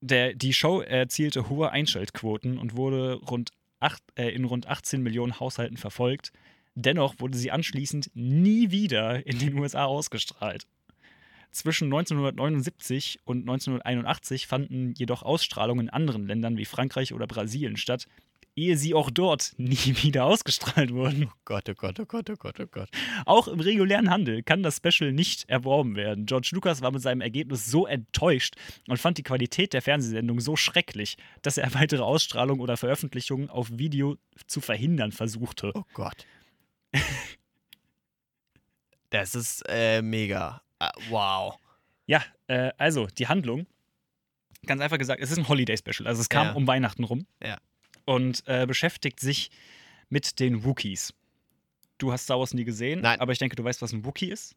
[0.00, 3.50] der, die Show erzielte hohe Einschaltquoten und wurde rund
[3.80, 6.32] acht, äh, in rund 18 Millionen Haushalten verfolgt.
[6.74, 10.66] Dennoch wurde sie anschließend nie wieder in den USA ausgestrahlt.
[11.50, 18.06] Zwischen 1979 und 1981 fanden jedoch Ausstrahlungen in anderen Ländern wie Frankreich oder Brasilien statt,
[18.60, 21.24] ehe sie auch dort nie wieder ausgestrahlt wurden.
[21.28, 22.88] Oh Gott, oh Gott, oh Gott, oh Gott, oh Gott.
[23.26, 26.26] Auch im regulären Handel kann das Special nicht erworben werden.
[26.26, 28.54] George Lucas war mit seinem Ergebnis so enttäuscht
[28.88, 33.68] und fand die Qualität der Fernsehsendung so schrecklich, dass er weitere Ausstrahlung oder Veröffentlichungen auf
[33.72, 35.72] Video zu verhindern versuchte.
[35.74, 36.26] Oh Gott.
[39.10, 40.62] das ist äh, mega.
[40.78, 41.56] Ah, wow.
[42.06, 43.66] Ja, äh, also die Handlung.
[44.66, 46.06] Ganz einfach gesagt, es ist ein Holiday-Special.
[46.06, 46.52] Also es kam Ja.
[46.52, 47.26] um Weihnachten rum.
[47.42, 47.56] Ja.
[48.10, 49.50] Und äh, beschäftigt sich
[50.08, 51.14] mit den Wookiees.
[51.98, 53.20] Du hast Star Wars nie gesehen, Nein.
[53.20, 54.56] aber ich denke, du weißt, was ein Wookie ist.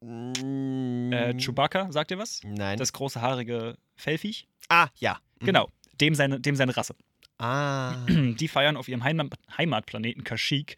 [0.00, 2.40] Mm, Äh, Chewbacca, sagt dir was?
[2.44, 2.78] Nein.
[2.78, 4.46] Das große haarige Fellviech.
[4.68, 5.18] ah, ja.
[5.40, 5.46] Mhm.
[5.46, 5.68] Genau,
[6.00, 6.94] dem seine, dem seine Rasse.
[7.38, 8.06] Ah.
[8.08, 10.76] Die feiern auf ihrem Heim Heimatplaneten Kashyyyk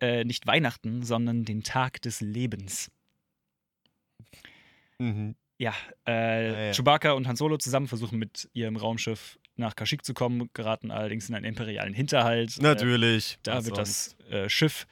[0.00, 2.90] äh, nicht Weihnachten, sondern den Tag des Lebens.
[4.98, 5.34] mhm.
[5.58, 5.74] Ja,
[6.08, 6.72] äh, Ja, ja.
[6.72, 11.28] Chewbacca und Han Solo zusammen versuchen mit ihrem Raumschiff nach Kashyyyk zu kommen, geraten allerdings
[11.28, 12.58] in einen imperialen Hinterhalt.
[12.58, 13.38] Äh, Natürlich.
[13.42, 14.16] da Was wird sonst?
[14.20, 14.86] das äh, Schiff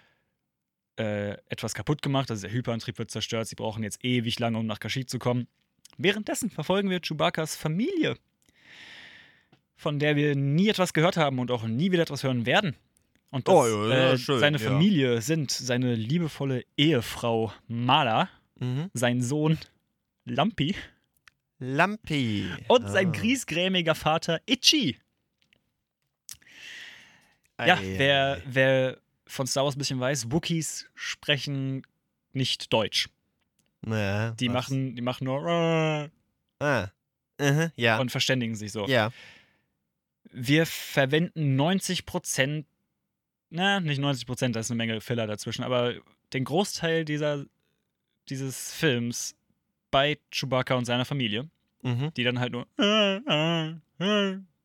[0.98, 3.46] äh, etwas kaputt gemacht, also der Hyperantrieb wird zerstört.
[3.48, 5.46] Sie brauchen jetzt ewig lange, um nach Kashyyyk zu kommen.
[5.98, 8.16] Währenddessen verfolgen wir Chewbaccas Familie,
[9.76, 12.76] von der wir nie etwas gehört haben und auch nie wieder etwas hören werden.
[13.30, 14.70] Und das, Oh, ja, ja, äh, schön, seine ja.
[14.70, 18.90] Familie sind seine liebevolle Ehefrau Mala, Mhm.
[18.92, 19.56] sein Sohn
[20.26, 20.74] Lampi
[21.60, 22.50] Lampi.
[22.68, 23.10] und sein Ah.
[23.12, 24.98] griesgrämiger Vater Itchy.
[27.58, 28.42] Ja, wer, ei.
[28.46, 31.86] wer von Star Wars ein bisschen weiß, Wookiees sprechen
[32.32, 33.08] nicht Deutsch.
[33.86, 34.54] Ja, Die was?
[34.54, 36.10] machen, die machen nur
[36.58, 36.88] Ah.
[37.38, 37.70] Mhm.
[37.76, 37.98] Ja.
[37.98, 38.86] und verständigen sich so.
[38.86, 39.10] ja.
[40.32, 42.66] Wir verwenden 90 Prozent,
[43.48, 45.94] na, nicht 90 Prozent, da ist eine Menge Filler dazwischen, aber
[46.32, 47.44] den Großteil dieser,
[48.28, 49.34] dieses Films
[49.90, 51.48] bei Chewbacca und seiner Familie,
[51.82, 52.12] Mhm.
[52.14, 52.66] die dann halt nur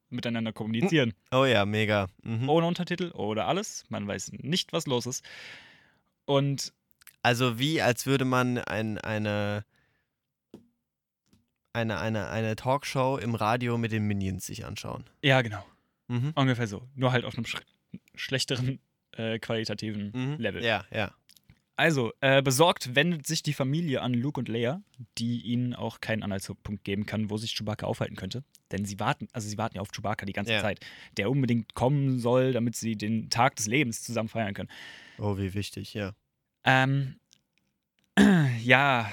[0.10, 1.14] miteinander kommunizieren.
[1.32, 2.08] Oh ja, mega.
[2.24, 2.48] Mhm.
[2.50, 3.84] Ohne Untertitel oder alles.
[3.90, 5.24] Man weiß nicht, was los ist.
[6.26, 6.74] Und
[7.22, 9.66] Also wie, als würde man ein, eine,
[11.74, 15.06] eine, eine, eine Talkshow im Radio mit den Minions sich anschauen.
[15.24, 15.66] ja, genau.
[16.08, 16.34] Mhm.
[16.36, 16.88] Ungefähr so.
[16.96, 17.58] Nur halt auf einem sch
[18.14, 18.80] schlechteren
[19.14, 20.36] äh, qualitativen Mhm.
[20.38, 20.64] Level.
[20.64, 21.12] Ja, ja.
[21.78, 24.82] Also, äh, besorgt wendet sich die Familie an Luke und Leia,
[25.18, 28.46] die ihnen auch keinen Anhaltspunkt geben kann, wo sich Chewbacca aufhalten könnte.
[28.72, 30.62] Denn sie warten, also sie warten ja auf Chewbacca die ganze Ja.
[30.62, 30.80] Zeit,
[31.18, 34.70] der unbedingt kommen soll, damit sie den Tag des Lebens zusammen feiern können.
[35.18, 36.14] Oh, wie wichtig, ja.
[36.64, 37.20] Ähm,
[38.64, 39.12] ja,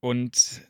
[0.00, 0.62] und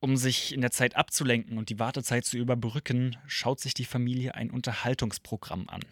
[0.00, 4.34] um sich in der Zeit abzulenken und die Wartezeit zu überbrücken, schaut sich die Familie
[4.34, 5.82] ein Unterhaltungsprogramm an.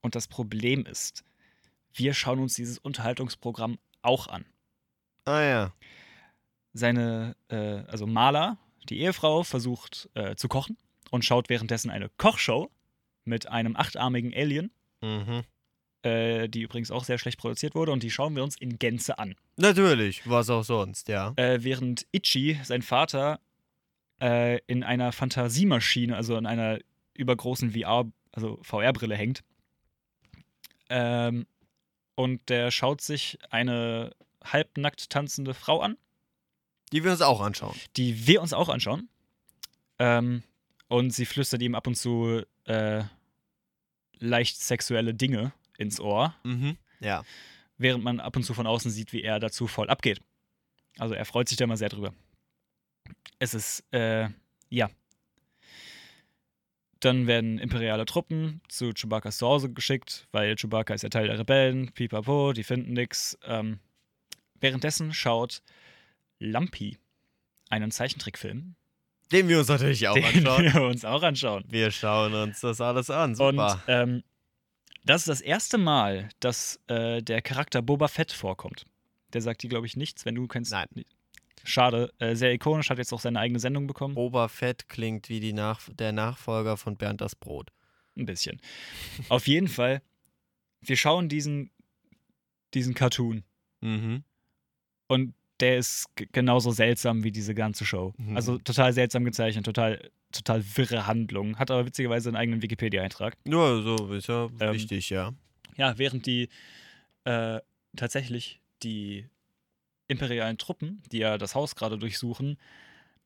[0.00, 1.24] Und das Problem ist,
[1.94, 4.44] wir schauen uns dieses Unterhaltungsprogramm auch an.
[5.24, 5.72] Ah ja.
[6.72, 7.56] Seine, äh,
[7.88, 10.76] also Marla, die Ehefrau, versucht äh, zu kochen
[11.10, 12.70] und schaut währenddessen eine Kochshow
[13.24, 14.70] mit einem achtarmigen Alien,
[15.02, 15.42] Mhm.
[16.02, 19.18] äh, die übrigens auch sehr schlecht produziert wurde, und die schauen wir uns in Gänze
[19.18, 19.36] an.
[19.56, 21.32] Natürlich, was auch sonst, ja.
[21.36, 23.38] Äh, während Ichi, sein Vater,
[24.20, 26.78] äh, in einer Fantasiemaschine, also in einer
[27.14, 29.44] übergroßen VR, also VR-Brille hängt.
[30.88, 31.46] Ähm,
[32.14, 35.96] und der schaut sich eine halbnackt tanzende Frau an,
[36.92, 37.74] Die wir uns auch anschauen.
[37.96, 39.08] die wir uns auch anschauen.
[39.98, 40.42] Ähm,
[40.88, 43.04] und sie flüstert ihm ab und zu äh,
[44.18, 46.76] leicht sexuelle Dinge ins Ohr, Mhm.
[47.00, 47.24] Ja.
[47.78, 50.20] während man ab und zu von außen sieht, wie er dazu voll abgeht.
[50.98, 52.12] Also er freut sich da immer sehr drüber.
[53.38, 54.28] Es ist, äh,
[54.68, 54.90] ja.
[57.02, 61.90] Dann werden imperiale Truppen zu Chewbacca's Zuhause geschickt, weil Chewbacca ist ja Teil der Rebellen,
[61.90, 63.36] pipapo, die finden nix.
[63.44, 63.80] Ähm,
[64.60, 65.62] währenddessen schaut
[66.38, 66.98] Lumpy
[67.70, 68.76] einen Zeichentrickfilm,
[69.32, 70.64] Den wir uns natürlich auch den anschauen.
[70.74, 71.64] wir uns auch anschauen.
[71.68, 73.30] Wir schauen uns das alles an.
[73.30, 73.82] Und Super.
[73.88, 74.22] ähm,
[75.04, 78.84] das ist das erste Mal, dass äh, der Charakter Boba Fett vorkommt.
[79.32, 80.70] Der sagt dir, glaube ich, nichts, wenn du kennst.
[80.70, 80.86] Nein.
[81.64, 84.14] Schade, äh, sehr ikonisch, hat jetzt auch seine eigene Sendung bekommen.
[84.14, 87.70] Boba Fett klingt wie die Nach der Nachfolger von Bernd das Brot.
[88.16, 88.60] Ein bisschen.
[89.28, 90.02] Auf jeden Fall,
[90.80, 91.70] wir schauen diesen,
[92.74, 93.44] diesen Cartoon
[93.80, 94.22] Mhm.
[95.08, 98.12] und der ist genauso seltsam wie diese ganze Show.
[98.16, 98.36] Mhm.
[98.36, 101.56] Also total seltsam gezeichnet, total, total wirre Handlung.
[101.58, 103.36] Hat aber witzigerweise einen eigenen Wikipedia-Eintrag.
[103.46, 105.32] Ja, so ist ja Ähm, wichtig, ja.
[105.76, 106.48] Ja, während die
[107.24, 107.60] äh,
[107.96, 109.26] tatsächlich die
[110.08, 112.58] imperialen Truppen, die ja das Haus gerade durchsuchen,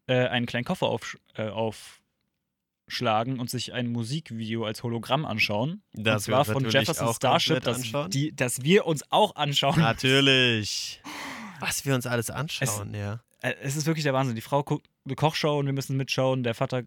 [0.07, 5.83] äh, einen kleinen Koffer auf, äh, aufschlagen und sich ein Musikvideo als Hologramm anschauen.
[5.93, 9.81] Das und zwar von Jefferson Starship, das, die, das wir uns auch anschauen.
[9.81, 11.03] Natürlich.
[11.61, 13.21] Was wir uns alles anschauen, ja.
[13.41, 14.35] Äh, Es ist wirklich der Wahnsinn.
[14.35, 16.43] Die Frau guckt eine Kochshow und wir müssen mitschauen.
[16.43, 16.83] Der Vater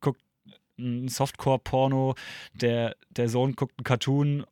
[0.00, 0.22] guckt
[0.78, 2.14] ein Softcore-Porno.
[2.54, 4.44] Der, der Sohn guckt einen Cartoon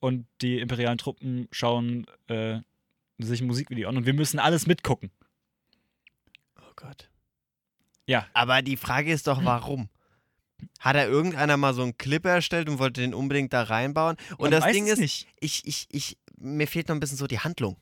[0.00, 2.60] und die imperialen Truppen schauen äh,
[3.26, 5.10] sich ein Musikvideo an und wir müssen alles mitgucken.
[6.58, 7.10] Oh Gott.
[8.06, 8.26] Ja.
[8.34, 9.88] Aber die Frage ist doch, warum?
[10.78, 14.16] Hat er irgendeiner mal so einen Clip erstellt und wollte den unbedingt da reinbauen?
[14.32, 15.26] Und Man das Ding ist, nicht.
[15.40, 17.76] ich, ich, ich, mir fehlt noch ein bisschen so die Handlung.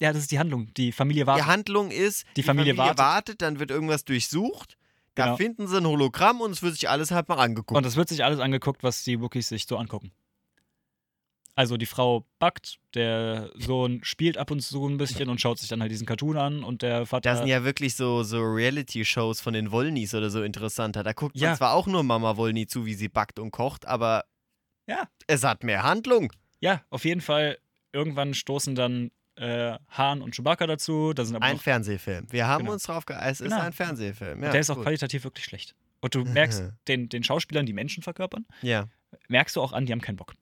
[0.00, 0.72] Ja, das ist die Handlung.
[0.74, 1.44] Die Familie wartet.
[1.44, 3.42] Die Handlung ist, Die Familie wartet.
[3.42, 4.76] dann wird irgendwas durchsucht,
[5.16, 5.36] da Genau.
[5.36, 7.76] finden sie ein Hologramm und es wird sich alles halt mal angeguckt.
[7.76, 10.12] Und es wird sich alles angeguckt, was die Wookies sich so angucken.
[11.58, 15.68] Also die Frau backt, der Sohn spielt ab und zu ein bisschen und schaut sich
[15.68, 17.28] dann halt diesen Cartoon an und der Vater.
[17.30, 21.02] da sind ja wirklich so, so Reality-Shows von den Wollnys oder so interessanter.
[21.02, 21.48] Da guckt Ja.
[21.48, 24.24] man zwar auch nur Mama Wollny zu, wie sie backt und kocht, aber
[24.86, 25.08] Ja.
[25.26, 26.32] es hat mehr Handlung.
[26.60, 27.58] Ja, auf jeden Fall.
[27.92, 31.12] Irgendwann stoßen dann äh, Han und Chewbacca dazu.
[31.12, 32.26] Da sind aber Ein Fernsehfilm.
[32.30, 32.74] Wir haben Genau.
[32.74, 33.16] uns drauf ge...
[33.20, 33.62] Es ist Genau.
[33.62, 34.42] ein Fernsehfilm.
[34.44, 34.84] Ja, der ist auch gut.
[34.84, 35.74] qualitativ wirklich schlecht.
[36.00, 38.86] Und du merkst den, den Schauspielern, die Menschen verkörpern, Ja.
[39.26, 40.34] merkst du auch an, die haben keinen Bock.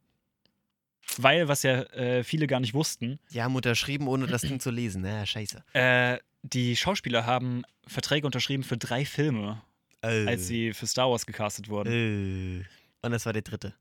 [1.19, 4.71] Weil, was ja äh, viele gar nicht wussten, Die haben unterschrieben, ohne das Ding zu
[4.71, 5.03] lesen.
[5.03, 5.62] Na, scheiße.
[5.73, 9.61] äh, die Schauspieler haben Verträge unterschrieben für drei Filme,
[10.03, 10.27] Äh.
[10.27, 12.61] als sie für Star Wars gecastet wurden.
[12.62, 12.64] Äh.
[13.05, 13.75] Und das war der dritte.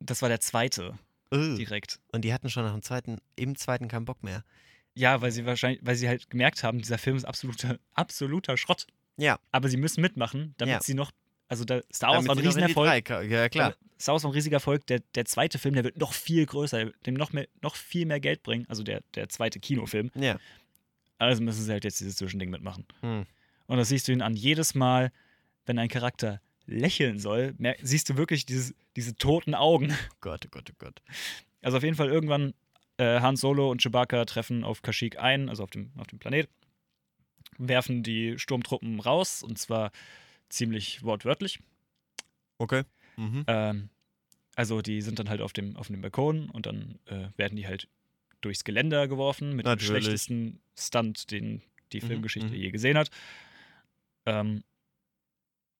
[0.00, 0.98] Das war der zweite
[1.30, 1.54] Äh.
[1.56, 2.00] direkt.
[2.12, 4.44] Und die hatten schon nach dem zweiten, im zweiten keinen Bock mehr.
[4.94, 8.86] Ja, weil sie wahrscheinlich, weil sie halt gemerkt haben, dieser Film ist absoluter, absoluter Schrott.
[9.16, 9.38] Ja.
[9.50, 10.80] Aber sie müssen mitmachen, damit Ja.
[10.82, 11.10] sie noch,
[11.48, 13.04] also der Star Wars war ein Damit sie noch in die Riesenerfolg.
[13.04, 13.74] drei Ja, klar.
[14.00, 14.86] Star Wars war ein riesiger Erfolg.
[14.86, 18.20] Der, der zweite Film, der wird noch viel größer, dem noch, mehr, noch viel mehr
[18.20, 18.66] Geld bringen.
[18.68, 20.10] Also der, der zweite Kinofilm.
[20.14, 20.38] Ja.
[21.18, 22.86] Also müssen sie halt jetzt dieses Zwischending mitmachen.
[23.00, 23.26] Hm.
[23.66, 25.12] Und das siehst du ihn an jedes Mal,
[25.66, 29.96] wenn ein Charakter lächeln soll, siehst du wirklich dieses, diese toten Augen.
[30.20, 31.02] Gott, oh Gott, oh Gott.
[31.62, 32.54] Also auf jeden Fall irgendwann
[32.96, 36.48] äh, Han Solo und Chewbacca treffen auf Kashyyyk ein, also auf dem, auf dem Planet,
[37.58, 39.92] werfen die Sturmtruppen raus und zwar
[40.54, 41.58] ziemlich wortwörtlich.
[42.58, 42.84] Okay.
[43.16, 43.44] Mhm.
[43.46, 43.90] Ähm,
[44.56, 47.66] also die sind dann halt auf dem, auf dem Balkon und dann äh, werden die
[47.66, 47.88] halt
[48.40, 49.90] durchs Geländer geworfen mit Natürlich.
[49.90, 52.54] dem schlechtesten Stunt, den die Mhm, Filmgeschichte mhm.
[52.54, 53.10] je gesehen hat.
[54.26, 54.64] Ähm,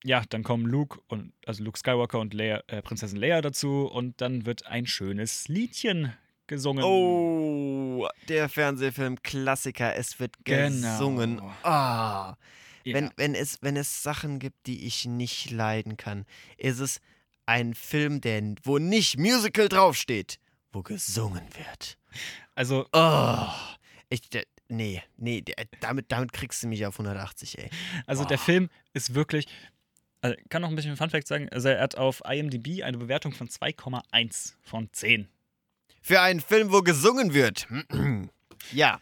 [0.05, 4.21] ja, dann kommen Luke und also Luke Skywalker und Leia, äh, Prinzessin Leia dazu und
[4.21, 6.13] dann wird ein schönes Liedchen
[6.47, 6.85] gesungen.
[6.85, 9.97] Oh, der Fernsehfilm Klassiker.
[9.97, 11.09] Es wird Genau.
[11.09, 11.41] gesungen.
[11.63, 12.37] Ah.
[12.85, 12.95] Ja.
[12.95, 16.27] Wenn, wenn, es, wenn es Sachen gibt, die ich nicht leiden kann,
[16.57, 17.01] ist es
[17.47, 20.39] ein Film, der, wo nicht Musical draufsteht,
[20.73, 21.99] wo gesungen wird.
[22.55, 23.49] also Oh.
[24.11, 27.71] Ich, der, nee, nee, der, damit, damit kriegst du mich auf 180, ey.
[28.07, 28.45] Also der Boah.
[28.45, 29.47] Film ist wirklich.
[30.21, 31.49] Also kann noch ein bisschen Fun Fact sagen.
[31.51, 35.29] Also er hat auf IMDb eine Bewertung von 2,1 von 10.
[36.01, 37.67] Für einen Film, wo gesungen wird.
[38.73, 39.01] ja.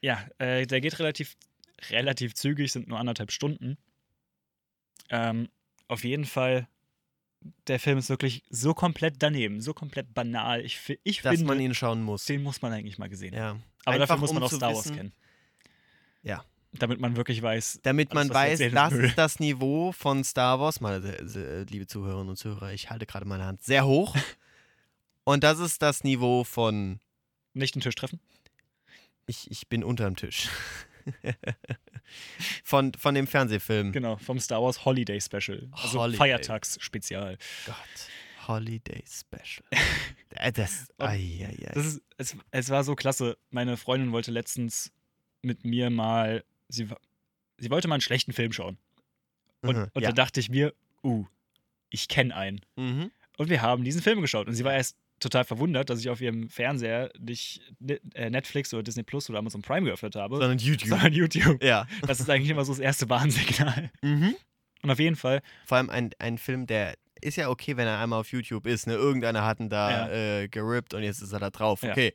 [0.00, 1.36] Ja, äh, der geht relativ,
[1.90, 3.76] relativ zügig, sind nur anderthalb Stunden.
[5.10, 5.48] Ähm,
[5.88, 6.68] auf jeden Fall,
[7.66, 10.64] der Film ist wirklich so komplett daneben, so komplett banal.
[10.64, 12.24] Ich, ich Dass finde, man ihn schauen muss.
[12.24, 13.58] den muss man eigentlich mal gesehen haben.
[13.58, 13.64] Ja.
[13.84, 15.12] Aber Einfach, dafür muss um man auch Star Wars wissen- kennen.
[16.22, 16.44] Ja.
[16.74, 20.80] Damit man wirklich weiß, Damit man Alles, weiß, das ist das Niveau von Star Wars.
[20.80, 24.16] Meine sehr, liebe Zuhörerinnen und Zuhörer, ich halte gerade meine Hand sehr hoch.
[25.24, 26.98] Und das ist das Niveau von
[27.52, 28.18] nicht den Tisch treffen.
[29.26, 30.48] ich, ich bin unterm Tisch.
[32.64, 33.92] von, von dem Fernsehfilm.
[33.92, 35.68] Genau, vom Star Wars Holiday Special.
[35.72, 36.18] Also Holiday.
[36.18, 37.38] Feiertagsspezial.
[37.66, 38.46] Gott.
[38.48, 39.64] Holiday Special.
[40.34, 40.88] Äh, das.
[40.96, 41.72] Ai, ai, ai.
[41.74, 43.36] Das ist, es, es war so klasse.
[43.50, 44.90] Meine Freundin wollte letztens
[45.42, 46.88] mit mir mal, sie,
[47.58, 48.78] sie wollte mal einen schlechten Film schauen.
[49.60, 50.08] Und, Mhm, und ja.
[50.08, 50.72] da dachte ich mir,
[51.04, 51.26] uh,
[51.90, 52.62] ich kenne einen.
[52.76, 53.10] Mhm.
[53.36, 54.46] Und wir haben diesen Film geschaut.
[54.48, 57.60] Und sie war erst total verwundert, dass ich auf ihrem Fernseher nicht
[58.14, 60.88] äh, Netflix oder Disney Plus oder Amazon Prime geöffnet habe, Sondern YouTube.
[60.88, 61.62] sondern YouTube.
[61.62, 61.86] Ja.
[62.06, 63.90] Das ist eigentlich immer so das erste Warnsignal.
[64.02, 64.34] Mhm.
[64.82, 68.00] Und auf jeden Fall, Vor allem ein, ein Film, der ist ja okay, wenn er
[68.00, 68.86] einmal auf YouTube ist.
[68.86, 68.94] Ne?
[68.94, 71.82] Irgendeiner hat ihn da äh, gerippt und jetzt ist er da drauf.
[71.82, 71.92] Ja.
[71.92, 72.14] Okay.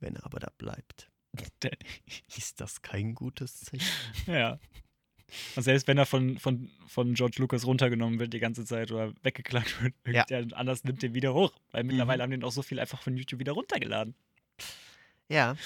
[0.00, 1.08] Wenn er aber da bleibt,
[2.36, 3.86] ist das kein gutes Zeichen.
[4.26, 4.58] ja.
[5.56, 9.12] Und selbst wenn er von, von, von George Lucas runtergenommen wird die ganze Zeit oder
[9.22, 10.12] weggeklagt wird, Ja.
[10.20, 11.52] irgendjemand anders nimmt den wieder hoch.
[11.72, 14.14] Weil mittlerweile haben den auch so viel einfach von YouTube wieder runtergeladen.
[15.28, 15.56] Ja.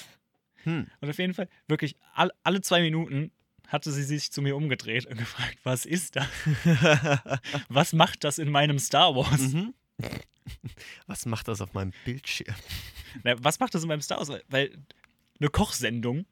[0.63, 0.87] Hm.
[0.99, 3.31] Und auf jeden Fall, wirklich, all, alle zwei Minuten
[3.67, 6.27] hatte sie sich zu mir umgedreht und gefragt, was ist das?
[7.69, 9.39] Was macht das in meinem Star Wars?
[9.53, 9.73] mhm.
[11.07, 12.55] Was macht das auf meinem Bildschirm?
[13.23, 14.41] Na, was macht das in meinem Star Wars?
[14.49, 14.75] Weil
[15.39, 16.25] eine Kochsendung,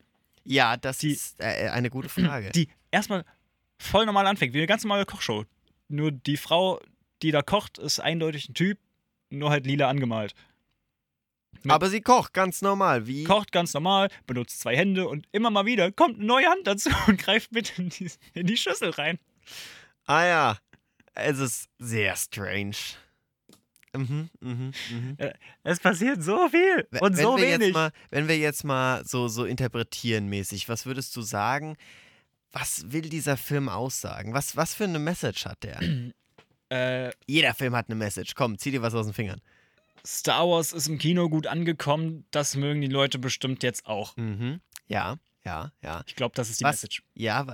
[0.43, 2.51] Ja, das Die- ist äh, eine gute Frage.
[2.51, 3.25] die erstmal
[3.77, 5.45] voll normal anfängt, wie eine ganz normale Kochshow.
[5.87, 6.79] Nur die Frau,
[7.21, 8.77] die da kocht, ist eindeutig ein Typ,
[9.29, 10.33] nur halt lila angemalt.
[11.63, 13.07] Mit- Aber sie kocht ganz normal.
[13.07, 13.23] Wie?
[13.23, 16.89] Kocht ganz normal, benutzt zwei Hände und immer mal wieder kommt eine neue Hand dazu
[17.07, 19.19] und greift mit in die, in die Schüssel rein.
[20.05, 20.57] Ah ja.
[21.15, 22.75] Es ist sehr strange.
[23.95, 25.17] Mhm, mhm, mhm.
[25.63, 27.67] Es passiert so viel und wenn so wir wenig.
[27.69, 31.75] Jetzt mal, wenn wir jetzt mal so, so interpretieren mäßig, was würdest du sagen?
[32.51, 34.33] Was will dieser Film aussagen?
[34.33, 35.79] Was, was für eine Message hat der?
[36.71, 38.35] Äh, Jeder Film hat eine Message.
[38.35, 39.41] Komm, zieh dir was aus den Fingern.
[40.05, 44.15] Star Wars ist im Kino gut angekommen, das mögen die Leute bestimmt jetzt auch.
[44.17, 44.61] Mhm.
[44.87, 46.03] Ja, ja, ja.
[46.05, 46.75] Ich glaube, das ist die Was?
[46.75, 47.01] Message.
[47.15, 47.47] Ja,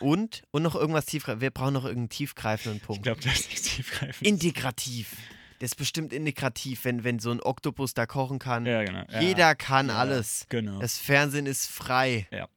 [0.00, 0.42] und?
[0.52, 1.42] Und noch irgendwas tiefgreifendes.
[1.42, 3.02] Wir brauchen noch irgendeinen tiefgreifenden Ich Punkt.
[3.02, 4.26] glaube, das ist nicht tiefgreifend.
[4.26, 5.16] Integrativ.
[5.58, 8.64] Das ist bestimmt integrativ, wenn, wenn so ein Oktopus da kochen kann.
[8.64, 9.04] ja, genau.
[9.12, 10.46] Ja, Jeder kann ja, alles.
[10.48, 10.80] Genau.
[10.80, 12.26] Das Fernsehen ist frei.
[12.32, 12.48] Ja.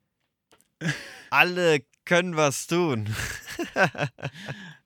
[1.29, 3.13] Alle können was tun.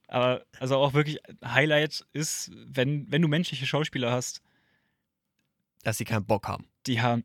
[0.07, 4.41] Aber also auch wirklich Highlight ist, wenn, wenn du menschliche Schauspieler hast,
[5.83, 6.65] Dass sie keinen Bock haben.
[6.87, 7.23] die haben,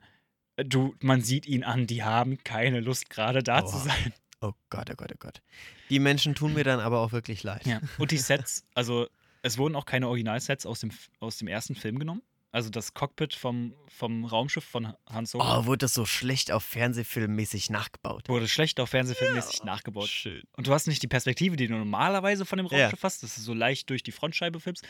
[0.56, 3.66] du, man sieht ihn an, die haben keine Lust, gerade da Oha.
[3.66, 4.12] zu sein.
[4.40, 5.40] Oh Gott, oh Gott, oh Gott.
[5.88, 7.66] Die Menschen tun mir dann aber auch wirklich leid.
[7.66, 7.80] Ja.
[7.96, 9.08] Und die Sets, also
[9.40, 12.22] es wurden auch keine Originalsets aus dem, aus dem ersten Film genommen.
[12.55, 16.62] Also das Cockpit vom, vom Raumschiff von Han Solo Oh, wurde das so schlecht auf
[16.62, 18.28] Fernsehfilmmäßig nachgebaut.
[18.28, 20.09] wurde schlecht auf Fernsehfilmmäßig nachgebaut.
[20.09, 20.40] Schön.
[20.57, 22.82] Und du hast nicht die Perspektive, die du normalerweise von dem Ja.
[22.84, 24.86] Raumschiff hast, dass du so leicht durch die Frontscheibe filmst,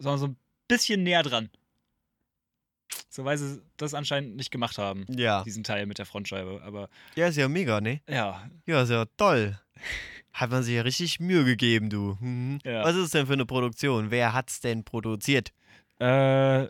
[0.00, 1.50] sondern so ein bisschen näher dran.
[3.10, 5.44] So weil sie das anscheinend nicht gemacht haben, Ja.
[5.44, 6.62] diesen Teil mit der Frontscheibe.
[6.64, 8.00] Aber Ja, ist ja mega, ne?
[8.08, 9.56] ja, Ja, ist ja toll.
[10.32, 12.16] Hat man sich ja richtig Mühe gegeben, du.
[12.20, 12.58] Mhm.
[12.64, 12.82] Ja.
[12.82, 14.10] Was ist denn für eine Produktion?
[14.10, 15.52] Wer hat's denn produziert?
[15.98, 16.68] Äh,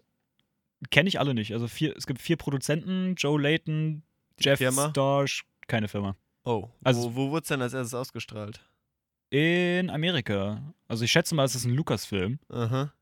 [0.91, 1.53] kenne ich alle nicht.
[1.53, 4.03] Also vier, es gibt vier Produzenten, Joe Layton,
[4.41, 4.91] Jeff Firma?
[4.91, 6.16] Storch, keine Firma.
[6.45, 8.61] Oh, Also- wo, wo wurde es denn als erstes ausgestrahlt?
[9.31, 10.62] In Amerika.
[10.87, 12.39] Also ich schätze mal, es ist ein Lucasfilm.
[12.49, 12.93] Aha.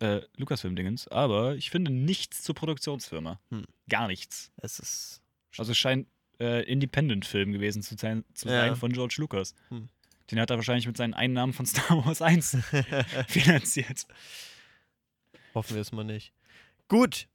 [0.00, 1.06] Äh, Lucasfilm-Dingens.
[1.08, 3.38] Aber ich finde nichts zur Produktionsfirma.
[3.50, 3.64] Hm.
[3.88, 4.50] Gar nichts.
[4.56, 5.22] Es ist.
[5.58, 6.08] Also es scheint
[6.40, 8.62] äh, Independent-Film gewesen zu sein, zu Ja.
[8.62, 9.54] sein von George Lucas.
[9.68, 9.88] Hm.
[10.32, 12.56] Den hat er wahrscheinlich mit seinen Einnahmen von Star Wars 1
[13.28, 14.06] finanziert.
[15.54, 16.32] Hoffen wir es mal nicht.
[16.88, 17.28] Gut.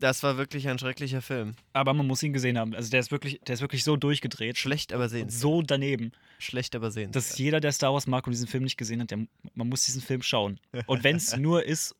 [0.00, 1.56] Das war wirklich ein schrecklicher Film.
[1.72, 2.72] Aber man muss ihn gesehen haben.
[2.72, 4.56] Also der ist wirklich, der ist wirklich so durchgedreht.
[4.56, 5.40] Schlecht, aber sehenswert.
[5.40, 7.16] so daneben, Schlecht, aber sehenswert.
[7.16, 9.86] dass jeder, der Star Wars mag und diesen Film nicht gesehen hat, der, man muss
[9.86, 10.60] diesen Film schauen.
[10.86, 11.96] Und wenn es nur ist,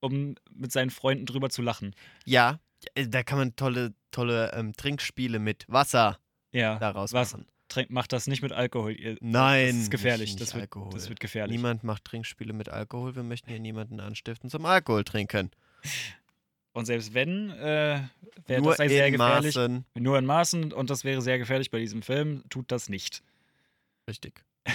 [0.00, 1.94] um mit seinen Freunden drüber zu lachen.
[2.24, 2.58] Ja,
[2.96, 6.18] äh, da kann man tolle, tolle ähm, Trinkspiele mit Wasser
[6.50, 7.32] Ja, daraus was?
[7.32, 7.46] machen.
[7.68, 8.92] Trink, macht das nicht mit Alkohol.
[8.92, 10.36] Ihr, Nein, das ist gefährlich.
[10.36, 11.56] das, wird, das wird gefährlich.
[11.56, 13.16] Niemand macht Trinkspiele mit Alkohol.
[13.16, 15.50] Wir möchten hier niemanden anstiften zum Alkohol trinken.
[16.72, 18.00] Und selbst wenn, äh,
[18.46, 19.54] wäre das sei sehr gefährlich.
[19.54, 19.84] Maßen.
[19.94, 22.42] Nur in Maßen und das wäre sehr gefährlich bei diesem Film.
[22.50, 23.22] Tut das nicht.
[24.08, 24.44] Richtig.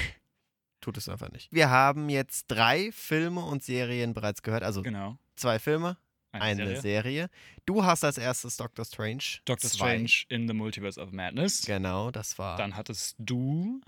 [0.82, 1.52] Tut es einfach nicht.
[1.52, 4.64] Wir haben jetzt drei Filme und Serien bereits gehört.
[4.64, 5.18] Also Genau.
[5.36, 5.98] zwei Filme,
[6.32, 6.82] Eine eine Serie.
[6.82, 7.30] Serie.
[7.66, 9.24] Du hast als erstes Doctor Strange.
[9.46, 9.96] Doctor zwei.
[10.06, 11.66] Strange in the Multiverse of Madness.
[11.66, 13.82] Genau, das war Dann hattest du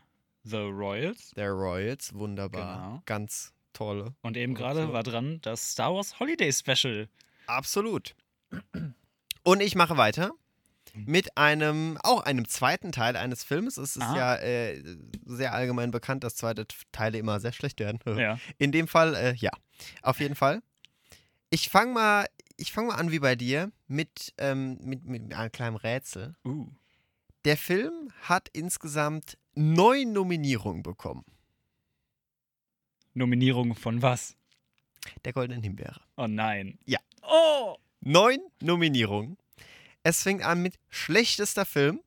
[0.44, 1.32] The Royals.
[1.36, 2.14] der Royals.
[2.16, 2.78] Wunderbar.
[2.88, 3.02] Genau.
[3.06, 4.16] Ganz tolle.
[4.22, 7.08] Und eben gerade war dran das Star Wars Holiday Special.
[7.48, 8.16] Absolut.
[9.44, 10.32] Und ich mache weiter
[10.94, 13.78] mit einem, auch einem zweiten Teil eines Films.
[13.78, 14.16] Es ist Ah.
[14.18, 14.84] ja äh,
[15.26, 18.00] sehr allgemein bekannt, dass zweite Teile immer sehr schlecht werden.
[18.20, 18.38] Ja.
[18.58, 19.52] In dem Fall, äh, ja,
[20.02, 20.62] auf jeden Fall.
[21.54, 25.52] Ich fange mal, ich fang mal an wie bei dir mit, ähm, mit, mit einem
[25.52, 26.34] kleinen Rätsel.
[26.46, 26.70] Uh.
[27.44, 31.26] Der Film hat insgesamt neun Nominierungen bekommen.
[33.14, 34.38] Nominierung von was?
[35.26, 36.00] Der Goldenen Himbeere.
[36.16, 36.80] Oh nein.
[36.86, 37.00] Ja.
[37.22, 37.76] Oh!
[38.00, 39.38] Neun Nominierungen.
[40.04, 42.00] Es fängt an mit schlechtester Film,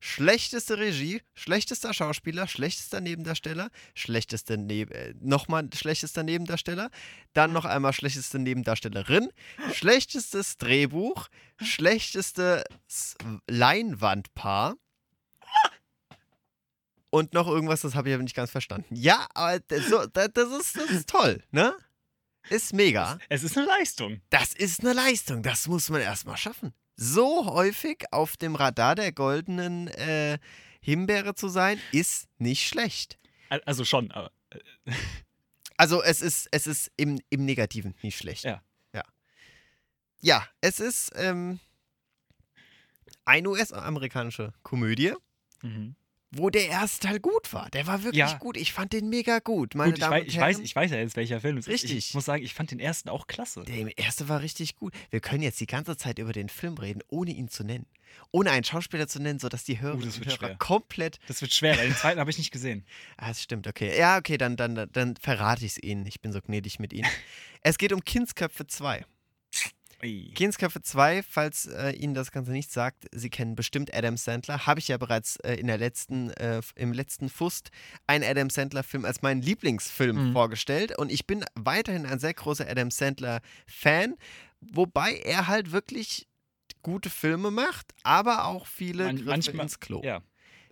[0.00, 6.90] schlechteste Regie, schlechtester Schauspieler, schlechtester Nebendarsteller, schlechteste Neb äh, nochmal schlechtester Nebendarsteller,
[7.32, 9.30] dann noch einmal schlechteste Nebendarstellerin,
[9.72, 11.28] schlechtestes Drehbuch,
[11.60, 13.16] schlechtestes
[13.48, 14.76] Leinwandpaar
[17.10, 18.94] und noch irgendwas, das habe ich aber nicht ganz verstanden.
[18.94, 21.74] Ja, aber so, das, das, ist, das ist toll, ne?
[22.50, 23.18] Ist mega.
[23.28, 24.20] Es ist eine Leistung.
[24.30, 26.72] Das ist eine Leistung, das muss man erstmal schaffen.
[27.00, 30.38] So häufig auf dem Radar der goldenen äh,
[30.80, 33.18] Himbeere zu sein, ist nicht schlecht.
[33.50, 34.32] Al- Also schon, aber.
[35.80, 38.42] Also es ist, es ist im, im Negativen nicht schlecht.
[38.42, 38.60] Ja.
[38.92, 39.04] Ja,
[40.20, 41.60] ja es ist ähm,
[43.24, 45.14] eine US-amerikanische Komödie.
[45.62, 45.94] Mhm.
[46.30, 47.70] Wo der erste Teil gut war.
[47.70, 48.34] Der war wirklich Ja.
[48.38, 48.56] gut.
[48.56, 49.74] Ich fand den mega gut.
[49.74, 50.48] Meine Gut, ich, Damen weiß, und ich, Herren.
[50.48, 51.72] weiß, ich weiß ja jetzt, welcher Film es ist.
[51.72, 52.08] Richtig.
[52.08, 53.64] Ich muss sagen, ich fand den ersten auch klasse.
[53.64, 54.92] Der erste war richtig gut.
[55.10, 57.86] Wir können jetzt die ganze Zeit über den Film reden, ohne ihn zu nennen.
[58.30, 60.56] Ohne einen Schauspieler zu nennen, sodass die Hörer Uh, das wird Hörer schwer.
[60.58, 61.18] komplett.
[61.28, 62.84] Das wird schwer, weil den zweiten habe ich nicht gesehen.
[63.16, 63.98] Ah, das stimmt, okay.
[63.98, 66.06] Ja, okay, dann, dann, dann- dann verrate ich es Ihnen.
[66.06, 67.08] Ich bin so gnädig mit Ihnen.
[67.62, 69.04] es geht um Kindsköpfe 2.
[70.00, 74.66] Kindsköpfe 2, falls äh, Ihnen das Ganze nicht sagt, Sie kennen bestimmt Adam Sandler.
[74.66, 77.70] Habe ich ja bereits äh, in der letzten, äh, im letzten Fust
[78.06, 80.32] einen Adam Sandler-Film als meinen Lieblingsfilm Mhm.
[80.32, 80.96] vorgestellt.
[80.96, 84.14] Und ich bin weiterhin ein sehr großer Adam Sandler-Fan,
[84.60, 86.28] wobei er halt wirklich
[86.82, 90.00] gute Filme macht, aber auch viele Man- manchmal- ins Klo.
[90.04, 90.22] Ja.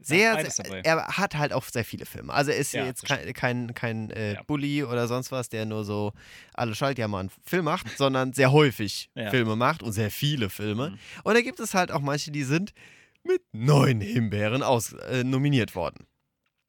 [0.01, 2.33] Sehr, sehr, er hat halt auch sehr viele Filme.
[2.33, 4.43] Also er ist Ja, jetzt kein, kein, kein äh, Ja.
[4.43, 6.13] Bully oder sonst was, der nur so
[6.55, 9.31] alle Schaltjahr einen Film macht, sondern sehr häufig Ja.
[9.31, 10.91] Filme macht und sehr viele Filme.
[10.91, 10.99] Mhm.
[11.25, 12.73] Und da gibt es halt auch manche, die sind
[13.25, 16.07] mit neun Himbeeren aus, äh, nominiert worden.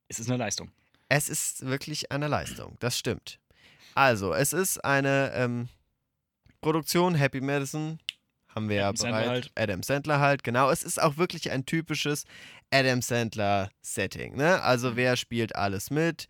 [0.07, 0.71] Es ist eine Leistung.
[1.09, 3.39] Es ist wirklich eine Leistung, das stimmt.
[3.93, 5.69] Also, es ist eine ähm,
[6.61, 7.99] Produktion, Happy Madison,
[8.57, 9.45] haben wir Adam ja Sandler bereits.
[9.47, 9.51] halt.
[9.69, 10.69] Adam Sandler halt, genau.
[10.69, 12.25] Es ist auch wirklich ein typisches
[12.71, 14.35] Adam Sandler-Setting.
[14.35, 14.61] Ne?
[14.61, 14.95] Also, Mhm.
[14.97, 16.27] wer spielt alles mit?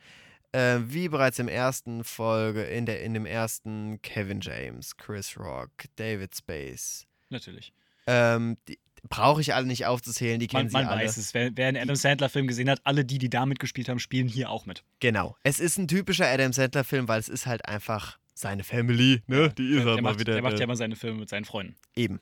[0.53, 5.71] Äh, wie bereits im ersten Folge, in, der, in dem ersten Kevin James, Chris Rock,
[5.97, 7.05] David Space.
[7.29, 7.73] Natürlich.
[8.07, 11.05] Ähm, die brauche ich alle nicht aufzuzählen, die kennen Man, sie man alle.
[11.05, 11.33] weiß es.
[11.33, 14.49] Wer, wer einen Adam Sandler-Film gesehen hat, alle die, die da mitgespielt haben, spielen hier
[14.49, 14.83] auch mit.
[15.01, 15.35] Genau.
[15.43, 19.53] Es ist ein typischer Adam Sandler-Film, weil es ist halt einfach seine Family, ne?
[19.57, 20.33] Die ist halt mal macht, wieder.
[20.33, 21.75] der macht äh, ja immer seine Filme mit seinen Freunden.
[21.95, 22.19] Eben.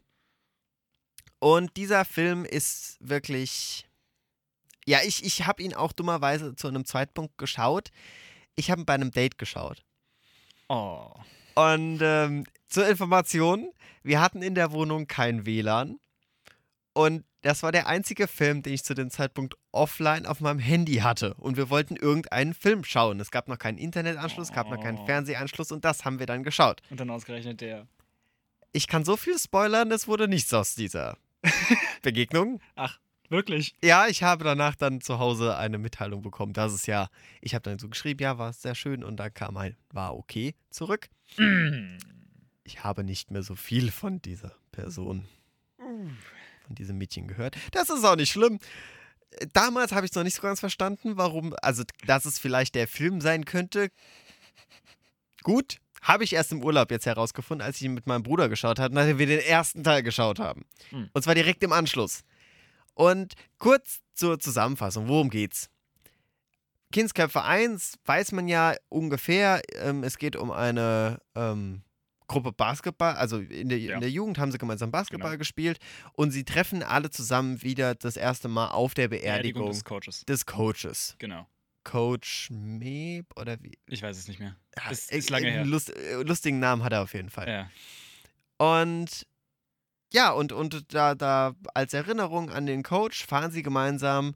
[1.40, 3.88] Und dieser Film ist wirklich.
[4.88, 7.90] Ja, ich, ich habe ihn auch dummerweise zu einem Zeitpunkt geschaut.
[8.56, 9.84] Ich habe ihn bei einem Date geschaut.
[10.70, 11.12] Oh.
[11.56, 13.72] Und ähm, zur Information,
[14.04, 16.00] wir hatten in der Wohnung kein WLAN.
[16.94, 20.96] Und das war der einzige Film, den ich zu dem Zeitpunkt offline auf meinem Handy
[20.96, 21.36] hatte.
[21.36, 23.20] Und wir wollten irgendeinen Film schauen.
[23.20, 25.06] Es gab noch keinen Internetanschluss, es gab noch keinen Oh.
[25.06, 26.82] Fernsehanschluss und das haben wir dann geschaut.
[26.90, 27.88] Und dann ausgerechnet der.
[28.72, 31.18] Ich kann so viel spoilern, es wurde nichts aus dieser
[32.02, 32.62] Begegnung.
[32.76, 33.76] Ach, wirklich?
[33.84, 37.10] Ja, ich habe danach dann zu Hause eine Mitteilung bekommen, dass es ja,
[37.42, 40.56] ich habe dann so geschrieben, ja, war sehr schön und dann kam ein, war okay
[40.72, 41.10] zurück.
[42.68, 45.28] Ich habe nicht mehr so viel von dieser Person,
[46.66, 47.56] von diesem Mädchen gehört.
[47.72, 48.60] Das ist auch nicht schlimm.
[49.54, 52.88] Damals habe ich es noch nicht so ganz verstanden, warum, also dass es vielleicht der
[52.88, 53.90] Film sein könnte.
[55.44, 58.80] Gut, habe ich erst im Urlaub jetzt herausgefunden, als ich ihn mit meinem Bruder geschaut
[58.80, 60.66] habe, nachdem wir den ersten Teil geschaut haben.
[60.90, 61.10] Hm.
[61.14, 62.24] Und zwar direkt im Anschluss.
[62.94, 65.70] Und kurz zur Zusammenfassung, worum geht's?
[66.92, 71.82] Kindsköpfe 1 weiß man ja ungefähr, ähm, es geht um eine ähm,
[72.28, 73.96] Gruppe Basketball, also in der, Ja.
[73.96, 75.40] in der Jugend haben sie gemeinsam Basketball Genau.
[75.40, 75.80] gespielt
[76.14, 80.26] und sie treffen alle zusammen wieder das erste Mal auf der Beerdigung, Beerdigung des Coaches.
[80.26, 81.16] des Coaches.
[81.20, 81.48] Genau.
[81.84, 83.78] Coach Meeb oder wie?
[83.88, 84.56] Ich weiß es nicht mehr.
[84.76, 85.66] Ja, Ist- äh, ist lange äh, her.
[85.66, 87.48] Lust, äh, lustigen Namen hat er auf jeden Fall.
[87.48, 87.70] Ja.
[88.58, 89.26] Und
[90.14, 94.34] ja, und, und da, da als Erinnerung an den Coach fahren sie gemeinsam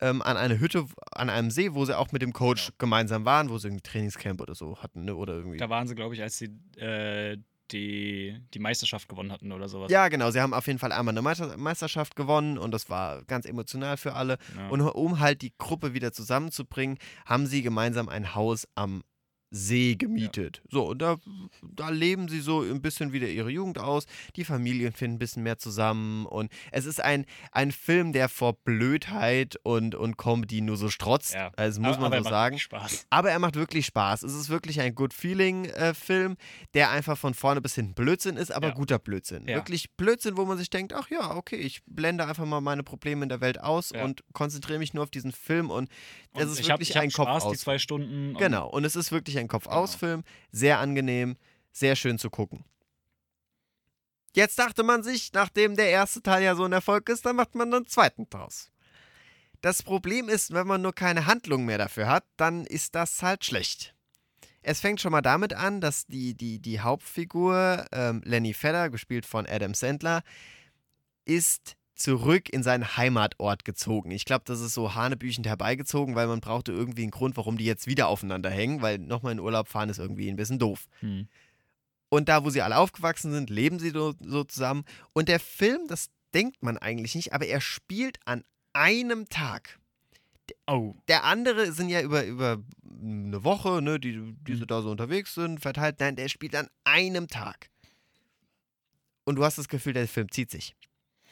[0.00, 2.76] ähm, an eine Hütte an einem See, wo sie auch mit dem Coach Genau.
[2.78, 5.14] gemeinsam waren, wo sie irgendwie Trainingscamp oder so hatten, ne?
[5.14, 5.58] Oder irgendwie.
[5.58, 7.36] Da waren sie, glaube ich, als sie äh,
[7.72, 9.90] die, die Meisterschaft gewonnen hatten oder sowas.
[9.92, 10.30] Ja, genau.
[10.30, 13.96] Sie haben auf jeden Fall einmal eine Meister Meisterschaft gewonnen und das war ganz emotional
[13.96, 14.38] für alle.
[14.54, 14.72] Genau.
[14.72, 19.02] Und um halt die Gruppe wieder zusammenzubringen, haben sie gemeinsam ein Haus am
[19.50, 20.62] See gemietet.
[20.70, 21.16] So, und da,
[21.74, 24.06] da leben sie so ein bisschen wieder ihre Jugend aus.
[24.36, 26.24] Die Familien finden ein bisschen mehr zusammen.
[26.26, 31.34] Und es ist ein, ein Film, der vor Blödheit und, und Comedy nur so strotzt.
[31.34, 31.50] Ja.
[31.56, 32.58] Also, das muss aber, man aber so macht sagen.
[32.58, 33.06] Spaß.
[33.10, 34.22] Aber er macht wirklich Spaß.
[34.22, 36.36] Es ist wirklich ein Good Feeling-Film,
[36.74, 38.74] der einfach von vorne bis hinten Blödsinn ist, aber Ja.
[38.74, 39.48] guter Blödsinn.
[39.48, 39.56] Ja.
[39.56, 43.22] Wirklich Blödsinn, wo man sich denkt, ach ja, okay, ich blende einfach mal meine Probleme
[43.24, 44.04] in der Welt aus Ja.
[44.04, 45.88] und konzentriere mich nur auf diesen Film und
[46.34, 47.58] es Und ist ich hab- wirklich ich hab ein Kopf Spaß, die aus.
[47.60, 48.30] zwei Stunden.
[48.34, 49.52] und- Genau, und es ist wirklich ein Genau.
[49.58, 50.22] Kopf-aus-Film.
[50.52, 51.36] Sehr angenehm,
[51.72, 52.64] sehr schön zu gucken.
[54.34, 57.54] Jetzt dachte man sich, nachdem der erste Teil ja so ein Erfolg ist, dann macht
[57.56, 58.70] man einen zweiten draus.
[59.60, 63.44] Das Problem ist, wenn man nur keine Handlung mehr dafür hat, dann ist das halt
[63.44, 63.94] schlecht.
[64.62, 69.26] Es fängt schon mal damit an, dass die, die, die Hauptfigur, ähm, Lenny Fedder, gespielt
[69.26, 70.22] von Adam Sandler,
[71.24, 74.10] ist zurück in seinen Heimatort gezogen.
[74.10, 77.64] Ich glaube, das ist so hanebüchend herbeigezogen, weil man brauchte irgendwie einen Grund, warum die
[77.64, 80.86] jetzt wieder aufeinander hängen, weil nochmal in Urlaub fahren ist irgendwie ein bisschen doof.
[81.00, 81.28] Hm.
[82.08, 84.84] Und da, wo sie alle aufgewachsen sind, leben sie so, so zusammen.
[85.12, 89.78] Und der Film, das denkt man eigentlich nicht, aber er spielt an einem Tag.
[90.66, 92.58] Oh, Der andere sind ja über, über
[93.00, 96.00] eine Woche, ne, die, die so da so unterwegs sind, verteilt.
[96.00, 97.70] Nein, der spielt an einem Tag.
[99.24, 100.74] Und du hast das Gefühl, der Film zieht sich.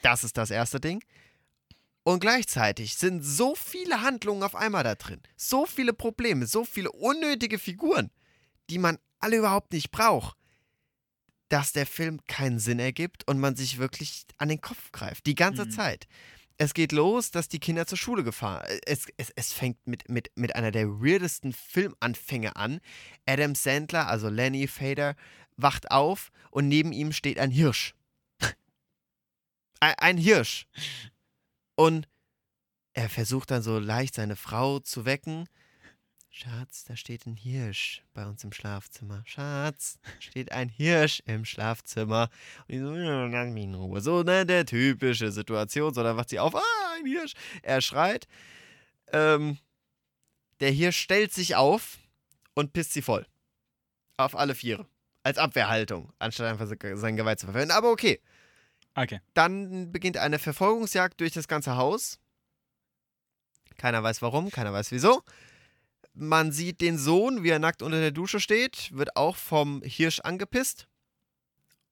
[0.01, 1.03] Das ist das erste Ding.
[2.03, 6.91] Und gleichzeitig sind so viele Handlungen auf einmal da drin, so viele Probleme, so viele
[6.91, 8.09] unnötige Figuren,
[8.69, 10.35] die man alle überhaupt nicht braucht,
[11.49, 15.35] dass der Film keinen Sinn ergibt und man sich wirklich an den Kopf greift, die
[15.35, 15.71] ganze Mhm.
[15.71, 16.07] Zeit.
[16.57, 18.65] Es geht los, dass die Kinder zur Schule gefahren.
[18.85, 22.81] Es, es, es fängt mit, mit, mit einer der weirdesten Filmanfänge an.
[23.25, 25.15] Adam Sandler, also Lenny Fader,
[25.57, 27.93] wacht auf und neben ihm steht ein Hirsch.
[29.79, 30.65] Ein, Hirsch.
[31.75, 32.07] Und
[32.93, 35.47] er versucht dann so leicht seine Frau zu wecken.
[36.31, 39.23] Schatz, da steht ein Hirsch bei uns im Schlafzimmer.
[39.25, 42.29] Schatz, steht ein Hirsch im Schlafzimmer.
[42.67, 44.01] Und die so, lass mich in Ruhe.
[44.01, 45.93] So, ne, der typische Situation.
[45.93, 47.33] So, dann wacht sie auf, ah, ein Hirsch.
[47.61, 48.27] Er schreit.
[49.11, 49.57] Ähm,
[50.59, 51.97] der Hirsch stellt sich auf
[52.53, 53.25] und pisst sie voll.
[54.17, 54.85] Auf alle Viere.
[55.23, 57.71] Als Abwehrhaltung, anstatt einfach sein Geweih zu verwenden.
[57.71, 58.21] Aber okay.
[58.99, 59.21] Okay.
[59.33, 62.19] Dann beginnt eine Verfolgungsjagd durch das ganze Haus.
[63.77, 65.23] Keiner weiß warum, keiner weiß wieso.
[66.13, 70.19] Man sieht den Sohn, wie er nackt unter der Dusche steht, wird auch vom Hirsch
[70.19, 70.89] angepisst.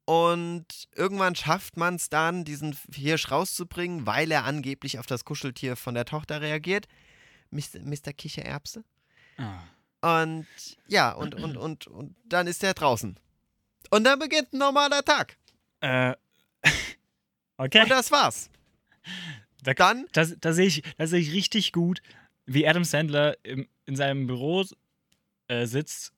[0.03, 0.65] Und
[0.95, 5.95] irgendwann schafft man es dann, diesen Hirsch rauszubringen, weil er angeblich auf das Kuscheltier von
[5.95, 6.87] der Tochter reagiert.
[7.51, 7.79] Mr.
[7.83, 8.11] Mr.
[8.11, 8.83] Kichererbse.
[9.37, 9.61] Ah.
[10.19, 10.47] Und
[10.87, 13.17] ja, und, und, und, und dann ist er draußen.
[13.91, 15.37] Und dann beginnt ein normaler Tag.
[15.79, 16.15] Äh.
[17.57, 17.81] Okay.
[17.81, 18.49] Und das war's.
[19.63, 22.01] Da, Dann da, da sehe ich, da seh ich richtig gut,
[22.45, 24.65] wie Adam Sandler im, in seinem Büro
[25.47, 26.13] äh, sitzt.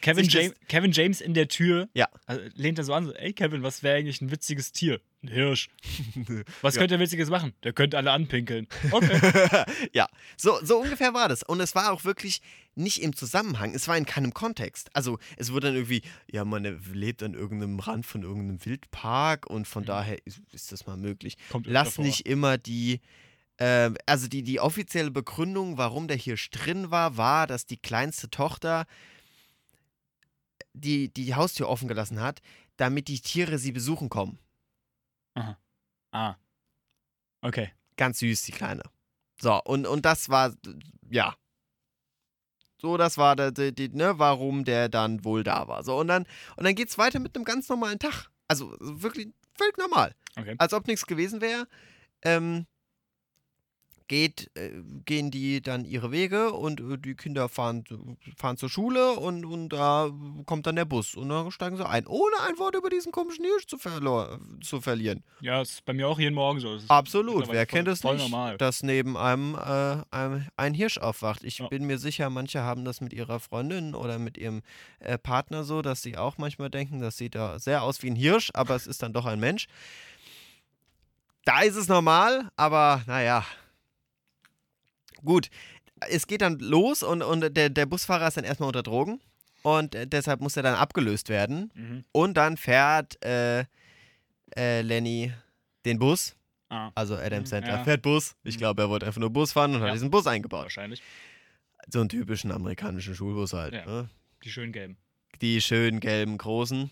[0.00, 1.88] Kevin, James, Kevin James in der Tür.
[1.94, 2.08] Ja.
[2.26, 5.00] Also, lehnt er so an, so, ey Kevin, was wäre eigentlich ein witziges Tier?
[5.26, 5.68] Ein Hirsch.
[6.62, 6.80] Was Ja.
[6.80, 7.52] könnte er Witziges machen?
[7.62, 8.66] Der könnte alle anpinkeln.
[8.92, 9.64] Okay.
[9.92, 11.42] ja, so, so ungefähr war das.
[11.42, 12.40] Und es war auch wirklich
[12.74, 14.88] nicht im Zusammenhang, es war in keinem Kontext.
[14.94, 19.66] Also es wurde dann irgendwie, ja, man lebt an irgendeinem Rand von irgendeinem Wildpark und
[19.66, 19.86] von Mhm.
[19.86, 21.36] daher ist, ist das mal möglich.
[21.50, 22.04] Kommt Lass vor.
[22.04, 23.00] nicht immer die,
[23.58, 28.28] ähm, also die, die offizielle Begründung, warum der Hirsch drin war, war, dass die kleinste
[28.30, 28.84] Tochter
[30.74, 32.40] die, die Haustür offen gelassen hat,
[32.76, 34.38] damit die Tiere sie besuchen kommen.
[36.12, 36.36] Ah.
[37.42, 37.72] Okay.
[37.96, 38.82] Ganz süß, die Kleine.
[39.40, 40.54] So, und, und das war,
[41.10, 41.36] ja.
[42.78, 45.82] So, das war der, der, der, ne, warum der dann wohl da war.
[45.82, 46.26] So, und dann,
[46.56, 48.30] und dann geht's weiter mit einem ganz normalen Tag.
[48.48, 50.14] Also wirklich völlig normal.
[50.36, 50.54] Okay.
[50.58, 51.66] Als ob nichts gewesen wäre.
[52.22, 52.66] Ähm,
[54.08, 54.70] geht, äh,
[55.04, 57.84] gehen die dann ihre Wege und äh, die Kinder fahren,
[58.36, 60.10] fahren zur Schule und, und da
[60.46, 63.44] kommt dann der Bus und dann steigen sie ein, ohne ein Wort über diesen komischen
[63.44, 65.24] Hirsch zu, verlo- zu verlieren.
[65.40, 66.74] Ja, ist bei mir auch jeden Morgen so.
[66.74, 68.56] Das Absolut, wer voll- kennt es nicht, normal.
[68.58, 71.42] dass neben einem äh, ein, ein Hirsch aufwacht.
[71.44, 71.68] Ich Ja.
[71.68, 74.62] bin mir sicher, manche haben das mit ihrer Freundin oder mit ihrem
[75.00, 78.16] äh, Partner so, dass sie auch manchmal denken, das sieht da sehr aus wie ein
[78.16, 79.66] Hirsch, aber es ist dann doch ein Mensch.
[81.44, 83.44] Da ist es normal, aber naja.
[85.26, 85.48] Gut,
[86.08, 89.20] es geht dann los und, und der, der Busfahrer ist dann erstmal unter Drogen
[89.62, 91.70] und äh, deshalb muss er dann abgelöst werden.
[91.74, 92.04] Mhm.
[92.12, 93.64] Und dann fährt äh,
[94.56, 95.32] äh, Lenny
[95.84, 96.34] den Bus
[96.68, 97.84] Ah, also Adam Mhm, Sandler ja.
[97.84, 98.34] fährt Bus.
[98.42, 98.58] Ich Mhm.
[98.58, 99.92] glaube, er wollte einfach nur Bus fahren und hat Ja.
[99.92, 100.64] diesen Bus eingebaut.
[100.64, 101.00] wahrscheinlich.
[101.88, 103.72] So einen typischen amerikanischen Schulbus halt.
[103.74, 103.84] Ja.
[103.86, 104.10] Ne?
[104.42, 104.96] Die schön gelben.
[105.40, 106.90] Die schönen gelben großen.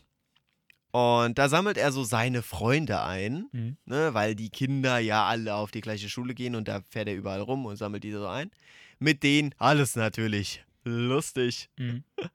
[0.95, 3.77] Und da sammelt er so seine Freunde ein, Mhm.
[3.85, 4.15] ne?
[4.15, 7.41] weil die Kinder ja alle auf die gleiche Schule gehen und da fährt er überall
[7.41, 8.53] rum und sammelt die so ein.
[9.01, 11.69] Mit denen alles natürlich lustig.
[11.77, 12.05] Mhm.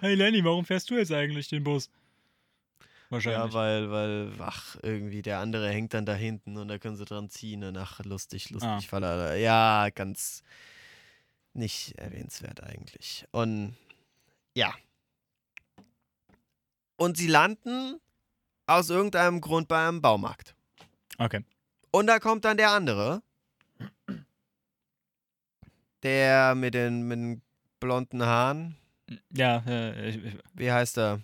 [0.00, 1.88] Hey Lenny, warum fährst du jetzt eigentlich den Bus?
[3.08, 3.52] Wahrscheinlich.
[3.54, 7.06] Ja, weil, weil, ach, irgendwie der andere hängt dann da hinten und da können sie
[7.06, 8.92] dran ziehen und ach, lustig, lustig, Ah.
[8.92, 10.42] weil er, ja, ganz
[11.54, 13.24] nicht erwähnenswert eigentlich.
[13.30, 13.74] Und
[14.54, 14.74] ja.
[17.04, 18.00] Und sie landen
[18.66, 20.54] aus irgendeinem Grund beim Baumarkt.
[21.18, 21.44] okay.
[21.90, 23.22] Und da kommt dann der andere.
[26.02, 27.42] Der mit den, mit den
[27.80, 28.76] blonden Haaren.
[29.30, 30.20] Ja, äh, ich-
[30.54, 31.20] Wie heißt er?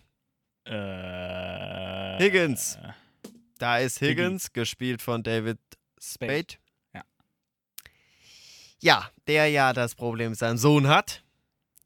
[0.65, 2.79] äh, Higgins.
[3.59, 4.23] Da ist Higgy.
[4.23, 5.59] Higgins, gespielt von David
[6.01, 6.33] Spade.
[6.33, 6.59] Spade.
[6.95, 7.05] Ja.
[8.81, 11.25] Ja, der ja das Problem mit seinem Sohn hat.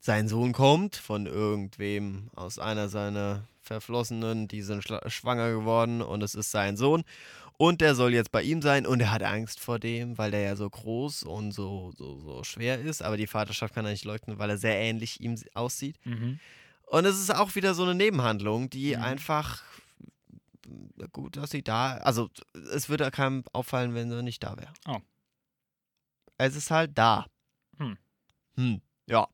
[0.01, 6.35] Sein Sohn kommt von irgendwem aus einer seiner Verflossenen, die sind schwanger geworden und es
[6.35, 7.03] ist sein Sohn.
[7.57, 10.41] Und der soll jetzt bei ihm sein und er hat Angst vor dem, weil der
[10.41, 13.01] ja so groß und so, so, so schwer ist.
[13.03, 15.97] Aber die Vaterschaft kann er nicht leugnen, weil er sehr ähnlich ihm aussieht.
[16.05, 16.41] Mhm.
[16.87, 19.03] Und es ist auch wieder so eine Nebenhandlung, die Mhm.
[19.03, 19.63] einfach
[21.13, 21.99] gut, dass sie da.
[21.99, 22.29] Also
[22.75, 24.73] es würde keinem auffallen, wenn sie nicht da wäre.
[24.89, 24.99] Oh.
[26.39, 27.27] Es ist halt da.
[27.79, 27.97] Hm.
[28.57, 28.81] Hm.
[29.07, 29.29] Ja.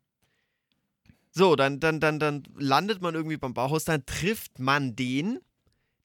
[1.41, 5.39] So, dann, dann, dann, dann landet man irgendwie beim Bauhaus, dann trifft man den,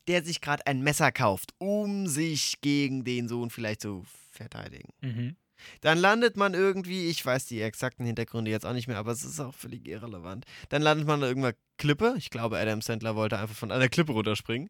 [0.08, 4.94] der sich gerade ein Messer kauft, um sich gegen den Sohn vielleicht zu verteidigen.
[5.02, 5.36] Mhm.
[5.82, 9.26] Dann landet man irgendwie, ich weiß die exakten Hintergründe jetzt auch nicht mehr, aber es
[9.26, 10.46] ist auch völlig irrelevant.
[10.70, 12.16] Dann landet man an irgendeiner Klippe.
[12.18, 14.70] Ich glaube, Adam Sandler wollte einfach von einer Klippe runterspringen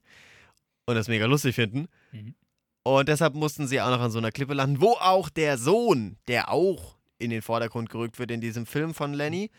[0.87, 1.89] und das mega lustig finden.
[2.11, 2.33] Mhm.
[2.81, 6.17] Und deshalb mussten sie auch noch an so einer Klippe landen, wo auch der Sohn,
[6.27, 9.51] der auch in den Vordergrund gerückt wird in diesem Film von Lenny,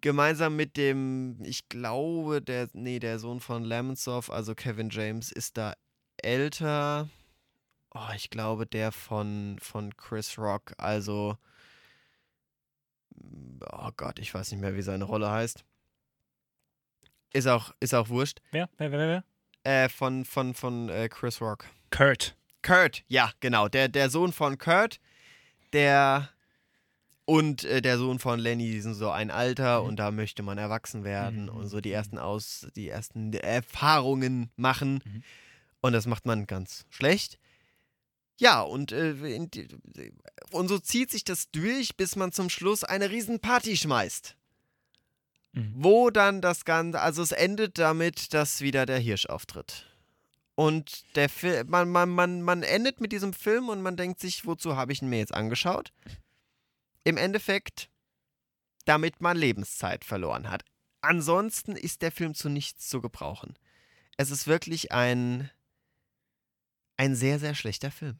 [0.00, 5.56] gemeinsam mit dem, ich glaube, der, nee, der Sohn von Lemonsoff, also Kevin James, ist
[5.56, 5.74] da
[6.18, 7.08] älter.
[7.94, 11.36] Oh, ich glaube, der von, von Chris Rock, also,
[13.72, 15.64] oh Gott, ich weiß nicht mehr, wie seine Rolle heißt.
[17.32, 18.40] Ist auch, ist auch wurscht.
[18.50, 18.68] Wer?
[18.78, 19.24] Wer, wer, wer?
[19.84, 21.66] Äh, von, von, von äh, Chris Rock.
[21.90, 22.36] Kurt.
[22.62, 23.68] Kurt, ja, genau.
[23.68, 25.00] Der, der Sohn von Kurt,
[25.72, 26.30] der
[27.26, 29.88] und äh, der Sohn von Lenny, die sind so ein Alter Mhm.
[29.88, 31.48] und da möchte man erwachsen werden Mhm.
[31.50, 35.02] und so die ersten Aus, die ersten Erfahrungen machen.
[35.04, 35.22] Mhm.
[35.82, 37.38] Und das macht man ganz schlecht.
[38.38, 39.14] Ja, und, äh,
[39.48, 39.68] die,
[40.50, 44.36] und so zieht sich das durch, bis man zum Schluss eine Riesenparty schmeißt.
[45.52, 45.74] Mhm.
[45.76, 49.86] Wo dann das Ganze, also es endet damit, dass wieder der Hirsch auftritt.
[50.54, 54.46] Und der Film, man, man, man, man endet mit diesem Film und man denkt sich,
[54.46, 55.92] wozu habe ich ihn mir jetzt angeschaut?
[57.06, 57.88] Im Endeffekt,
[58.84, 60.64] damit man Lebenszeit verloren hat.
[61.02, 63.56] Ansonsten ist der Film zu nichts zu gebrauchen.
[64.16, 65.48] Es ist wirklich ein,
[66.96, 68.18] ein sehr, sehr schlechter Film.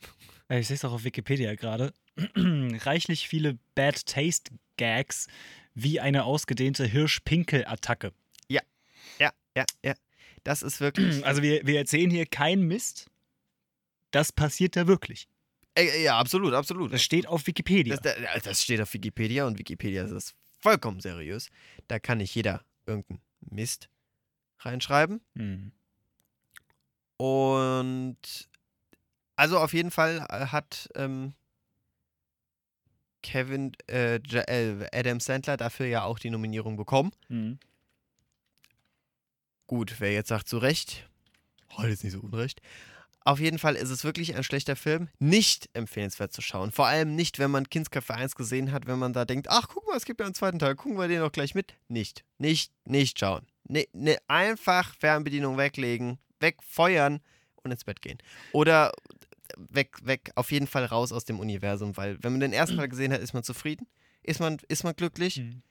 [0.48, 1.92] Ich sehe es auch auf Wikipedia gerade.
[2.36, 5.26] Reichlich viele Bad Taste Gags
[5.74, 8.12] wie eine ausgedehnte Hirsch-Pinkel-Attacke.
[9.18, 9.94] Ja, ja, ja.
[10.44, 11.26] Das ist wirklich.
[11.26, 13.10] Also wir, wir erzählen hier keinen Mist.
[14.12, 15.26] Das passiert da wirklich.
[15.76, 16.92] Ja, absolut, absolut.
[16.92, 17.96] Das steht auf Wikipedia.
[17.96, 21.50] Das, das, steht auf Wikipedia und Wikipedia ist das vollkommen seriös.
[21.86, 23.90] Da kann nicht jeder irgendeinen Mist
[24.60, 25.20] reinschreiben.
[25.36, 25.72] Hm.
[27.18, 28.48] Und
[29.36, 31.34] also auf jeden Fall äh, hat ähm,
[33.22, 37.12] Kevin, äh, äh, Adam Sandler dafür ja auch die Nominierung bekommen.
[37.28, 37.58] Hm.
[39.66, 41.08] Gut, wer jetzt sagt zu Recht,
[41.76, 42.62] heute ist nicht so unrecht.
[43.26, 46.70] Auf jeden Fall ist es wirklich ein schlechter Film, nicht empfehlenswert zu schauen.
[46.70, 49.84] Vor allem nicht, wenn man Kindsköpfe 1 gesehen hat, wenn man da denkt, ach guck
[49.88, 51.74] mal, es gibt ja einen zweiten Teil, gucken wir den noch gleich mit.
[51.88, 53.44] Nicht, nicht, nicht schauen.
[53.64, 57.20] Ne, ne, einfach Fernbedienung weglegen, wegfeuern
[57.64, 58.18] und ins Bett gehen.
[58.52, 58.92] Oder
[59.56, 62.88] weg, weg, auf jeden Fall raus aus dem Universum, weil wenn man den ersten Teil
[62.88, 63.88] gesehen hat, ist man zufrieden,
[64.22, 65.62] ist man, ist man glücklich, Hm.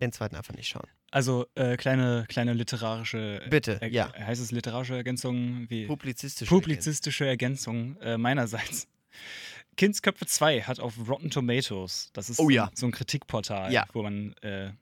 [0.00, 0.86] den zweiten einfach nicht schauen.
[1.14, 3.40] Also äh, kleine, kleine literarische.
[3.48, 4.12] Bitte, äh, ja.
[4.18, 5.66] Heißt es literarische Ergänzung?
[5.70, 5.86] Wie?
[5.86, 6.48] Publizistisch.
[6.48, 8.88] Publizistische Ergänzung äh, meinerseits.
[9.76, 12.68] Kindsköpfe 2 hat auf Rotten Tomatoes, das ist Oh ja.
[12.74, 13.86] so ein Kritikportal, Ja.
[13.92, 14.72] wo man äh,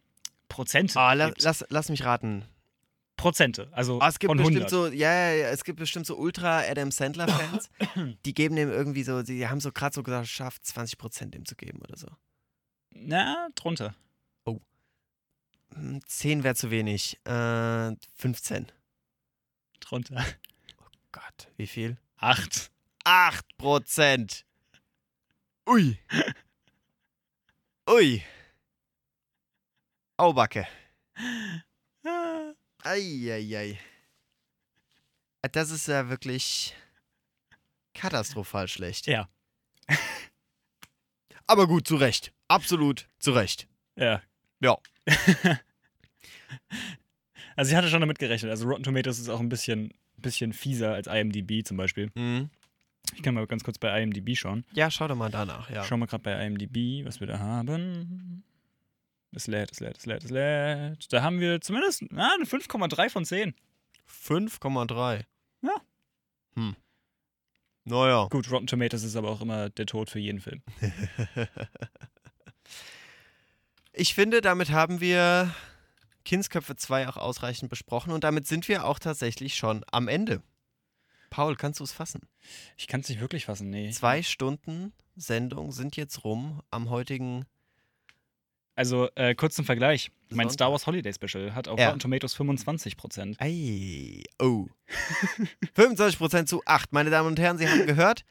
[0.49, 2.45] Prozente Ah, la, lass, lass mich raten.
[3.19, 4.71] Prozente, also Ah, es gibt von bestimmt 100.
[4.71, 7.69] so, ja, ja, ja, es gibt bestimmt so Ultra Adam Sandler Fans,
[8.25, 11.81] die geben dem irgendwie so, die haben so gerade so geschafft, 20% dem zu geben
[11.83, 12.09] oder so.
[12.95, 13.95] Na, drunter.
[15.75, 17.19] Hm, 10 wäre zu wenig.
[17.25, 18.71] Äh, 15.
[19.81, 20.25] Drunter.
[21.13, 21.99] Gott, wie viel?
[22.17, 22.71] Acht.
[23.05, 24.45] 8%.
[25.69, 25.99] Ui.
[27.89, 28.23] Ui.
[30.17, 30.67] Aubacke.
[32.85, 33.79] Eieiei.
[35.53, 36.75] Das ist ja wirklich
[37.95, 39.07] katastrophal schlecht.
[39.07, 39.29] Ja.
[41.47, 42.33] Aber gut, zu Recht.
[42.49, 43.69] Absolut zu Recht.
[43.97, 44.23] Ja.
[44.63, 44.79] Ja.
[47.57, 48.51] also ich hatte schon damit gerechnet.
[48.51, 52.11] Also Rotten Tomatoes ist auch ein bisschen, bisschen fieser als IMDb zum Beispiel.
[52.15, 52.51] Mhm.
[53.15, 54.65] Ich kann mal ganz kurz bei IMDb schauen.
[54.73, 55.85] Ja, schau doch mal danach, ja.
[55.85, 58.45] Schauen wir gerade bei IMDb, was wir da haben.
[59.35, 61.13] Es lädt, es lädt, es lädt, es lädt.
[61.13, 63.55] Da haben wir zumindest ah, eine 5,3 von 10.
[64.09, 65.25] 5,3.
[65.63, 65.75] Ja.
[66.55, 66.77] Hm.
[67.85, 68.29] Naja.
[68.31, 70.63] Gut, Rotten Tomatoes ist aber auch immer der Tod für jeden Film.
[73.93, 75.55] Ich finde, damit haben wir
[76.25, 80.43] Kindsköpfe 2 auch ausreichend besprochen und damit sind wir auch tatsächlich schon am Ende.
[81.31, 82.21] Paul, kannst du es fassen?
[82.77, 83.91] Ich kann es nicht wirklich fassen, nee.
[83.91, 87.45] Zwei Stunden Sendung sind jetzt rum am heutigen.
[88.75, 90.11] Also, äh, kurz zum Vergleich.
[90.31, 90.53] Mein Sonntag.
[90.55, 91.89] Star Wars Holiday Special hat auf Ja.
[91.89, 93.37] Rotten Tomatoes 25%.
[93.39, 94.67] Ei, oh.
[95.77, 96.93] 25% zu 8.
[96.93, 98.25] Meine Damen und Herren, Sie haben gehört,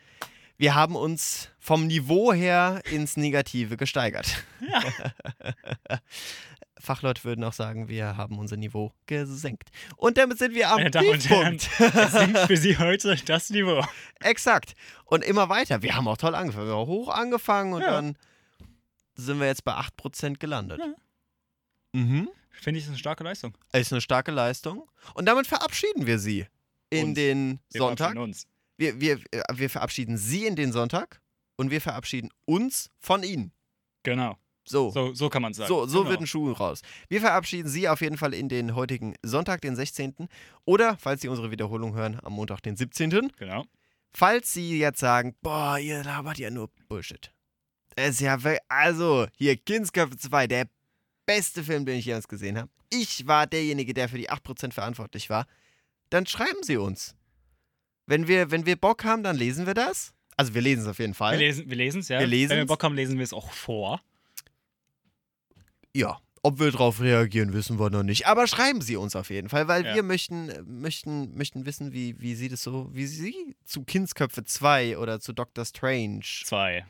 [0.61, 4.43] wir haben uns vom Niveau her ins Negative gesteigert.
[6.79, 9.69] Fachleute würden auch sagen, wir haben unser Niveau gesenkt.
[9.97, 12.11] Und damit sind wir am Meine Damen und Herren, Tiefpunkt.
[12.11, 13.83] sinkt für Sie heute das Niveau.
[14.19, 14.73] Exakt.
[15.05, 15.81] Und immer weiter.
[15.81, 16.67] Wir haben auch toll angefangen.
[16.67, 17.91] Wir haben hoch angefangen und Ja.
[17.91, 18.15] dann
[19.15, 20.79] sind wir jetzt bei 8% gelandet.
[20.79, 21.99] Ja.
[21.99, 22.29] Mhm.
[22.51, 23.57] Finde ich, ist eine starke Leistung.
[23.73, 24.87] Ist eine starke Leistung.
[25.15, 26.45] Und damit verabschieden wir Sie
[26.91, 27.15] in Uns.
[27.15, 28.15] den Wir Sonntag.
[28.15, 28.45] Uns.
[28.81, 31.21] Wir, wir, äh, wir verabschieden Sie in den Sonntag
[31.55, 33.51] und wir verabschieden uns von Ihnen.
[34.01, 34.37] Genau.
[34.67, 34.89] So.
[34.89, 35.67] So, so kann man sagen.
[35.67, 36.09] So, so genau.
[36.09, 36.81] wird ein Schuh raus.
[37.07, 40.27] Wir verabschieden Sie auf jeden Fall in den heutigen Sonntag, den 16.
[40.65, 43.31] Oder, falls Sie unsere Wiederholung hören, am Montag, den 17.
[43.37, 43.65] Genau.
[44.13, 47.31] Falls Sie jetzt sagen, boah, ihr labert ja nur Bullshit.
[47.95, 50.67] Das ist ja, also, hier, Kindsköpfe 2, der
[51.27, 52.69] beste Film, den ich jemals gesehen habe.
[52.89, 55.45] Ich war derjenige, der für die 8% verantwortlich war.
[56.09, 57.15] Dann schreiben Sie uns.
[58.07, 60.13] Wenn wir, wenn wir Bock haben, dann lesen wir das.
[60.37, 61.37] Also, wir lesen es auf jeden Wir Fall.
[61.37, 62.19] lesen wir lesen's, ja.
[62.19, 62.65] Wir Wenn wir.
[62.65, 64.01] Bock haben, lesen wir es auch vor.
[65.93, 68.25] Ja, ob wir darauf reagieren, wissen wir noch nicht.
[68.25, 69.95] Aber schreiben Sie uns auf jeden Fall, weil Ja.
[69.95, 70.49] wir möchten,
[70.81, 75.33] möchten, möchten wissen, wie, wie Sie das so, wie Sie zu Kindsköpfe 2 oder zu
[75.33, 76.85] Doctor Strange Zwei.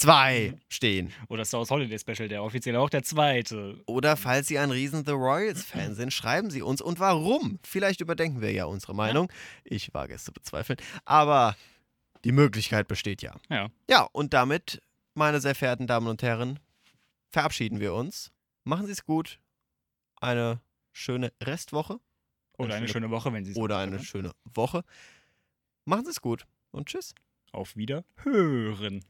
[0.00, 1.12] 2 stehen.
[1.28, 3.80] Oder Star Wars Holiday Special, der offiziell auch der zweite.
[3.86, 6.80] Oder falls Sie ein riesen The Royals-Fan sind, schreiben Sie uns.
[6.80, 7.58] Und warum?
[7.62, 9.30] Vielleicht überdenken wir ja unsere Meinung.
[9.62, 10.78] Ich wage es zu bezweifeln.
[11.04, 11.54] Aber
[12.24, 13.34] die Möglichkeit besteht ja.
[13.50, 13.68] Ja.
[13.88, 14.80] Ja, und damit,
[15.14, 16.58] meine sehr verehrten Damen und Herren,
[17.30, 18.32] verabschieden wir uns.
[18.64, 19.38] Machen Sie es gut.
[20.20, 20.60] Eine
[20.92, 21.98] schöne Restwoche
[22.58, 24.04] Oder eine schöne Woche, wenn Sie es oder eine hören.
[24.04, 24.82] schöne Woche.
[25.84, 27.14] Machen Sie es gut und tschüss.
[27.52, 29.04] Auf Wiederhören.